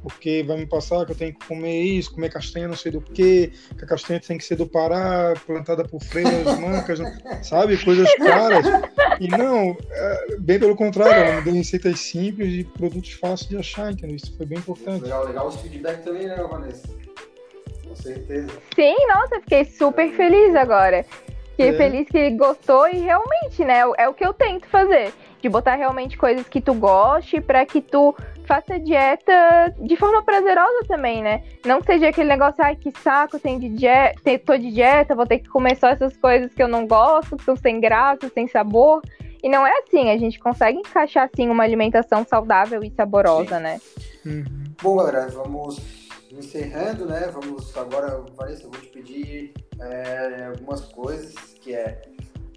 porque 0.06 0.44
vai 0.44 0.56
me 0.56 0.68
passar 0.68 1.04
que 1.04 1.14
eu 1.14 1.16
tenho 1.16 1.34
que 1.34 1.48
comer 1.48 1.82
isso, 1.82 2.14
comer 2.14 2.32
castanha 2.32 2.68
não 2.68 2.76
sei 2.76 2.92
do 2.92 3.02
que, 3.02 3.52
que 3.76 3.84
a 3.84 3.88
castanha 3.88 4.20
tem 4.20 4.38
que 4.38 4.46
ser 4.46 4.56
do 4.56 4.68
Pará, 4.68 5.34
plantada 5.48 5.84
por 5.84 6.00
freiras 6.00 6.46
mancas, 6.62 7.00
sabe? 7.42 7.76
Coisas 7.84 8.14
caras. 8.18 8.68
E 9.20 9.28
não, 9.28 9.76
é, 9.90 10.38
bem 10.38 10.60
pelo 10.60 10.76
contrário, 10.76 11.12
ela 11.12 11.38
me 11.38 11.42
deu 11.42 11.56
receitas 11.56 12.00
simples 12.00 12.54
e 12.54 12.64
produtos 12.64 13.14
fáceis 13.14 13.50
de 13.50 13.58
achar, 13.58 13.92
entendeu? 13.92 14.16
Isso 14.16 14.38
foi 14.38 14.46
bem 14.46 14.60
importante. 14.60 15.02
Legal, 15.02 15.26
legal 15.26 15.48
os 15.48 15.56
feedback 15.56 16.04
também, 16.04 16.28
né, 16.28 16.36
Vanessa? 16.36 16.88
Com 17.88 17.96
certeza. 17.96 18.52
Sim, 18.76 18.96
nossa, 19.08 19.40
fiquei 19.40 19.66
super 19.66 20.16
feliz 20.16 20.54
agora. 20.56 21.04
Fiquei 21.56 21.70
é. 21.70 21.74
feliz 21.74 22.10
que 22.10 22.18
ele 22.18 22.36
gostou 22.36 22.86
e 22.90 22.98
realmente, 22.98 23.64
né, 23.64 23.80
é 23.98 24.10
o 24.10 24.14
que 24.14 24.26
eu 24.26 24.34
tento 24.34 24.68
fazer. 24.68 25.14
De 25.42 25.48
botar 25.48 25.76
realmente 25.76 26.18
coisas 26.18 26.50
que 26.50 26.60
tu 26.60 26.74
goste 26.74 27.40
para 27.40 27.66
que 27.66 27.80
tu 27.80 28.14
faça 28.46 28.80
dieta 28.80 29.74
de 29.80 29.96
forma 29.96 30.22
prazerosa 30.24 30.86
também, 30.88 31.22
né? 31.22 31.44
Não 31.66 31.80
que 31.80 31.86
seja 31.86 32.10
aquele 32.10 32.28
negócio, 32.28 32.64
ai, 32.64 32.76
que 32.76 32.92
saco, 33.00 33.40
tem 33.40 33.58
de 33.58 33.70
dieta, 33.70 34.20
tô 34.44 34.58
de 34.58 34.72
dieta, 34.72 35.16
vou 35.16 35.26
ter 35.26 35.40
que 35.40 35.48
comer 35.48 35.78
só 35.78 35.88
essas 35.88 36.18
coisas 36.18 36.54
que 36.54 36.62
eu 36.62 36.68
não 36.68 36.86
gosto, 36.86 37.38
que 37.38 37.44
são 37.44 37.56
sem 37.56 37.80
graça, 37.80 38.30
sem 38.34 38.48
sabor. 38.48 39.02
E 39.42 39.48
não 39.48 39.66
é 39.66 39.72
assim, 39.80 40.10
a 40.10 40.18
gente 40.18 40.40
consegue 40.40 40.80
encaixar, 40.80 41.30
assim, 41.32 41.48
uma 41.48 41.64
alimentação 41.64 42.26
saudável 42.26 42.84
e 42.84 42.90
saborosa, 42.92 43.58
Sim. 43.58 43.64
né? 43.64 43.82
Uhum. 44.26 44.64
Bom, 44.82 44.96
galera, 44.98 45.28
vamos 45.28 46.05
encerrando, 46.38 47.06
né? 47.06 47.30
Vamos 47.32 47.76
agora, 47.78 48.24
Vanessa, 48.36 48.64
eu 48.64 48.72
vou 48.72 48.80
te 48.80 48.88
pedir 48.88 49.54
é, 49.80 50.46
algumas 50.46 50.82
coisas, 50.86 51.34
que 51.62 51.74
é 51.74 52.02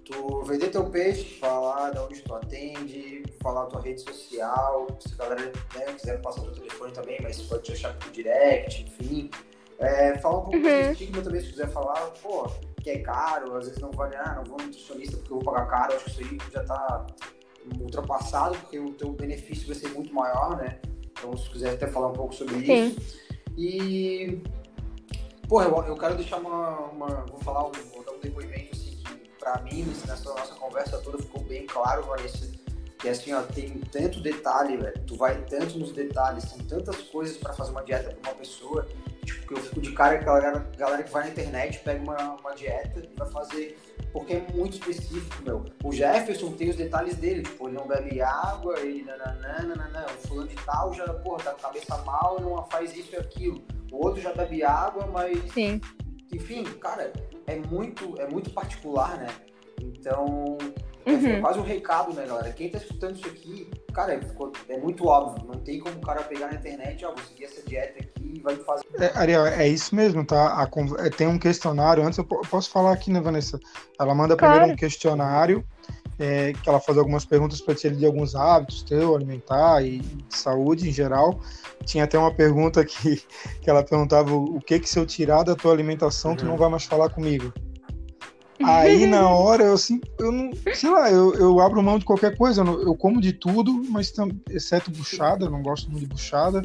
tu 0.05 0.41
vender 0.43 0.69
teu 0.69 0.89
peixe, 0.89 1.37
falar 1.39 1.91
de 1.91 1.99
onde 1.99 2.21
tu 2.21 2.33
atende, 2.33 3.23
falar 3.41 3.63
a 3.63 3.65
tua 3.67 3.81
rede 3.81 4.01
social, 4.01 4.87
se 4.99 5.13
a 5.13 5.17
galera 5.17 5.51
né, 5.75 5.85
quiser 5.93 6.19
passar 6.21 6.41
o 6.41 6.45
teu 6.45 6.53
telefone 6.63 6.91
também, 6.91 7.19
mas 7.21 7.41
pode 7.43 7.63
te 7.63 7.71
achar 7.73 7.93
por 7.97 8.11
direct, 8.11 8.83
enfim. 8.83 9.29
É, 9.77 10.17
fala 10.17 10.39
um 10.39 10.41
pouco 10.41 10.57
uhum. 10.57 10.63
do 10.63 10.91
estigma 10.91 11.21
também, 11.21 11.41
se 11.41 11.51
quiser 11.51 11.69
falar, 11.69 12.11
pô, 12.21 12.49
que 12.81 12.89
é 12.89 12.99
caro, 12.99 13.55
às 13.55 13.65
vezes 13.65 13.79
não 13.79 13.91
vale, 13.91 14.15
ah, 14.15 14.35
não 14.35 14.43
vou 14.43 14.57
no 14.57 14.65
nutricionista 14.65 15.15
porque 15.17 15.31
eu 15.31 15.39
vou 15.39 15.53
pagar 15.53 15.67
caro, 15.67 15.95
acho 15.95 16.05
que 16.05 16.11
isso 16.11 16.21
aí 16.21 16.37
já 16.51 16.63
tá 16.63 17.07
ultrapassado, 17.79 18.57
porque 18.57 18.79
o 18.79 18.93
teu 18.93 19.11
benefício 19.11 19.67
vai 19.67 19.75
ser 19.75 19.89
muito 19.89 20.13
maior, 20.13 20.57
né? 20.57 20.79
Então, 21.11 21.35
se 21.37 21.49
quiser 21.49 21.73
até 21.73 21.87
falar 21.87 22.07
um 22.07 22.13
pouco 22.13 22.33
sobre 22.33 22.55
Sim. 22.65 22.87
isso. 22.87 23.28
E, 23.59 24.41
pô, 25.49 25.61
eu, 25.61 25.69
eu 25.83 25.97
quero 25.97 26.15
deixar 26.15 26.37
uma, 26.37 26.79
uma, 26.91 27.25
vou 27.25 27.41
falar, 27.41 27.65
um, 27.65 27.71
um 27.71 28.19
depoimento, 28.21 28.69
assim, 28.71 28.95
que 28.95 29.29
pra 29.37 29.61
mim, 29.63 29.83
nessa 30.07 30.33
nossa 30.33 30.55
conversa 30.55 30.97
toda, 30.99 31.17
ficou 31.17 31.43
bem 31.43 31.67
claro, 31.67 32.03
Vanessa, 32.03 32.49
que 32.97 33.09
assim, 33.09 33.33
ó, 33.33 33.41
tem 33.41 33.77
tanto 33.91 34.21
detalhe, 34.21 34.77
velho. 34.77 34.97
Tu 35.05 35.13
vai 35.17 35.43
tanto 35.43 35.77
nos 35.77 35.91
detalhes, 35.91 36.49
tem 36.53 36.65
tantas 36.67 37.01
coisas 37.01 37.35
para 37.35 37.51
fazer 37.51 37.71
uma 37.71 37.83
dieta 37.83 38.15
pra 38.15 38.31
uma 38.31 38.39
pessoa. 38.39 38.87
Tipo, 39.29 39.47
que 39.47 39.53
eu 39.53 39.57
fico 39.57 39.81
de 39.81 39.91
cara 39.91 40.15
com 40.17 40.31
aquela 40.31 40.59
galera 40.77 41.03
que 41.03 41.11
vai 41.11 41.23
na 41.23 41.29
internet, 41.29 41.79
pega 41.79 42.01
uma, 42.01 42.35
uma 42.35 42.55
dieta 42.55 42.99
e 42.99 43.15
vai 43.15 43.29
fazer. 43.29 43.77
Porque 44.11 44.33
é 44.33 44.47
muito 44.53 44.73
específico, 44.73 45.43
meu. 45.43 45.65
O 45.83 45.91
Jefferson 45.91 46.51
tem 46.53 46.69
os 46.69 46.75
detalhes 46.75 47.15
dele, 47.15 47.43
tipo, 47.43 47.67
ele 47.67 47.77
não 47.77 47.87
bebe 47.87 48.21
água, 48.21 48.79
ele 48.79 49.03
nananana, 49.03 50.05
o 50.07 50.27
fulano 50.27 50.47
de 50.47 50.55
tal 50.55 50.93
já, 50.93 51.07
porra, 51.13 51.43
tá 51.43 51.51
com 51.51 51.61
cabeça 51.61 51.97
mal 51.99 52.37
e 52.39 52.41
não 52.41 52.65
faz 52.65 52.95
isso 52.95 53.13
e 53.13 53.17
aquilo. 53.17 53.63
O 53.91 54.05
outro 54.05 54.21
já 54.21 54.33
bebe 54.33 54.63
água, 54.63 55.05
mas. 55.07 55.37
Sim. 55.53 55.79
Enfim, 56.31 56.63
cara, 56.79 57.11
é 57.47 57.55
muito, 57.55 58.19
é 58.19 58.27
muito 58.27 58.51
particular, 58.51 59.17
né? 59.17 59.27
Então, 59.81 60.57
Uhum. 61.09 61.27
É 61.27 61.39
quase 61.39 61.59
um 61.59 61.63
recado, 61.63 62.13
né, 62.13 62.25
galera? 62.25 62.51
Quem 62.51 62.69
tá 62.69 62.77
escutando 62.77 63.15
isso 63.15 63.27
aqui, 63.27 63.69
cara, 63.93 64.13
é, 64.13 64.19
é 64.69 64.77
muito 64.77 65.07
óbvio. 65.07 65.45
Não 65.47 65.59
tem 65.59 65.79
como 65.79 65.95
o 65.95 66.01
cara 66.01 66.23
pegar 66.23 66.47
na 66.47 66.55
internet, 66.55 67.03
ó, 67.05 67.09
vou 67.09 67.23
seguir 67.25 67.45
essa 67.45 67.61
dieta 67.67 67.99
aqui 67.99 68.33
e 68.35 68.39
vai 68.39 68.55
fazer. 68.57 68.85
É, 68.99 69.11
Ariel, 69.15 69.45
é 69.45 69.67
isso 69.67 69.95
mesmo, 69.95 70.25
tá? 70.25 70.53
A, 70.53 70.69
é, 71.05 71.09
tem 71.09 71.27
um 71.27 71.39
questionário. 71.39 72.03
Antes 72.03 72.19
eu 72.19 72.25
posso 72.25 72.69
falar 72.69 72.93
aqui, 72.93 73.11
né, 73.11 73.19
Vanessa? 73.19 73.59
Ela 73.99 74.13
manda 74.13 74.35
claro. 74.35 74.53
primeiro 74.53 74.73
um 74.73 74.77
questionário. 74.77 75.65
É, 76.21 76.51
que 76.51 76.67
ela 76.67 76.81
faz 76.81 76.97
algumas 76.97 77.23
perguntas 77.23 77.61
para 77.61 77.73
ti 77.73 77.89
de 77.89 78.05
alguns 78.05 78.35
hábitos 78.35 78.83
teu, 78.83 79.15
alimentar 79.15 79.81
e 79.81 79.99
de 79.99 80.35
saúde 80.37 80.89
em 80.89 80.91
geral. 80.91 81.39
Tinha 81.85 82.03
até 82.03 82.19
uma 82.19 82.33
pergunta 82.33 82.83
que, 82.83 83.23
que 83.61 83.69
ela 83.69 83.81
perguntava 83.81 84.35
o 84.35 84.59
que 84.59 84.81
que 84.81 84.89
se 84.89 84.99
eu 84.99 85.05
tirar 85.05 85.43
da 85.43 85.55
tua 85.55 85.71
alimentação 85.71 86.31
uhum. 86.31 86.37
tu 86.37 86.45
não 86.45 86.57
vai 86.57 86.67
mais 86.67 86.83
falar 86.83 87.09
comigo. 87.09 87.53
Aí 88.63 89.05
na 89.05 89.27
hora 89.29 89.63
eu 89.63 89.73
assim, 89.73 90.01
eu 90.17 90.31
não, 90.31 90.51
sei 90.73 90.89
lá, 90.89 91.09
eu, 91.11 91.33
eu 91.35 91.59
abro 91.59 91.81
mão 91.81 91.97
de 91.97 92.05
qualquer 92.05 92.37
coisa, 92.37 92.61
eu, 92.61 92.81
eu 92.83 92.95
como 92.95 93.21
de 93.21 93.33
tudo, 93.33 93.83
mas 93.89 94.13
exceto 94.49 94.91
buchada, 94.91 95.45
eu 95.45 95.49
não 95.49 95.61
gosto 95.61 95.89
muito 95.89 96.03
de 96.03 96.07
buchada, 96.07 96.61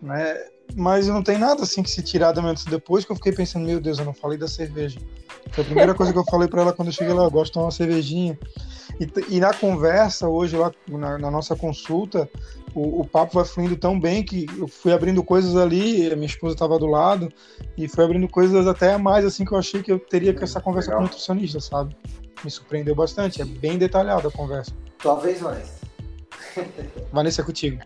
né? 0.00 0.36
Mas 0.76 1.08
não 1.08 1.22
tem 1.22 1.36
nada 1.36 1.62
assim 1.62 1.82
que 1.82 1.90
se 1.90 2.02
tirar 2.02 2.32
da 2.32 2.40
minha 2.40 2.54
depois 2.68 3.04
que 3.04 3.10
eu 3.10 3.16
fiquei 3.16 3.32
pensando, 3.32 3.66
meu 3.66 3.80
Deus, 3.80 3.98
eu 3.98 4.04
não 4.04 4.14
falei 4.14 4.38
da 4.38 4.46
cerveja. 4.46 5.00
Foi 5.50 5.64
a 5.64 5.66
primeira 5.66 5.94
coisa 5.94 6.12
que 6.12 6.18
eu 6.18 6.24
falei 6.24 6.48
para 6.48 6.62
ela 6.62 6.72
quando 6.72 6.88
eu 6.88 6.94
cheguei 6.94 7.12
lá, 7.12 7.24
eu 7.24 7.30
gosto 7.30 7.46
de 7.46 7.52
tomar 7.54 7.66
uma 7.66 7.72
cervejinha. 7.72 8.38
E, 9.00 9.36
e 9.36 9.40
na 9.40 9.54
conversa 9.54 10.28
hoje 10.28 10.56
lá 10.56 10.70
na, 10.86 11.16
na 11.16 11.30
nossa 11.30 11.56
consulta, 11.56 12.28
o, 12.74 13.00
o, 13.00 13.04
papo 13.06 13.34
vai 13.34 13.44
fluindo 13.46 13.74
tão 13.74 13.98
bem 13.98 14.22
que 14.22 14.46
eu 14.58 14.68
fui 14.68 14.92
abrindo 14.92 15.24
coisas 15.24 15.56
ali, 15.56 16.12
a 16.12 16.14
minha 16.14 16.26
esposa 16.26 16.54
estava 16.54 16.78
do 16.78 16.86
lado, 16.86 17.32
e 17.78 17.88
foi 17.88 18.04
abrindo 18.04 18.28
coisas 18.28 18.66
até 18.66 18.98
mais 18.98 19.24
assim 19.24 19.44
que 19.46 19.52
eu 19.52 19.58
achei 19.58 19.82
que 19.82 19.90
eu 19.90 19.98
teria 19.98 20.34
com 20.34 20.44
essa 20.44 20.60
conversa 20.60 20.90
Legal. 20.90 20.98
com 20.98 21.04
o 21.04 21.08
nutricionista, 21.08 21.60
sabe? 21.60 21.96
Me 22.44 22.50
surpreendeu 22.50 22.94
bastante, 22.94 23.40
é 23.40 23.44
bem 23.44 23.78
detalhada 23.78 24.28
a 24.28 24.30
conversa. 24.30 24.72
Tua 24.98 25.16
vez, 25.16 25.40
Vanessa. 25.40 25.80
Vanessa, 27.10 27.40
é 27.40 27.44
contigo. 27.44 27.80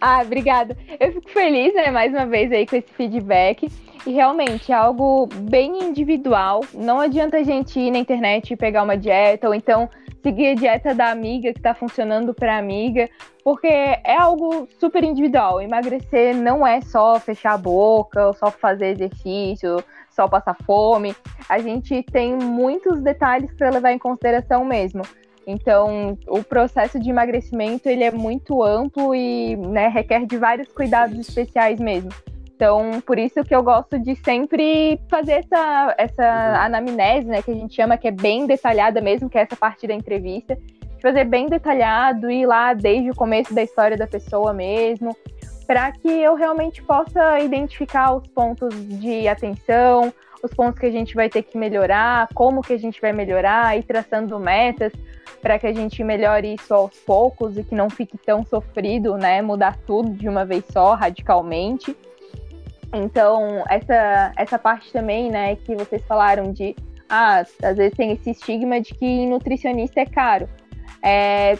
Ah, 0.00 0.22
obrigada. 0.22 0.76
Eu 0.98 1.12
fico 1.12 1.30
feliz, 1.30 1.72
né, 1.74 1.90
mais 1.90 2.12
uma 2.12 2.26
vez 2.26 2.50
aí 2.50 2.66
com 2.66 2.74
esse 2.74 2.92
feedback. 2.94 3.70
E 4.06 4.12
realmente 4.12 4.72
é 4.72 4.74
algo 4.74 5.26
bem 5.26 5.82
individual. 5.84 6.64
Não 6.72 7.00
adianta 7.00 7.36
a 7.36 7.42
gente 7.42 7.78
ir 7.78 7.90
na 7.90 7.98
internet 7.98 8.52
e 8.52 8.56
pegar 8.56 8.82
uma 8.82 8.96
dieta, 8.96 9.46
ou 9.46 9.54
então 9.54 9.88
seguir 10.22 10.48
a 10.48 10.54
dieta 10.54 10.94
da 10.94 11.10
amiga 11.10 11.52
que 11.52 11.58
está 11.58 11.74
funcionando 11.74 12.34
para 12.34 12.54
a 12.54 12.58
amiga, 12.58 13.08
porque 13.42 13.66
é 13.66 14.16
algo 14.16 14.68
super 14.78 15.02
individual. 15.02 15.60
Emagrecer 15.60 16.34
não 16.34 16.66
é 16.66 16.80
só 16.80 17.18
fechar 17.18 17.54
a 17.54 17.58
boca, 17.58 18.26
ou 18.26 18.34
só 18.34 18.50
fazer 18.50 18.88
exercício, 18.88 19.82
só 20.10 20.28
passar 20.28 20.56
fome. 20.64 21.14
A 21.48 21.58
gente 21.58 22.02
tem 22.02 22.34
muitos 22.36 23.00
detalhes 23.00 23.52
para 23.54 23.70
levar 23.70 23.92
em 23.92 23.98
consideração 23.98 24.64
mesmo. 24.64 25.02
Então, 25.46 26.16
o 26.28 26.44
processo 26.44 27.00
de 27.00 27.10
emagrecimento 27.10 27.88
ele 27.88 28.04
é 28.04 28.10
muito 28.10 28.62
amplo 28.62 29.14
e 29.14 29.56
né, 29.56 29.88
requer 29.88 30.26
de 30.26 30.36
vários 30.36 30.68
cuidados 30.68 31.18
especiais 31.18 31.80
mesmo. 31.80 32.10
Então, 32.60 33.00
por 33.06 33.18
isso 33.18 33.42
que 33.42 33.54
eu 33.54 33.62
gosto 33.62 33.98
de 33.98 34.14
sempre 34.16 35.00
fazer 35.08 35.32
essa, 35.32 35.94
essa 35.96 36.22
uhum. 36.22 36.60
anamnese, 36.66 37.26
né, 37.26 37.40
que 37.40 37.50
a 37.50 37.54
gente 37.54 37.74
chama, 37.74 37.96
que 37.96 38.06
é 38.06 38.10
bem 38.10 38.46
detalhada 38.46 39.00
mesmo, 39.00 39.30
que 39.30 39.38
é 39.38 39.40
essa 39.40 39.56
parte 39.56 39.86
da 39.86 39.94
entrevista, 39.94 40.54
de 40.54 41.00
fazer 41.00 41.24
bem 41.24 41.46
detalhado, 41.46 42.30
ir 42.30 42.44
lá 42.44 42.74
desde 42.74 43.12
o 43.12 43.14
começo 43.14 43.54
da 43.54 43.62
história 43.62 43.96
da 43.96 44.06
pessoa 44.06 44.52
mesmo, 44.52 45.16
para 45.66 45.90
que 45.90 46.10
eu 46.10 46.34
realmente 46.34 46.82
possa 46.82 47.40
identificar 47.40 48.14
os 48.14 48.26
pontos 48.26 48.74
de 49.00 49.26
atenção, 49.26 50.12
os 50.42 50.52
pontos 50.52 50.78
que 50.78 50.86
a 50.86 50.92
gente 50.92 51.14
vai 51.14 51.30
ter 51.30 51.42
que 51.42 51.56
melhorar, 51.56 52.28
como 52.34 52.60
que 52.60 52.74
a 52.74 52.78
gente 52.78 53.00
vai 53.00 53.14
melhorar, 53.14 53.78
e 53.78 53.82
traçando 53.82 54.38
metas 54.38 54.92
para 55.40 55.58
que 55.58 55.66
a 55.66 55.72
gente 55.72 56.04
melhore 56.04 56.56
isso 56.56 56.74
aos 56.74 56.94
poucos 57.06 57.56
e 57.56 57.64
que 57.64 57.74
não 57.74 57.88
fique 57.88 58.18
tão 58.18 58.44
sofrido, 58.44 59.16
né, 59.16 59.40
mudar 59.40 59.78
tudo 59.86 60.10
de 60.10 60.28
uma 60.28 60.44
vez 60.44 60.62
só, 60.70 60.92
radicalmente. 60.92 61.96
Então, 62.92 63.64
essa, 63.68 64.32
essa 64.36 64.58
parte 64.58 64.92
também, 64.92 65.30
né, 65.30 65.56
que 65.56 65.74
vocês 65.76 66.02
falaram 66.06 66.52
de, 66.52 66.74
ah, 67.08 67.40
às 67.62 67.76
vezes 67.76 67.96
tem 67.96 68.12
esse 68.12 68.30
estigma 68.30 68.80
de 68.80 68.94
que 68.94 69.26
nutricionista 69.26 70.00
é 70.00 70.06
caro. 70.06 70.48
É, 71.02 71.56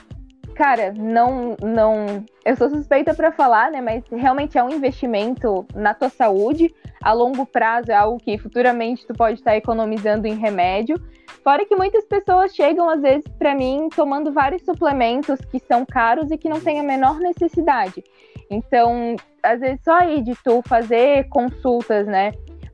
cara, 0.55 0.93
não, 0.93 1.57
não, 1.63 2.25
eu 2.45 2.57
sou 2.57 2.69
suspeita 2.69 3.15
para 3.15 3.33
falar, 3.33 3.71
né, 3.71 3.81
mas 3.81 4.03
realmente 4.11 4.59
é 4.59 4.63
um 4.63 4.71
investimento 4.71 5.65
na 5.75 5.95
tua 5.95 6.09
saúde, 6.09 6.75
a 7.03 7.13
longo 7.13 7.47
prazo 7.47 7.91
é 7.91 7.95
algo 7.95 8.19
que 8.19 8.37
futuramente 8.37 9.07
tu 9.07 9.15
pode 9.15 9.39
estar 9.39 9.57
economizando 9.57 10.27
em 10.27 10.35
remédio. 10.35 11.01
Fora 11.43 11.65
que 11.65 11.75
muitas 11.75 12.05
pessoas 12.05 12.55
chegam 12.55 12.91
às 12.91 13.01
vezes 13.01 13.25
para 13.39 13.55
mim 13.55 13.89
tomando 13.95 14.31
vários 14.33 14.63
suplementos 14.63 15.41
que 15.51 15.59
são 15.61 15.87
caros 15.87 16.31
e 16.31 16.37
que 16.37 16.49
não 16.49 16.61
têm 16.61 16.79
a 16.79 16.83
menor 16.83 17.19
necessidade. 17.19 18.05
Então, 18.51 19.17
às 19.43 19.61
vezes 19.61 19.81
só 19.85 19.99
aí 19.99 20.21
de 20.23 20.35
tu 20.45 20.61
fazer 20.67 21.29
consultas, 21.29 22.07
né, 22.07 22.33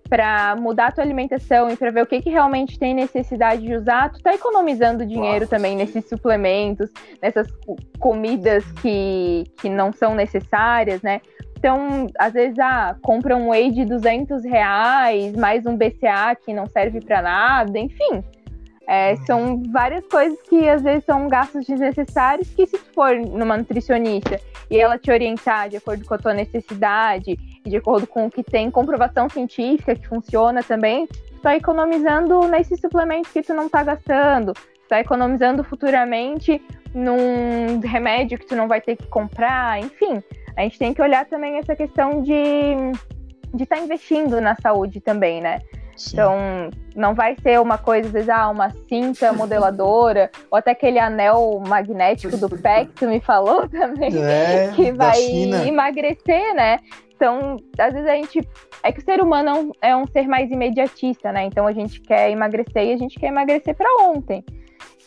para 0.09 0.57
mudar 0.57 0.87
a 0.87 0.93
tua 0.93 1.05
alimentação 1.05 1.69
e 1.69 1.77
para 1.77 1.91
ver 1.91 2.03
o 2.03 2.07
que, 2.07 2.23
que 2.23 2.31
realmente 2.31 2.79
tem 2.79 2.95
necessidade 2.95 3.63
de 3.63 3.75
usar, 3.75 4.11
tu 4.11 4.23
tá 4.23 4.35
economizando 4.35 5.05
dinheiro 5.05 5.41
Nossa, 5.41 5.57
também 5.57 5.73
sim. 5.73 5.79
nesses 5.79 6.09
suplementos, 6.09 6.91
nessas 7.21 7.49
comidas 7.99 8.65
que, 8.81 9.45
que 9.61 9.69
não 9.69 9.93
são 9.93 10.15
necessárias, 10.15 11.03
né? 11.03 11.21
Então, 11.59 12.07
às 12.19 12.35
vezes, 12.35 12.59
ah, 12.59 12.97
compra 13.03 13.37
um 13.37 13.49
whey 13.49 13.71
de 13.71 13.85
200 13.85 14.45
reais, 14.45 15.35
mais 15.35 15.67
um 15.67 15.77
BCA 15.77 16.37
que 16.45 16.53
não 16.53 16.67
serve 16.67 17.01
para 17.01 17.23
nada, 17.23 17.79
enfim. 17.79 18.23
É, 18.89 19.13
uhum. 19.13 19.27
são 19.27 19.63
várias 19.71 20.07
coisas 20.07 20.39
que 20.43 20.69
às 20.69 20.81
vezes 20.81 21.05
são 21.05 21.29
gastos 21.29 21.67
desnecessários 21.67 22.49
que 22.51 22.67
se 22.67 22.79
for 22.95 23.17
numa 23.17 23.57
nutricionista 23.57 24.41
e 24.71 24.79
ela 24.79 24.97
te 24.97 25.11
orientar 25.11 25.69
de 25.69 25.77
acordo 25.77 26.05
com 26.05 26.15
a 26.15 26.19
tua 26.19 26.33
necessidade 26.33 27.37
e 27.65 27.69
de 27.71 27.77
acordo 27.77 28.07
com 28.07 28.27
o 28.27 28.31
que 28.31 28.45
tem 28.45 28.71
comprovação 28.71 29.29
científica 29.29 29.97
que 29.97 30.07
funciona 30.07 30.63
também, 30.63 31.07
tu 31.07 31.41
tá 31.43 31.57
economizando 31.57 32.47
nesse 32.47 32.77
suplemento 32.77 33.29
que 33.31 33.43
tu 33.43 33.53
não 33.55 33.69
tá 33.69 33.83
gastando, 33.83 34.53
tá 34.89 35.01
economizando 35.01 35.65
futuramente 35.65 36.63
num 36.95 37.81
remédio 37.81 38.39
que 38.39 38.47
tu 38.47 38.55
não 38.55 38.69
vai 38.69 38.81
ter 38.81 38.97
que 38.97 39.07
comprar, 39.09 39.81
enfim. 39.81 40.23
A 40.57 40.63
gente 40.63 40.79
tem 40.79 40.95
que 40.95 41.03
olhar 41.03 41.27
também 41.27 41.59
essa 41.59 41.75
questão 41.75 42.23
de 42.23 42.75
de 43.55 43.63
estar 43.63 43.77
tá 43.77 43.83
investindo 43.83 44.41
na 44.41 44.55
saúde 44.57 45.01
também, 45.01 45.41
né? 45.41 45.61
Sim. 45.97 46.11
Então, 46.13 46.71
não 46.95 47.15
vai 47.15 47.37
ser 47.43 47.61
uma 47.61 47.79
coisa, 47.79 48.07
às 48.07 48.13
vezes, 48.13 48.29
ah, 48.29 48.49
uma 48.49 48.71
cinta 48.89 49.33
modeladora, 49.33 50.31
ou 50.51 50.59
até 50.59 50.73
aquele 50.73 50.99
anel 50.99 51.63
magnético 51.67 52.37
do 52.37 52.49
pé 52.51 52.85
que 52.85 52.93
tu 52.93 53.07
me 53.07 53.21
falou 53.21 53.69
também, 53.71 54.11
é, 54.23 54.73
que 54.75 54.93
vai 54.93 55.19
emagrecer, 55.67 56.55
né? 56.55 56.79
Então, 57.17 57.57
às 57.79 57.95
vezes 57.95 58.09
a 58.09 58.15
gente. 58.15 58.49
É 58.83 58.93
que 58.93 59.01
o 59.01 59.05
ser 59.05 59.23
humano 59.23 59.73
é 59.81 59.97
um 59.97 60.07
ser 60.07 60.29
mais 60.29 60.51
imediatista, 60.51 61.33
né? 61.33 61.45
Então 61.45 61.67
a 61.67 61.73
gente 61.73 62.01
quer 62.01 62.31
emagrecer 62.31 62.85
e 62.85 62.93
a 62.93 62.97
gente 62.97 63.19
quer 63.19 63.29
emagrecer 63.29 63.75
para 63.75 64.05
ontem. 64.05 64.45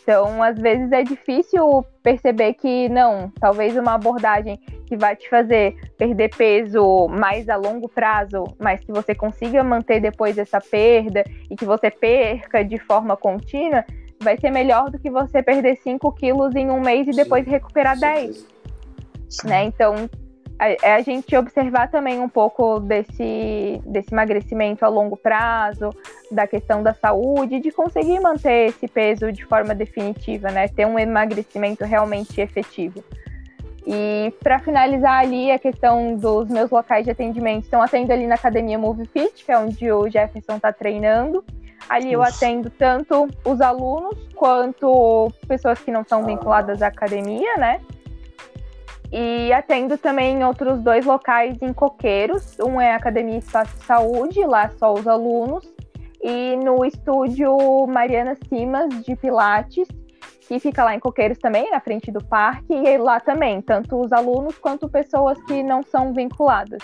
Então, 0.02 0.42
às 0.42 0.58
vezes 0.58 0.90
é 0.90 1.02
difícil 1.04 1.84
perceber 2.02 2.54
que 2.54 2.88
não, 2.88 3.30
talvez 3.40 3.76
uma 3.76 3.94
abordagem 3.94 4.58
que 4.90 4.96
vai 4.96 5.14
te 5.14 5.30
fazer 5.30 5.76
perder 5.96 6.34
peso 6.36 7.06
mais 7.06 7.48
a 7.48 7.54
longo 7.54 7.88
prazo, 7.88 8.42
mas 8.58 8.80
que 8.80 8.90
você 8.90 9.14
consiga 9.14 9.62
manter 9.62 10.00
depois 10.00 10.36
essa 10.36 10.60
perda 10.60 11.22
e 11.48 11.54
que 11.54 11.64
você 11.64 11.92
perca 11.92 12.64
de 12.64 12.76
forma 12.76 13.16
contínua, 13.16 13.84
vai 14.20 14.36
ser 14.36 14.50
melhor 14.50 14.90
do 14.90 14.98
que 14.98 15.08
você 15.08 15.44
perder 15.44 15.76
5 15.76 16.10
quilos 16.14 16.56
em 16.56 16.68
um 16.70 16.80
mês 16.80 17.06
e 17.06 17.12
depois 17.12 17.44
Sim, 17.44 17.52
recuperar 17.52 17.96
10. 18.00 18.44
Né? 19.44 19.62
Então, 19.62 20.10
é 20.58 20.92
a 20.92 21.00
gente 21.02 21.34
observar 21.36 21.88
também 21.88 22.18
um 22.18 22.28
pouco 22.28 22.80
desse, 22.80 23.80
desse 23.86 24.12
emagrecimento 24.12 24.84
a 24.84 24.88
longo 24.88 25.16
prazo, 25.16 25.90
da 26.32 26.48
questão 26.48 26.82
da 26.82 26.92
saúde, 26.92 27.60
de 27.60 27.70
conseguir 27.70 28.18
manter 28.18 28.70
esse 28.70 28.88
peso 28.88 29.30
de 29.30 29.44
forma 29.46 29.72
definitiva, 29.72 30.50
né? 30.50 30.66
Ter 30.66 30.84
um 30.84 30.98
emagrecimento 30.98 31.84
realmente 31.84 32.40
efetivo. 32.40 33.02
E 33.86 34.32
para 34.42 34.58
finalizar 34.58 35.20
ali 35.20 35.50
a 35.50 35.58
questão 35.58 36.14
dos 36.14 36.48
meus 36.48 36.70
locais 36.70 37.04
de 37.04 37.10
atendimento, 37.10 37.64
estão 37.64 37.82
atendo 37.82 38.12
ali 38.12 38.26
na 38.26 38.34
academia 38.34 38.78
Move 38.78 39.06
Fit, 39.06 39.44
que 39.44 39.50
é 39.50 39.58
onde 39.58 39.90
o 39.90 40.08
Jefferson 40.08 40.56
está 40.56 40.72
treinando. 40.72 41.44
Ali 41.88 42.12
eu 42.12 42.22
atendo 42.22 42.70
tanto 42.70 43.26
os 43.44 43.60
alunos 43.60 44.16
quanto 44.36 45.32
pessoas 45.48 45.78
que 45.80 45.90
não 45.90 46.04
são 46.04 46.24
vinculadas 46.24 46.82
à 46.82 46.88
academia, 46.88 47.56
né? 47.56 47.80
E 49.10 49.52
atendo 49.52 49.98
também 49.98 50.44
outros 50.44 50.80
dois 50.82 51.04
locais 51.04 51.60
em 51.60 51.72
Coqueiros. 51.72 52.56
Um 52.60 52.80
é 52.80 52.92
a 52.92 52.96
Academia 52.96 53.38
Espaço 53.38 53.76
Saúde, 53.84 54.44
lá 54.44 54.70
só 54.78 54.92
os 54.92 55.06
alunos. 55.08 55.68
E 56.22 56.54
no 56.56 56.84
estúdio 56.84 57.86
Mariana 57.88 58.36
Simas, 58.48 58.88
de 59.04 59.16
Pilates, 59.16 59.88
que 60.50 60.58
fica 60.58 60.82
lá 60.82 60.96
em 60.96 60.98
Coqueiros 60.98 61.38
também, 61.38 61.70
na 61.70 61.78
frente 61.78 62.10
do 62.10 62.24
parque. 62.24 62.74
E 62.74 62.98
lá 62.98 63.20
também, 63.20 63.62
tanto 63.62 64.00
os 64.00 64.12
alunos 64.12 64.58
quanto 64.58 64.88
pessoas 64.88 65.40
que 65.44 65.62
não 65.62 65.80
são 65.80 66.12
vinculadas. 66.12 66.82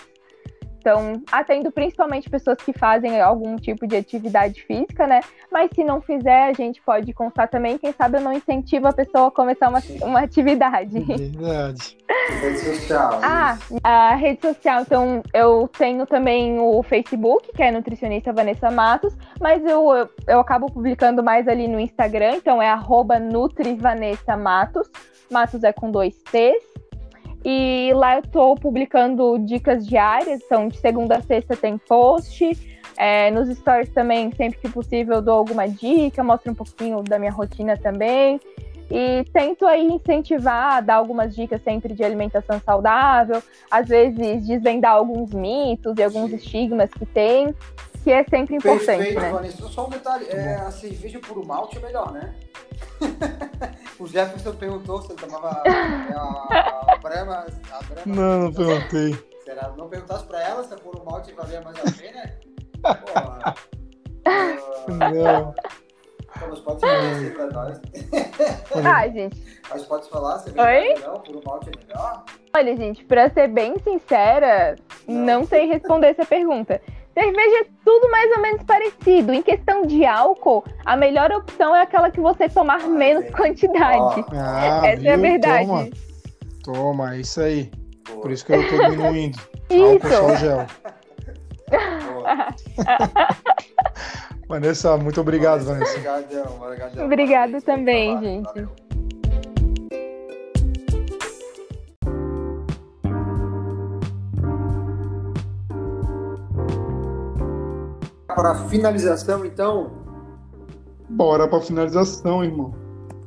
Então, 0.86 1.20
atendo 1.32 1.72
principalmente 1.72 2.30
pessoas 2.30 2.58
que 2.58 2.72
fazem 2.72 3.20
algum 3.20 3.56
tipo 3.56 3.88
de 3.88 3.96
atividade 3.96 4.62
física, 4.62 5.04
né? 5.04 5.18
Mas 5.50 5.68
se 5.74 5.82
não 5.82 6.00
fizer, 6.00 6.44
a 6.44 6.52
gente 6.52 6.80
pode 6.80 7.12
constar 7.12 7.48
também, 7.48 7.76
quem 7.76 7.92
sabe 7.92 8.18
eu 8.18 8.20
não 8.20 8.32
incentivo 8.32 8.86
a 8.86 8.92
pessoa 8.92 9.26
a 9.26 9.30
começar 9.32 9.68
uma, 9.68 9.82
uma 10.02 10.20
atividade. 10.20 11.00
Verdade. 11.00 11.98
rede 12.40 12.58
social. 12.60 13.18
Ah, 13.26 13.58
a 13.82 14.14
rede 14.14 14.40
social, 14.40 14.82
então 14.82 15.22
eu 15.34 15.68
tenho 15.76 16.06
também 16.06 16.60
o 16.60 16.80
Facebook, 16.84 17.50
que 17.52 17.64
é 17.64 17.72
nutricionista 17.72 18.32
Vanessa 18.32 18.70
Matos, 18.70 19.12
mas 19.40 19.64
eu, 19.64 19.92
eu, 19.92 20.08
eu 20.28 20.38
acabo 20.38 20.70
publicando 20.70 21.20
mais 21.20 21.48
ali 21.48 21.66
no 21.66 21.80
Instagram, 21.80 22.36
então 22.36 22.62
é 22.62 22.68
arroba 22.68 23.18
NutriVanessa 23.18 24.36
Matos. 24.36 24.88
Matos 25.28 25.64
é 25.64 25.72
com 25.72 25.90
dois 25.90 26.14
T's. 26.30 26.75
E 27.48 27.92
lá 27.94 28.16
eu 28.16 28.22
estou 28.22 28.56
publicando 28.56 29.38
dicas 29.38 29.86
diárias, 29.86 30.40
então 30.44 30.66
de 30.66 30.78
segunda 30.78 31.18
a 31.18 31.22
sexta 31.22 31.56
tem 31.56 31.78
post. 31.78 32.58
É, 32.96 33.30
nos 33.30 33.48
stories 33.56 33.90
também, 33.90 34.32
sempre 34.32 34.58
que 34.58 34.68
possível, 34.68 35.16
eu 35.16 35.22
dou 35.22 35.34
alguma 35.34 35.68
dica, 35.68 36.24
mostro 36.24 36.50
um 36.50 36.54
pouquinho 36.56 37.04
da 37.04 37.20
minha 37.20 37.30
rotina 37.30 37.76
também. 37.76 38.40
E 38.90 39.24
tento 39.32 39.64
aí 39.64 39.86
incentivar, 39.86 40.82
dar 40.82 40.96
algumas 40.96 41.36
dicas 41.36 41.62
sempre 41.62 41.94
de 41.94 42.02
alimentação 42.02 42.60
saudável, 42.64 43.40
às 43.70 43.86
vezes 43.86 44.44
desvendar 44.44 44.94
alguns 44.94 45.32
mitos 45.32 45.96
e 45.98 46.02
alguns 46.02 46.32
estigmas 46.32 46.90
que 46.90 47.06
tem, 47.06 47.54
que 48.06 48.12
é 48.12 48.22
sempre 48.22 48.54
importante. 48.54 48.86
Perfeito, 48.86 49.20
né? 49.20 49.30
Vanessa. 49.32 49.66
Só 49.66 49.84
um 49.84 49.90
detalhe, 49.90 50.28
é, 50.28 50.54
a 50.54 50.70
cerveja 50.70 51.18
por 51.18 51.44
malte 51.44 51.76
é 51.76 51.80
melhor, 51.80 52.12
né? 52.12 52.32
o 53.98 54.06
Jefferson 54.06 54.54
perguntou 54.54 55.02
se 55.02 55.10
ele 55.10 55.20
tomava 55.20 55.48
a, 55.66 56.92
a, 56.92 56.96
Brahma, 56.98 57.46
a 57.68 57.82
Brahma. 57.82 58.02
Não, 58.06 58.42
não 58.42 58.52
perguntei. 58.52 59.18
Será? 59.44 59.74
Não 59.76 59.88
perguntasse 59.88 60.24
pra 60.24 60.40
ela 60.40 60.62
se 60.62 60.76
por 60.76 61.04
malte 61.04 61.32
valia 61.32 61.60
mais 61.62 61.76
a 61.80 62.00
pena? 62.00 62.38
Porra. 62.80 63.54
Uh, 64.88 64.94
não. 64.94 65.54
Mas 66.48 66.60
pode 66.60 66.80
se 66.80 67.30
pra 67.30 67.46
nós. 67.46 67.80
Ah, 68.86 69.08
gente. 69.08 69.42
Mas 69.68 69.82
pode 69.84 70.08
falar, 70.08 70.38
se 70.38 70.50
é 70.50 71.00
não, 71.00 71.20
por 71.20 71.42
malte 71.44 71.70
é 71.70 71.86
melhor? 71.86 72.24
Olha, 72.54 72.76
gente, 72.76 73.04
pra 73.04 73.28
ser 73.30 73.48
bem 73.48 73.76
sincera, 73.80 74.76
não, 75.08 75.40
não 75.40 75.44
sei 75.44 75.66
responder 75.66 76.08
essa 76.08 76.24
pergunta. 76.24 76.80
Cerveja 77.18 77.60
é 77.60 77.66
tudo 77.82 78.10
mais 78.10 78.30
ou 78.36 78.42
menos 78.42 78.62
parecido. 78.64 79.32
Em 79.32 79.40
questão 79.40 79.86
de 79.86 80.04
álcool, 80.04 80.62
a 80.84 80.98
melhor 80.98 81.32
opção 81.32 81.74
é 81.74 81.80
aquela 81.80 82.10
que 82.10 82.20
você 82.20 82.46
tomar 82.46 82.82
ah, 82.82 82.88
menos 82.88 83.24
é. 83.24 83.30
quantidade. 83.30 84.22
Ah, 84.32 84.86
Essa 84.86 85.00
viu? 85.00 85.10
é 85.10 85.14
a 85.14 85.16
verdade. 85.16 85.66
Toma. 85.66 85.88
Toma, 86.62 87.14
é 87.14 87.20
isso 87.20 87.40
aí. 87.40 87.70
Boa. 88.06 88.20
Por 88.20 88.30
isso 88.30 88.44
que 88.44 88.52
eu 88.52 88.68
tô 88.68 88.90
diminuindo. 88.90 89.38
Isso. 89.70 89.82
Álcool 89.82 90.10
só 90.10 90.36
gel. 90.36 90.66
Vanessa, 94.46 94.96
muito 94.96 95.20
obrigado, 95.20 95.64
Vanessa. 95.64 95.98
Obrigado, 95.98 97.02
Obrigado 97.02 97.60
também, 97.62 98.16
gente. 98.20 98.44
Valeu. 98.44 98.85
Para 108.36 108.50
a 108.50 108.54
finalização, 108.68 109.46
então? 109.46 109.90
Bora 111.08 111.48
para 111.48 111.58
a 111.58 111.62
finalização, 111.62 112.44
irmão. 112.44 112.74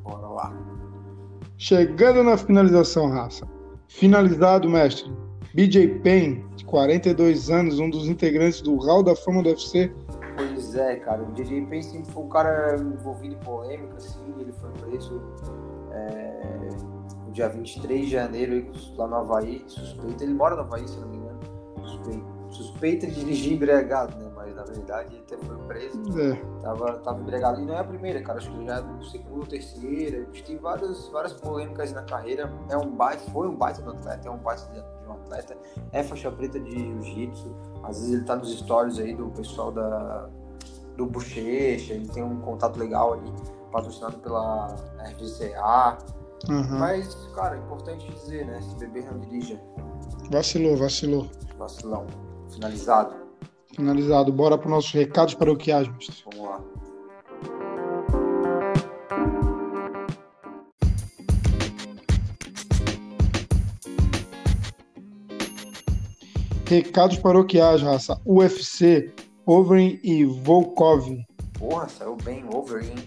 Bora 0.03 0.27
lá. 0.27 0.53
Chegando 1.57 2.23
na 2.23 2.37
finalização, 2.37 3.09
raça. 3.09 3.47
Finalizado, 3.87 4.69
mestre. 4.69 5.11
BJ 5.55 5.99
Penn, 6.01 6.43
de 6.55 6.63
42 6.63 7.49
anos, 7.49 7.79
um 7.79 7.89
dos 7.89 8.07
integrantes 8.07 8.61
do 8.61 8.75
Hall 8.75 9.01
da 9.01 9.15
Fama 9.15 9.41
do 9.41 9.49
UFC. 9.49 9.91
Pois 10.37 10.75
é, 10.75 10.97
cara. 10.97 11.23
O 11.23 11.25
BJ 11.25 11.65
Penn 11.65 11.81
sempre 11.81 12.11
foi 12.11 12.23
um 12.23 12.29
cara 12.29 12.75
envolvido 12.79 13.33
em 13.33 13.39
polêmica, 13.39 13.95
assim. 13.97 14.19
Ele 14.37 14.51
foi 14.51 14.69
preso 14.73 15.19
é, 15.91 16.69
no 17.25 17.31
dia 17.31 17.49
23 17.49 18.01
de 18.01 18.11
janeiro 18.11 18.71
lá 18.95 19.07
no 19.07 19.15
Havaí, 19.15 19.63
suspeito. 19.65 20.23
Ele 20.23 20.35
mora 20.35 20.55
no 20.55 20.61
Havaí, 20.61 20.87
se 20.87 20.99
não 20.99 21.07
me 21.07 21.17
engano. 21.17 21.39
Suspeito 21.83 22.39
suspeita 22.49 23.07
de 23.07 23.13
dirigir 23.13 23.53
embriagado, 23.53 24.17
né? 24.17 24.28
Na 24.59 24.65
verdade 24.65 25.15
ele 25.15 25.23
até 25.25 25.37
foi 25.37 25.57
preso. 25.59 26.19
É. 26.19 26.35
Tava, 26.61 26.99
tava 26.99 27.21
embriagado. 27.21 27.61
E 27.61 27.65
não 27.65 27.73
é 27.75 27.79
a 27.79 27.83
primeira, 27.83 28.21
cara. 28.21 28.39
Acho 28.39 28.51
que 28.51 28.65
já 28.65 28.77
é 28.77 28.81
o 28.81 29.03
segundo 29.03 29.39
ou 29.39 29.45
terceira. 29.45 30.25
Tem 30.45 30.57
várias, 30.57 31.07
várias 31.07 31.33
polêmicas 31.33 31.93
na 31.93 32.03
carreira. 32.03 32.51
É 32.69 32.77
um 32.77 32.91
baita, 32.91 33.23
foi 33.31 33.47
um 33.47 33.55
baita 33.55 33.81
do 33.81 33.91
atleta, 33.91 34.27
é 34.27 34.31
um 34.31 34.37
baita 34.37 34.69
de, 34.73 35.07
um 35.07 35.13
atleta. 35.13 35.57
É 35.93 36.03
faixa 36.03 36.29
preta 36.29 36.59
de 36.59 36.71
jiu-jitsu. 36.71 37.55
Às 37.83 37.99
vezes 37.99 38.13
ele 38.13 38.23
tá 38.25 38.35
nos 38.35 38.51
stories 38.59 38.99
aí 38.99 39.15
do 39.15 39.29
pessoal 39.29 39.71
da, 39.71 40.29
do 40.97 41.05
Bochecha. 41.05 41.93
Ele 41.93 42.07
tem 42.09 42.21
um 42.21 42.41
contato 42.41 42.77
legal 42.77 43.13
ali, 43.13 43.31
patrocinado 43.71 44.17
pela 44.17 44.75
RGCA. 44.99 45.97
Uhum. 46.49 46.79
Mas, 46.79 47.13
cara, 47.33 47.55
é 47.55 47.59
importante 47.59 48.09
dizer, 48.11 48.45
né? 48.45 48.61
Se 48.61 48.75
beber 48.75 49.05
não 49.05 49.19
dirija. 49.19 49.59
Vacilou, 50.29 50.75
vacilou. 50.75 51.29
Vacilão. 51.57 52.05
Finalizado. 52.49 53.28
Finalizado. 53.79 54.29
Bora 54.33 54.57
para 54.57 54.67
os 54.67 54.71
nossos 54.71 54.91
recados 54.91 55.33
paroquiais, 55.35 55.87
mestre. 55.87 56.25
Vamos 56.25 56.49
lá. 56.49 56.61
Recados 66.67 67.17
paroquiais, 67.19 67.81
raça. 67.81 68.19
UFC, 68.25 69.13
Overeem 69.45 69.97
e 70.03 70.25
Volkov. 70.25 71.25
Porra, 71.57 71.87
saiu 71.87 72.17
bem 72.17 72.43
Overeem. 72.53 72.97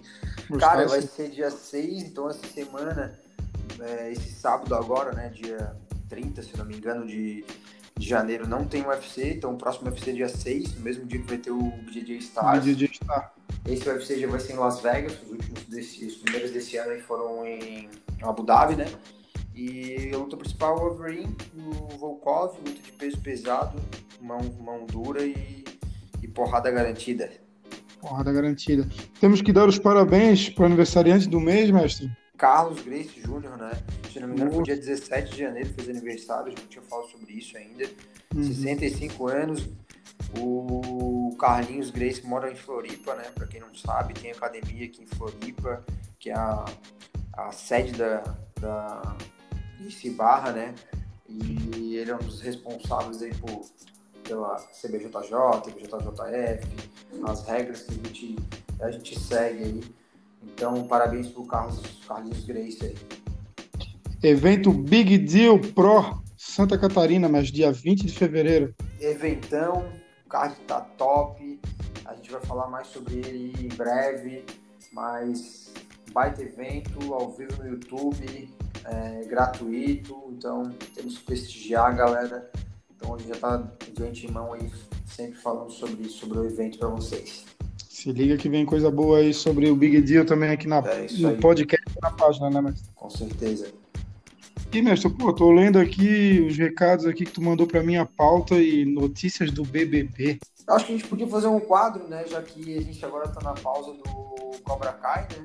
Cara, 0.58 0.88
vai 0.88 1.02
ser 1.02 1.28
dia 1.28 1.50
6, 1.50 2.04
então 2.04 2.30
essa 2.30 2.46
semana, 2.46 3.12
é, 3.78 4.10
esse 4.10 4.32
sábado 4.32 4.74
agora, 4.74 5.12
né, 5.12 5.28
dia 5.28 5.76
30, 6.08 6.42
se 6.42 6.56
não 6.56 6.64
me 6.64 6.76
engano, 6.76 7.06
de, 7.06 7.44
de 8.02 8.08
janeiro, 8.08 8.48
não 8.48 8.64
tem 8.64 8.84
UFC, 8.84 9.34
então 9.34 9.54
o 9.54 9.56
próximo 9.56 9.88
UFC 9.88 10.10
é 10.10 10.12
dia 10.14 10.28
6, 10.28 10.74
no 10.74 10.80
mesmo 10.80 11.06
dia 11.06 11.20
que 11.20 11.28
vai 11.28 11.38
ter 11.38 11.52
o 11.52 11.62
BJJ 11.62 12.16
Stars. 12.18 12.64
BJJ 12.64 12.94
Star. 12.94 13.32
Esse 13.64 13.88
UFC 13.88 14.18
já 14.18 14.26
vai 14.26 14.40
ser 14.40 14.54
em 14.54 14.56
Las 14.56 14.80
Vegas, 14.80 15.12
os 15.22 15.30
últimos 15.30 15.62
desse, 15.66 16.04
os 16.06 16.16
primeiros 16.16 16.50
desse 16.50 16.76
ano 16.76 17.00
foram 17.02 17.46
em 17.46 17.88
Abu 18.20 18.42
Dhabi, 18.42 18.74
né? 18.74 18.86
E 19.54 20.10
a 20.12 20.18
luta 20.18 20.36
principal 20.36 20.76
é 20.76 20.80
o 20.80 20.86
Overeem, 20.86 21.36
o 21.56 21.96
Volkov, 21.96 22.56
luta 22.58 22.82
de 22.82 22.92
peso 22.92 23.18
pesado, 23.18 23.78
mão, 24.20 24.40
mão 24.60 24.84
dura 24.84 25.22
e, 25.22 25.64
e 26.22 26.26
porrada 26.26 26.70
garantida. 26.70 27.30
Porrada 28.00 28.32
garantida. 28.32 28.88
Temos 29.20 29.40
que 29.40 29.52
dar 29.52 29.68
os 29.68 29.78
parabéns 29.78 30.48
para 30.48 30.64
o 30.64 30.66
aniversariante 30.66 31.28
do 31.28 31.38
mês, 31.38 31.70
mestre. 31.70 32.10
Carlos 32.42 32.82
Grace 32.82 33.20
Júnior, 33.20 33.56
né? 33.56 33.70
Se 34.12 34.18
não 34.18 34.26
me 34.26 34.34
engano, 34.34 34.50
foi 34.50 34.64
dia 34.64 34.76
17 34.76 35.30
de 35.30 35.38
janeiro, 35.38 35.72
fez 35.74 35.88
aniversário, 35.88 36.46
a 36.46 36.50
gente 36.50 36.62
não 36.62 36.68
tinha 36.68 36.82
falado 36.82 37.08
sobre 37.08 37.34
isso 37.34 37.56
ainda. 37.56 37.88
Uhum. 38.34 38.42
65 38.42 39.28
anos. 39.28 39.68
O 40.36 41.36
Carlinhos 41.38 41.92
Grace 41.92 42.26
mora 42.26 42.50
em 42.50 42.56
Floripa, 42.56 43.14
né? 43.14 43.30
Pra 43.32 43.46
quem 43.46 43.60
não 43.60 43.72
sabe, 43.72 44.12
tem 44.14 44.32
academia 44.32 44.86
aqui 44.86 45.04
em 45.04 45.06
Floripa, 45.06 45.84
que 46.18 46.30
é 46.30 46.34
a, 46.34 46.64
a 47.34 47.52
sede 47.52 47.92
da, 47.92 48.24
da 48.60 49.16
Barra, 50.16 50.50
né? 50.50 50.74
E 51.28 51.94
ele 51.96 52.10
é 52.10 52.14
um 52.16 52.18
dos 52.18 52.40
responsáveis 52.40 53.22
aí 53.22 53.32
por, 53.36 53.70
pela 54.24 54.56
CBJJ, 54.56 55.60
CBJJF, 55.62 56.66
as 57.24 57.46
regras 57.46 57.82
que 57.82 57.92
a 57.92 57.94
gente, 57.94 58.36
a 58.80 58.90
gente 58.90 59.20
segue 59.20 59.62
aí. 59.62 60.01
Então, 60.44 60.86
parabéns 60.86 61.28
pro 61.28 61.44
Carlos, 61.46 61.80
Carlinhos 62.06 62.44
Grace 62.44 62.84
aí. 62.84 62.96
Evento 64.22 64.72
Big 64.72 65.18
Deal 65.18 65.58
Pro 65.58 66.22
Santa 66.36 66.78
Catarina, 66.78 67.28
mas 67.28 67.48
dia 67.48 67.72
20 67.72 68.06
de 68.06 68.12
fevereiro. 68.12 68.74
Eventão, 69.00 69.88
o 70.24 70.28
card 70.28 70.54
tá 70.66 70.80
top. 70.80 71.60
A 72.04 72.14
gente 72.14 72.30
vai 72.30 72.40
falar 72.42 72.68
mais 72.68 72.88
sobre 72.88 73.14
ele 73.16 73.52
em 73.64 73.68
breve, 73.68 74.44
mas 74.92 75.72
baita 76.12 76.42
evento 76.42 77.14
ao 77.14 77.32
vivo 77.32 77.62
no 77.62 77.70
YouTube, 77.70 78.50
é, 78.84 79.24
gratuito, 79.24 80.14
então 80.30 80.70
temos 80.94 81.18
que 81.18 81.24
prestigiar 81.24 81.86
a 81.86 81.92
galera. 81.92 82.50
Então 82.94 83.14
a 83.14 83.18
gente 83.18 83.28
já 83.28 83.34
está 83.34 83.56
de 83.92 84.02
antemão 84.04 84.52
aí 84.52 84.70
sempre 85.06 85.38
falando 85.40 85.70
sobre 85.70 86.02
isso, 86.02 86.18
sobre 86.18 86.38
o 86.38 86.44
evento 86.44 86.78
para 86.78 86.88
vocês. 86.88 87.44
Se 88.02 88.10
liga 88.10 88.36
que 88.36 88.48
vem 88.48 88.66
coisa 88.66 88.90
boa 88.90 89.18
aí 89.18 89.32
sobre 89.32 89.70
o 89.70 89.76
Big 89.76 90.00
Deal 90.00 90.24
também 90.24 90.50
aqui 90.50 90.66
na, 90.66 90.78
é 90.78 91.06
no 91.20 91.28
aí. 91.28 91.36
podcast 91.36 91.84
na 92.02 92.10
página, 92.10 92.50
né, 92.50 92.60
mestre? 92.60 92.88
Com 92.96 93.08
certeza. 93.08 93.72
E, 94.72 94.82
mestre, 94.82 95.08
pô, 95.08 95.32
tô 95.32 95.52
lendo 95.52 95.78
aqui 95.78 96.44
os 96.48 96.58
recados 96.58 97.06
aqui 97.06 97.24
que 97.24 97.30
tu 97.30 97.40
mandou 97.40 97.64
para 97.64 97.80
mim 97.80 97.94
a 97.94 98.04
pauta 98.04 98.56
e 98.56 98.84
notícias 98.84 99.52
do 99.52 99.62
BBB. 99.62 100.40
Acho 100.66 100.84
que 100.84 100.94
a 100.94 100.96
gente 100.96 101.06
podia 101.06 101.28
fazer 101.28 101.46
um 101.46 101.60
quadro, 101.60 102.08
né, 102.08 102.24
já 102.26 102.42
que 102.42 102.76
a 102.76 102.82
gente 102.82 103.04
agora 103.04 103.28
tá 103.28 103.40
na 103.40 103.54
pausa 103.54 103.92
do 103.92 104.58
Cobra 104.64 104.92
Kai, 104.94 105.28
né? 105.30 105.44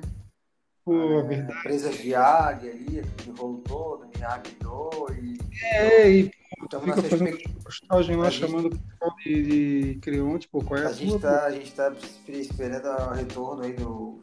Pô, 0.88 1.20
é, 1.20 1.22
verdade. 1.22 1.58
Empresas 1.58 1.98
de 1.98 2.14
águia 2.14 2.70
ali, 2.70 3.00
aquele 3.00 3.38
rolo 3.38 3.58
todo, 3.58 4.06
Do 4.06 5.12
e... 5.12 5.38
É, 5.62 6.10
e 6.10 6.30
então, 6.64 6.80
fica 6.80 7.02
fazendo 7.02 7.38
postagem 7.62 8.16
lá 8.16 8.30
gente... 8.30 8.40
chamando 8.40 8.66
o 8.68 8.70
pessoal 8.70 9.16
de, 9.22 9.92
de 9.92 9.98
Creonte, 10.00 10.48
pô, 10.48 10.64
qual 10.64 10.80
é 10.80 10.86
a, 10.86 10.88
a 10.88 10.92
gente 10.94 11.18
tá, 11.18 11.44
A 11.44 11.50
gente 11.50 11.72
tá 11.74 11.92
esperando 12.28 12.86
o 12.86 13.10
retorno 13.12 13.64
aí 13.64 13.74
do, 13.74 14.18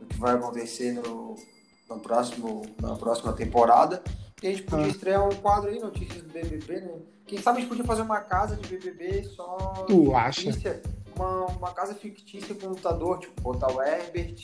do 0.00 0.06
que 0.06 0.16
vai 0.18 0.34
acontecer 0.34 0.94
no, 0.94 1.36
no 1.88 2.00
próximo, 2.00 2.62
na 2.82 2.96
próxima 2.96 3.32
temporada. 3.32 4.02
E 4.42 4.48
a 4.48 4.50
gente 4.50 4.64
podia 4.64 4.86
ah. 4.86 4.88
estrear 4.88 5.28
um 5.28 5.36
quadro 5.36 5.70
aí, 5.70 5.78
notícias 5.78 6.24
do 6.24 6.32
BBB, 6.32 6.80
né? 6.80 6.94
Quem 7.24 7.40
sabe 7.40 7.58
a 7.58 7.60
gente 7.60 7.68
podia 7.68 7.84
fazer 7.84 8.02
uma 8.02 8.20
casa 8.20 8.56
de 8.56 8.66
BBB 8.66 9.22
só... 9.22 9.84
Tu 9.86 10.12
acha? 10.12 10.50
Uma, 11.14 11.46
uma 11.46 11.72
casa 11.72 11.94
fictícia 11.94 12.52
com 12.56 12.66
lutador, 12.66 13.20
tipo, 13.20 13.40
botar 13.40 13.70
o 13.70 13.80
Herbert 13.80 14.34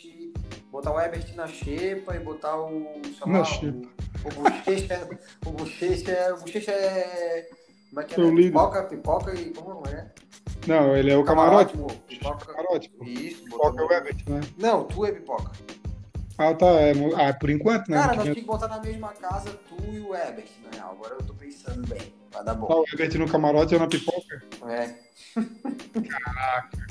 botar 0.71 0.93
o 0.93 1.01
Ebert 1.01 1.35
na 1.35 1.47
xepa 1.47 2.15
e 2.15 2.19
botar 2.19 2.57
o. 2.57 3.01
Sei 3.05 3.33
lá, 3.33 3.43
o, 3.43 4.29
o 4.29 4.43
Bochecha. 4.43 5.09
o 5.45 5.51
Bochecha. 5.51 6.35
O 6.35 6.41
Bochecha 6.41 6.73
é. 6.73 7.49
Como 7.91 8.01
é 8.01 8.05
que 8.05 8.21
é? 8.21 8.25
Né? 8.25 8.43
Pipoca, 8.43 8.83
pipoca 8.85 9.35
e. 9.35 9.51
Como 9.53 9.83
é? 9.89 10.11
Não, 10.67 10.97
ele 10.97 11.13
é 11.13 11.17
o 11.17 11.25
camarote. 11.25 11.73
camarote 11.73 12.03
pipoca. 12.09 12.47
Camarote. 12.47 12.93
Isso, 13.03 13.45
pipoca 13.45 13.81
é 13.81 13.85
o 13.85 13.93
Ebert, 13.93 14.29
né? 14.29 14.41
Não, 14.59 14.85
tu 14.85 15.05
é 15.07 15.13
pipoca. 15.13 15.53
Ah, 16.39 16.55
tá. 16.55 16.67
É, 16.67 16.93
ah, 17.17 17.33
por 17.33 17.49
enquanto, 17.49 17.89
né? 17.89 17.97
Cara, 17.97 18.15
nós 18.15 18.25
temos 18.25 18.39
que 18.39 18.45
botar 18.45 18.69
na 18.69 18.81
mesma 18.81 19.09
casa 19.15 19.51
tu 19.69 19.77
e 19.91 20.01
o 20.01 20.15
Ebert, 20.15 20.51
na 20.65 20.77
real. 20.77 20.91
Agora 20.93 21.15
eu 21.15 21.23
tô 21.25 21.35
pensando 21.35 21.87
bem. 21.87 22.13
Vai 22.33 22.45
dar 22.45 22.55
bom. 22.55 22.67
Ah, 22.71 22.81
o 22.81 22.85
Ebert 22.93 23.15
no 23.15 23.29
camarote 23.29 23.75
ou 23.75 23.81
na 23.81 23.87
pipoca? 23.87 24.43
É. 24.69 24.95
Caraca. 26.09 26.87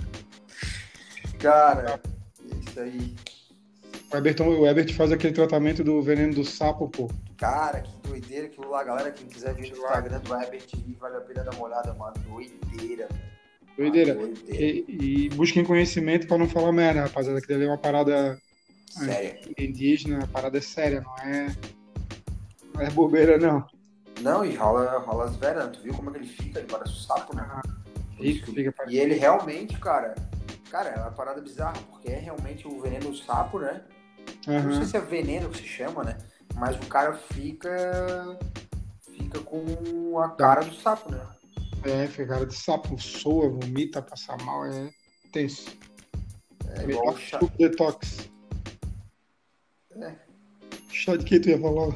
Cara, 1.37 2.01
isso 2.59 2.79
aí. 2.79 3.15
O 4.15 4.17
Everton, 4.17 4.47
o 4.47 4.65
Ebert 4.65 4.93
faz 4.93 5.11
aquele 5.11 5.33
tratamento 5.33 5.83
do 5.83 6.01
veneno 6.01 6.33
do 6.33 6.45
sapo, 6.45 6.87
pô. 6.87 7.11
Cara, 7.35 7.81
que 7.81 8.07
doideira 8.07 8.47
aquilo 8.47 8.69
lá, 8.69 8.81
galera. 8.81 9.11
Quem 9.11 9.27
quiser 9.27 9.53
ver 9.53 9.69
no 9.69 9.75
Instagram 9.75 10.19
do 10.19 10.33
Ebert, 10.33 10.69
vale 10.97 11.17
a 11.17 11.19
pena 11.19 11.43
dar 11.43 11.53
uma 11.53 11.65
olhada, 11.65 11.93
mano. 11.95 12.13
Doideira, 12.29 13.09
velho. 13.11 13.35
Doideira. 13.77 14.13
Ah, 14.13 14.15
doideira. 14.15 14.63
E, 14.63 14.85
e, 14.87 15.29
busquem 15.31 15.65
conhecimento 15.65 16.27
pra 16.27 16.37
não 16.37 16.47
falar 16.47 16.71
merda, 16.71 17.01
rapaziada. 17.01 17.41
Que 17.41 17.47
deve 17.47 17.65
é 17.65 17.67
uma 17.67 17.77
parada 17.77 18.39
séria. 18.89 19.37
indígena, 19.57 20.23
a 20.23 20.27
parada 20.27 20.57
é 20.59 20.61
séria, 20.61 21.01
não 21.01 21.17
é. 21.17 21.55
Não 22.73 22.81
é 22.81 22.89
bobeira, 22.91 23.37
não. 23.37 23.67
Não, 24.21 24.45
e 24.45 24.55
rola, 24.55 24.97
rola 24.99 25.25
as 25.25 25.35
veras, 25.35 25.75
tu 25.75 25.83
viu 25.83 25.93
como 25.93 26.09
é 26.09 26.13
que 26.13 26.19
ele 26.19 26.27
fica? 26.27 26.59
Ele 26.59 26.67
parece 26.69 26.93
um 26.93 26.95
sapo, 26.95 27.35
né? 27.35 27.45
Ah, 27.49 27.61
fica, 28.17 28.45
fica, 28.49 28.73
e 28.87 28.97
ele 28.97 29.15
realmente, 29.15 29.77
cara, 29.77 30.15
cara, 30.71 30.89
é 30.91 31.01
uma 31.01 31.11
parada 31.11 31.41
bizarra, 31.41 31.77
porque 31.91 32.09
é 32.09 32.17
realmente 32.17 32.65
o 32.65 32.79
veneno 32.79 33.11
do 33.11 33.17
sapo, 33.17 33.59
né? 33.59 33.81
Uhum. 34.47 34.63
Não 34.63 34.73
sei 34.73 34.85
se 34.85 34.97
é 34.97 35.01
veneno 35.01 35.49
que 35.49 35.57
se 35.57 35.67
chama, 35.67 36.03
né? 36.03 36.17
Mas 36.55 36.75
o 36.77 36.87
cara 36.87 37.13
fica. 37.13 38.37
fica 39.11 39.39
com 39.39 40.19
a 40.19 40.29
cara 40.29 40.63
do 40.63 40.73
sapo, 40.75 41.11
né? 41.11 41.19
É, 41.83 42.07
fica 42.07 42.27
cara 42.27 42.45
de 42.45 42.55
sapo, 42.55 42.99
soa, 42.99 43.49
vomita, 43.49 44.01
passa 44.01 44.35
mal, 44.37 44.65
é 44.65 44.89
tenso. 45.31 45.77
É, 46.69 46.81
é 46.81 46.89
igual 46.89 47.17
chá. 47.17 47.39
detox. 47.57 48.29
É. 50.01 50.15
Chá 50.91 51.15
de 51.15 51.25
que 51.25 51.39
tu 51.39 51.49
ia 51.49 51.59
falar? 51.59 51.93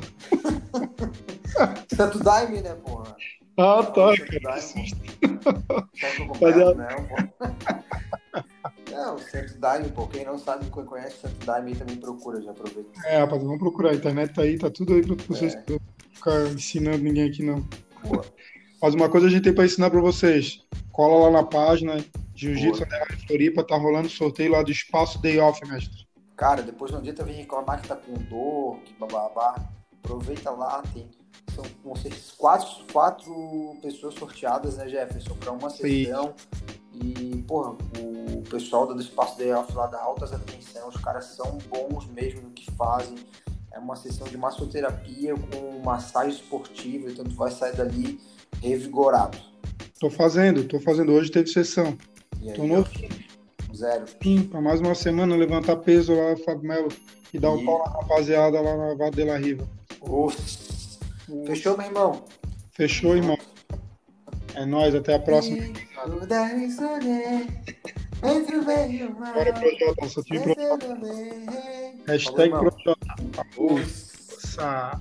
Santo 1.96 2.20
Daime, 2.20 2.62
né, 2.62 2.76
porra? 2.76 3.16
Ah, 3.58 3.84
tá, 3.84 4.14
cara. 4.18 4.60
Daime, 6.02 6.28
completo, 6.28 6.76
né? 6.76 6.88
Não, 8.92 9.16
o 9.16 9.20
Santo 9.20 9.58
Daime, 9.58 9.90
pô, 9.90 10.08
quem 10.08 10.26
não 10.26 10.38
sabe, 10.38 10.70
quem 10.70 10.86
conhece 10.86 11.18
o 11.18 11.22
Santo 11.22 11.46
Daime 11.46 11.76
também 11.76 11.98
procura, 11.98 12.42
já 12.42 12.52
aproveita. 12.52 12.90
É, 13.06 13.20
rapaz, 13.20 13.42
vamos 13.42 13.60
procurar, 13.60 13.92
a 13.92 13.96
internet 13.96 14.34
tá 14.34 14.42
aí, 14.42 14.58
tá 14.58 14.70
tudo 14.70 14.94
aí 14.94 15.02
pra 15.06 15.16
vocês 15.28 15.56
é. 15.56 15.64
ficar 16.14 16.48
ensinando 16.48 17.00
ninguém 17.00 17.30
aqui 17.30 17.44
não. 17.44 17.62
Boa. 18.04 18.26
Mas 18.82 18.94
uma 18.94 19.10
coisa 19.10 19.28
a 19.28 19.30
gente 19.30 19.44
tem 19.44 19.54
pra 19.54 19.66
ensinar 19.66 19.90
pra 19.90 20.02
vocês, 20.02 20.66
cola 20.92 21.28
lá 21.28 21.42
na 21.42 21.44
página, 21.44 21.98
Jiu-Jitsu 22.36 22.84
Underline 22.84 23.28
Floripa, 23.28 23.64
tá 23.64 23.76
rolando 23.76 24.10
sorteio 24.10 24.52
lá 24.52 24.64
do 24.64 24.72
Espaço 24.72 25.22
Day 25.22 25.40
Off, 25.40 25.66
mestre. 25.68 26.08
Cara, 26.38 26.62
depois 26.62 26.92
não 26.92 27.00
adianta 27.00 27.24
vir 27.26 27.34
reclamar 27.34 27.82
que 27.82 27.88
tá 27.90 27.98
com 27.98 28.14
dor, 28.14 28.80
que 28.80 28.94
bababá, 28.94 29.56
aproveita 30.02 30.50
lá, 30.52 30.82
tem 30.94 31.10
são 31.54 31.64
vão 31.84 31.96
ser 31.96 32.14
quatro, 32.38 32.86
quatro 32.92 33.78
pessoas 33.82 34.16
sorteadas, 34.16 34.78
né, 34.78 34.88
Jefferson, 34.88 35.36
para 35.36 35.52
uma 35.52 35.70
sessão. 35.70 36.34
Sim. 36.38 36.79
E, 37.02 37.44
porra, 37.48 37.72
o 37.72 38.42
pessoal 38.50 38.86
do 38.86 39.00
Espaço 39.00 39.42
Off 39.54 39.74
lá 39.74 39.88
dá 39.88 40.02
altas 40.02 40.34
atenção, 40.34 40.90
os 40.90 40.98
caras 40.98 41.26
são 41.26 41.58
bons 41.70 42.08
mesmo 42.08 42.42
no 42.42 42.50
que 42.52 42.70
fazem. 42.72 43.16
É 43.72 43.80
uma 43.80 43.96
sessão 43.96 44.28
de 44.28 44.38
massoterapia 44.38 45.36
com 45.36 45.80
massagem 45.84 46.34
esportiva, 46.34 47.10
então 47.10 47.24
tu 47.24 47.36
vai 47.36 47.52
sair 47.52 47.76
dali 47.76 48.20
revigorado. 48.62 49.38
Tô 50.00 50.10
fazendo, 50.10 50.64
tô 50.64 50.80
fazendo. 50.80 51.14
Hoje 51.14 51.32
teve 51.32 51.50
sessão. 51.50 51.98
E 52.42 52.50
aí, 52.50 52.56
tô 52.56 52.64
no 52.64 52.86
Zero. 53.76 54.06
Sim, 54.22 54.44
pra 54.44 54.60
mais 54.60 54.82
uma 54.82 54.96
semana 54.96 55.36
levantar 55.36 55.78
peso 55.78 56.14
lá, 56.14 56.36
Fábio 56.38 56.68
Melo, 56.68 56.90
e 57.34 57.40
dar 57.40 57.52
um 57.52 57.64
pau 57.64 57.80
na 57.80 57.92
rapaziada 57.92 58.60
lá 58.60 58.76
na 58.76 58.96
Vada 58.96 59.12
de 59.12 59.24
la 59.24 59.38
Riva. 59.38 59.68
Fechou, 61.46 61.78
meu 61.78 61.86
irmão? 61.86 62.24
Fechou, 62.72 63.16
irmão. 63.16 63.38
É 64.56 64.66
nóis, 64.66 64.94
até 64.96 65.16
a 65.16 65.20
próxima. 65.20 65.58
Bora, 69.34 69.54
Projota, 69.54 70.10
só 70.10 70.22
time 70.24 70.40
Projota. 70.40 70.98
Hashtag 72.08 72.50
Projota. 72.52 73.16
Força. 73.56 75.00